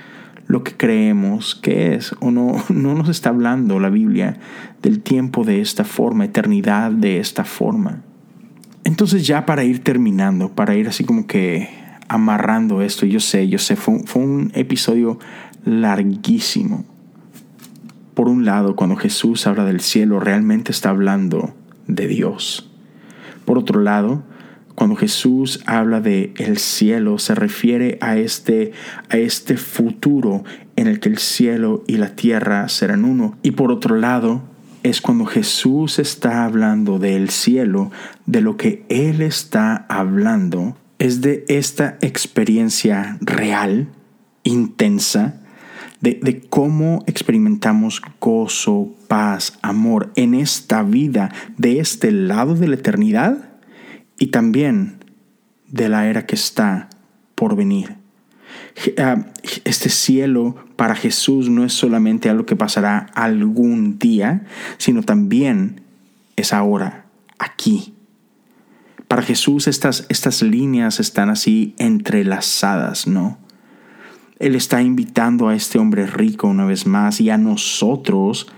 [0.46, 2.14] lo que creemos que es.
[2.20, 4.38] O no, no nos está hablando la Biblia
[4.82, 8.02] del tiempo de esta forma, eternidad de esta forma.
[8.84, 11.68] Entonces ya para ir terminando, para ir así como que
[12.08, 13.06] amarrando esto.
[13.06, 15.18] Yo sé, yo sé, fue, fue un episodio
[15.64, 16.84] larguísimo.
[18.20, 21.54] Por un lado, cuando Jesús habla del cielo, realmente está hablando
[21.86, 22.70] de Dios.
[23.46, 24.22] Por otro lado,
[24.74, 28.72] cuando Jesús habla de el cielo, se refiere a este,
[29.08, 30.44] a este futuro
[30.76, 33.38] en el que el cielo y la tierra serán uno.
[33.42, 34.42] Y por otro lado,
[34.82, 37.90] es cuando Jesús está hablando del cielo,
[38.26, 43.88] de lo que Él está hablando es de esta experiencia real,
[44.44, 45.40] intensa,
[46.00, 53.50] de, cómo experimentamos gozo, paz, amor en esta vida, de este lado de la eternidad
[54.18, 55.04] y también
[55.68, 56.88] de la era que está
[57.34, 57.96] por venir.
[58.98, 59.26] Ah,
[59.64, 64.46] este cielo para Jesús no es solamente algo que pasará algún día,
[64.78, 65.82] sino también
[66.36, 67.04] es ahora,
[67.38, 67.94] aquí.
[69.06, 73.38] Para Jesús estas, estas líneas están así entrelazadas, ¿no?
[74.40, 78.48] Él está invitando a este hombre rico una vez más y a nosotros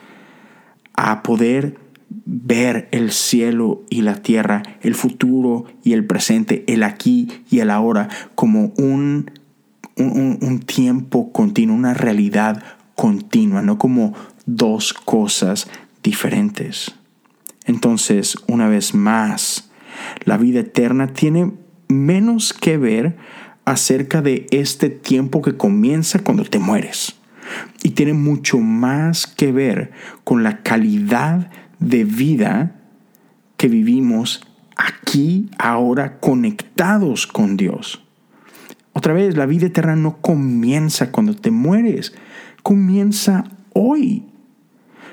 [0.94, 1.76] a poder
[2.24, 7.70] ver el cielo y la tierra, el futuro y el presente, el aquí y el
[7.70, 9.30] ahora, como un,
[9.96, 12.62] un, tiempo continuo, una realidad
[12.94, 14.14] continua, no como
[14.46, 15.68] dos cosas
[16.02, 16.94] diferentes.
[17.64, 19.70] Entonces, una vez más,
[20.24, 21.52] la vida eterna tiene
[21.88, 23.16] menos que ver
[23.64, 27.16] acerca de este tiempo que comienza cuando te mueres.
[27.82, 29.92] Y tiene mucho más que ver
[30.24, 32.76] con la calidad de vida
[33.56, 38.02] que vivimos aquí, ahora, conectados con Dios.
[38.92, 42.12] Otra vez, la vida eterna no comienza cuando te mueres,
[42.62, 44.24] comienza hoy.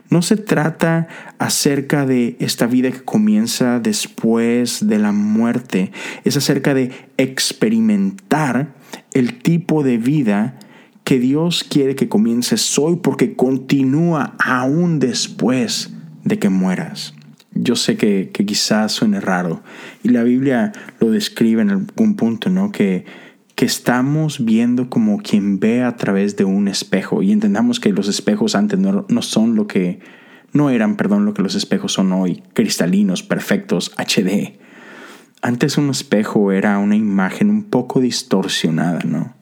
[0.09, 1.07] No se trata
[1.37, 5.91] acerca de esta vida que comienza después de la muerte,
[6.23, 8.73] es acerca de experimentar
[9.13, 10.57] el tipo de vida
[11.03, 17.13] que Dios quiere que comiences hoy porque continúa aún después de que mueras.
[17.53, 19.61] Yo sé que, quizás suene raro
[20.03, 22.71] y la Biblia lo describe en algún punto, ¿no?
[22.71, 23.05] Que,
[23.59, 28.07] que estamos viendo como quien ve a través de un espejo y entendamos que los
[28.07, 29.99] espejos antes no, no son lo que,
[30.53, 34.57] no eran, perdón, lo que los espejos son hoy, cristalinos, perfectos, HD.
[35.41, 39.35] Antes un espejo era una imagen un poco distorsionada, ¿no?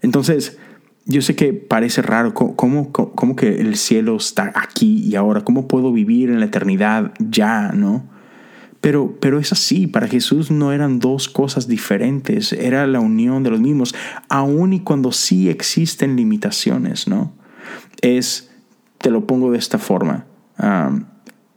[0.00, 0.60] Entonces,
[1.04, 5.40] yo sé que parece raro, ¿cómo, cómo, que el cielo está aquí y ahora?
[5.40, 8.13] ¿Cómo puedo vivir en la eternidad ya, no?
[8.84, 13.48] Pero, pero es así, para Jesús no eran dos cosas diferentes, era la unión de
[13.48, 13.94] los mismos,
[14.28, 17.32] aun y cuando sí existen limitaciones, ¿no?
[18.02, 18.50] Es,
[18.98, 20.26] te lo pongo de esta forma,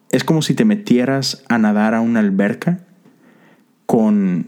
[0.10, 2.86] es como si te metieras a nadar a una alberca
[3.86, 4.48] con,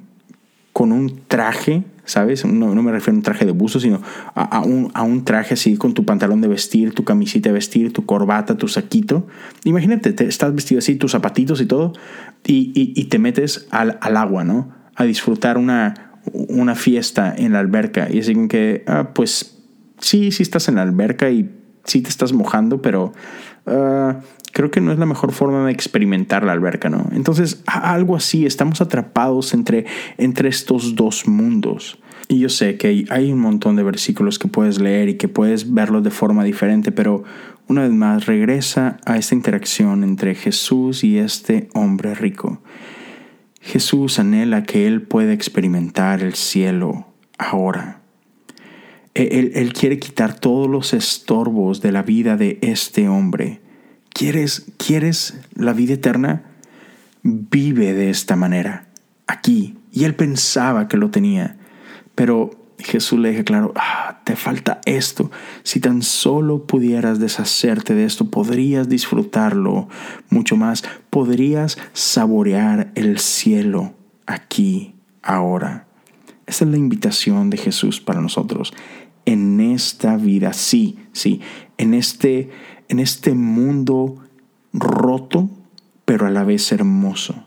[0.71, 2.43] con un traje, ¿sabes?
[2.43, 4.01] No, me refiero a un traje de buzo, sino
[4.33, 7.93] a, un, a, un, traje así con tu pantalón de vestir, tu camisita de vestir,
[7.93, 9.27] tu corbata, tu saquito.
[9.63, 11.93] Imagínate, te, estás vestido así, tus zapatitos y todo,
[12.45, 14.73] y, te metes al, agua, ¿no?
[14.95, 18.07] A disfrutar una, una fiesta en la alberca.
[18.11, 19.59] Y así que, ah, pues
[19.99, 21.49] sí, sí estás en la alberca y
[21.83, 23.13] sí te estás mojando, pero
[23.67, 24.19] ah,
[24.51, 27.09] creo que no es la mejor forma de experimentar la alberca, ¿no?
[27.13, 29.85] Entonces, algo así, estamos atrapados entre,
[30.17, 31.99] entre estos dos mundos.
[32.27, 35.73] Y yo sé que hay un montón de versículos que puedes leer y que puedes
[35.73, 37.23] verlos de forma diferente, pero
[37.67, 42.61] una vez más regresa a esta interacción entre Jesús y este hombre rico.
[43.61, 47.07] Jesús anhela que él pueda experimentar el cielo
[47.37, 48.01] ahora.
[49.15, 53.59] Él, él, quiere quitar todos los estorbos de la vida de este hombre
[54.19, 56.43] ¿Quieres, ¿Quieres la vida eterna?
[57.23, 58.89] Vive de esta manera,
[59.27, 59.77] aquí.
[59.93, 61.55] Y él pensaba que lo tenía.
[62.15, 65.31] Pero Jesús le dijo claro, ah, te falta esto.
[65.63, 69.87] Si tan solo pudieras deshacerte de esto, podrías disfrutarlo
[70.29, 70.83] mucho más.
[71.09, 73.93] Podrías saborear el cielo
[74.25, 75.87] aquí, ahora.
[76.45, 78.73] Esa es la invitación de Jesús para nosotros.
[79.25, 81.39] En esta vida, sí, sí,
[81.77, 82.49] en este
[82.89, 84.17] en este mundo
[84.73, 85.49] roto,
[86.05, 87.45] pero a la vez hermoso,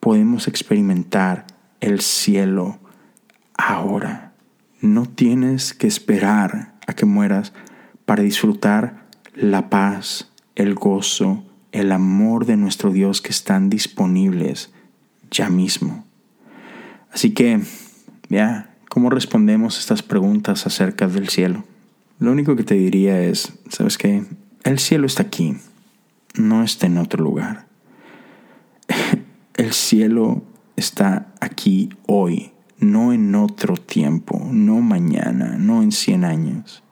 [0.00, 1.46] podemos experimentar
[1.80, 2.78] el cielo
[3.56, 4.32] ahora.
[4.80, 7.52] No tienes que esperar a que mueras
[8.06, 14.72] para disfrutar la paz, el gozo, el amor de nuestro Dios que están disponibles
[15.30, 16.06] ya mismo.
[17.12, 17.60] Así que,
[18.28, 21.64] ya, ¿cómo respondemos estas preguntas acerca del cielo?
[22.18, 24.24] Lo único que te diría es, ¿sabes qué?
[24.64, 25.56] El cielo está aquí,
[26.34, 27.66] no está en otro lugar.
[29.54, 30.42] El cielo
[30.76, 36.82] está aquí hoy, no en otro tiempo, no mañana, no en cien años.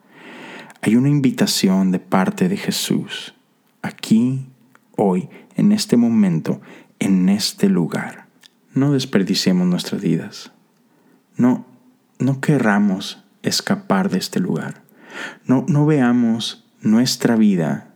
[0.83, 3.35] Hay una invitación de parte de Jesús,
[3.83, 4.47] aquí,
[4.97, 6.61] hoy, en este momento,
[6.99, 8.27] en este lugar.
[8.75, 10.53] No desperdiciemos nuestras vidas.
[11.37, 11.67] No,
[12.19, 14.83] no querramos escapar de este lugar.
[15.47, 17.89] No, no veamos nuestra vida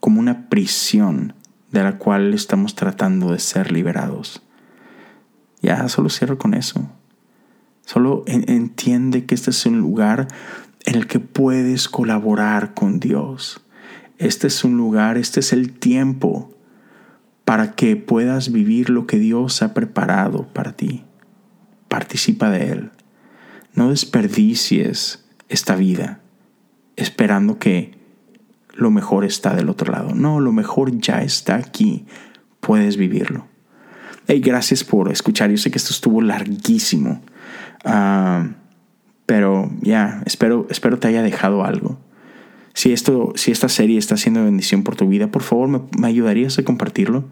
[0.00, 1.34] como una prisión
[1.70, 4.42] de la cual estamos tratando de ser liberados.
[5.62, 6.88] Ya, solo cierro con eso.
[7.86, 10.28] Solo entiende que este es un lugar
[10.84, 13.62] en el que puedes colaborar con Dios.
[14.18, 16.54] Este es un lugar, este es el tiempo
[17.44, 21.04] para que puedas vivir lo que Dios ha preparado para ti.
[21.88, 22.90] Participa de Él.
[23.74, 26.20] No desperdicies esta vida
[26.96, 27.93] esperando que
[28.74, 30.14] lo mejor está del otro lado.
[30.14, 32.04] No, lo mejor ya está aquí.
[32.60, 33.46] Puedes vivirlo.
[34.26, 35.50] Hey, gracias por escuchar.
[35.50, 37.20] Yo sé que esto estuvo larguísimo.
[37.84, 38.48] Ah,
[39.26, 41.98] pero ya, espero, espero te haya dejado algo.
[42.74, 46.58] Si, esto, si esta serie está siendo bendición por tu vida, por favor, me, ayudarías
[46.58, 47.24] a compartirlo.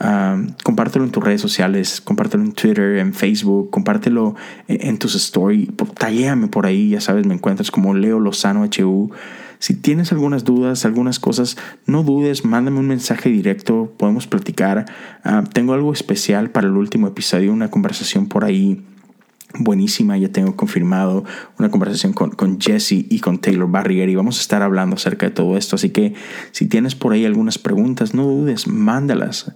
[0.00, 4.36] Uh, compártelo en tus redes sociales, compártelo en Twitter, en Facebook, compártelo
[4.68, 9.10] en, tus stories, talléame por ahí, ya sabes, me encuentras como Leo Lozano HU.
[9.58, 11.56] Si tienes algunas dudas, algunas cosas,
[11.86, 14.86] no dudes, mándame un mensaje directo, podemos platicar.
[15.24, 18.84] Ah, tengo algo especial para el último episodio, una conversación por ahí
[19.58, 21.24] buenísima, ya tengo confirmado
[21.58, 25.26] una conversación con, con, Jesse y con Taylor Barrier y vamos a estar hablando acerca
[25.26, 25.76] de todo esto.
[25.76, 26.14] Así que
[26.52, 29.52] si tienes por ahí algunas preguntas, no dudes, mándalas,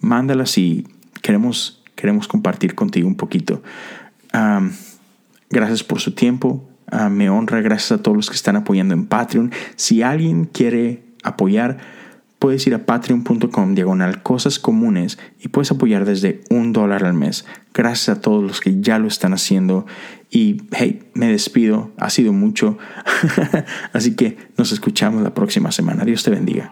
[0.00, 0.86] mándalas y
[1.22, 3.62] queremos, queremos compartir contigo un poquito.
[5.50, 6.66] gracias por su tiempo,
[7.10, 9.52] me honra, gracias a todos los que están apoyando en Patreon.
[9.76, 11.78] Si alguien quiere apoyar,
[12.38, 17.46] puedes ir a patreon.com diagonal cosas comunes y puedes apoyar desde un dólar al mes.
[17.72, 19.86] Gracias a todos los que ya lo están haciendo.
[20.30, 22.76] Y hey, me despido, ha sido mucho.
[23.92, 26.04] Así que nos escuchamos la próxima semana.
[26.04, 26.70] Dios te bendiga.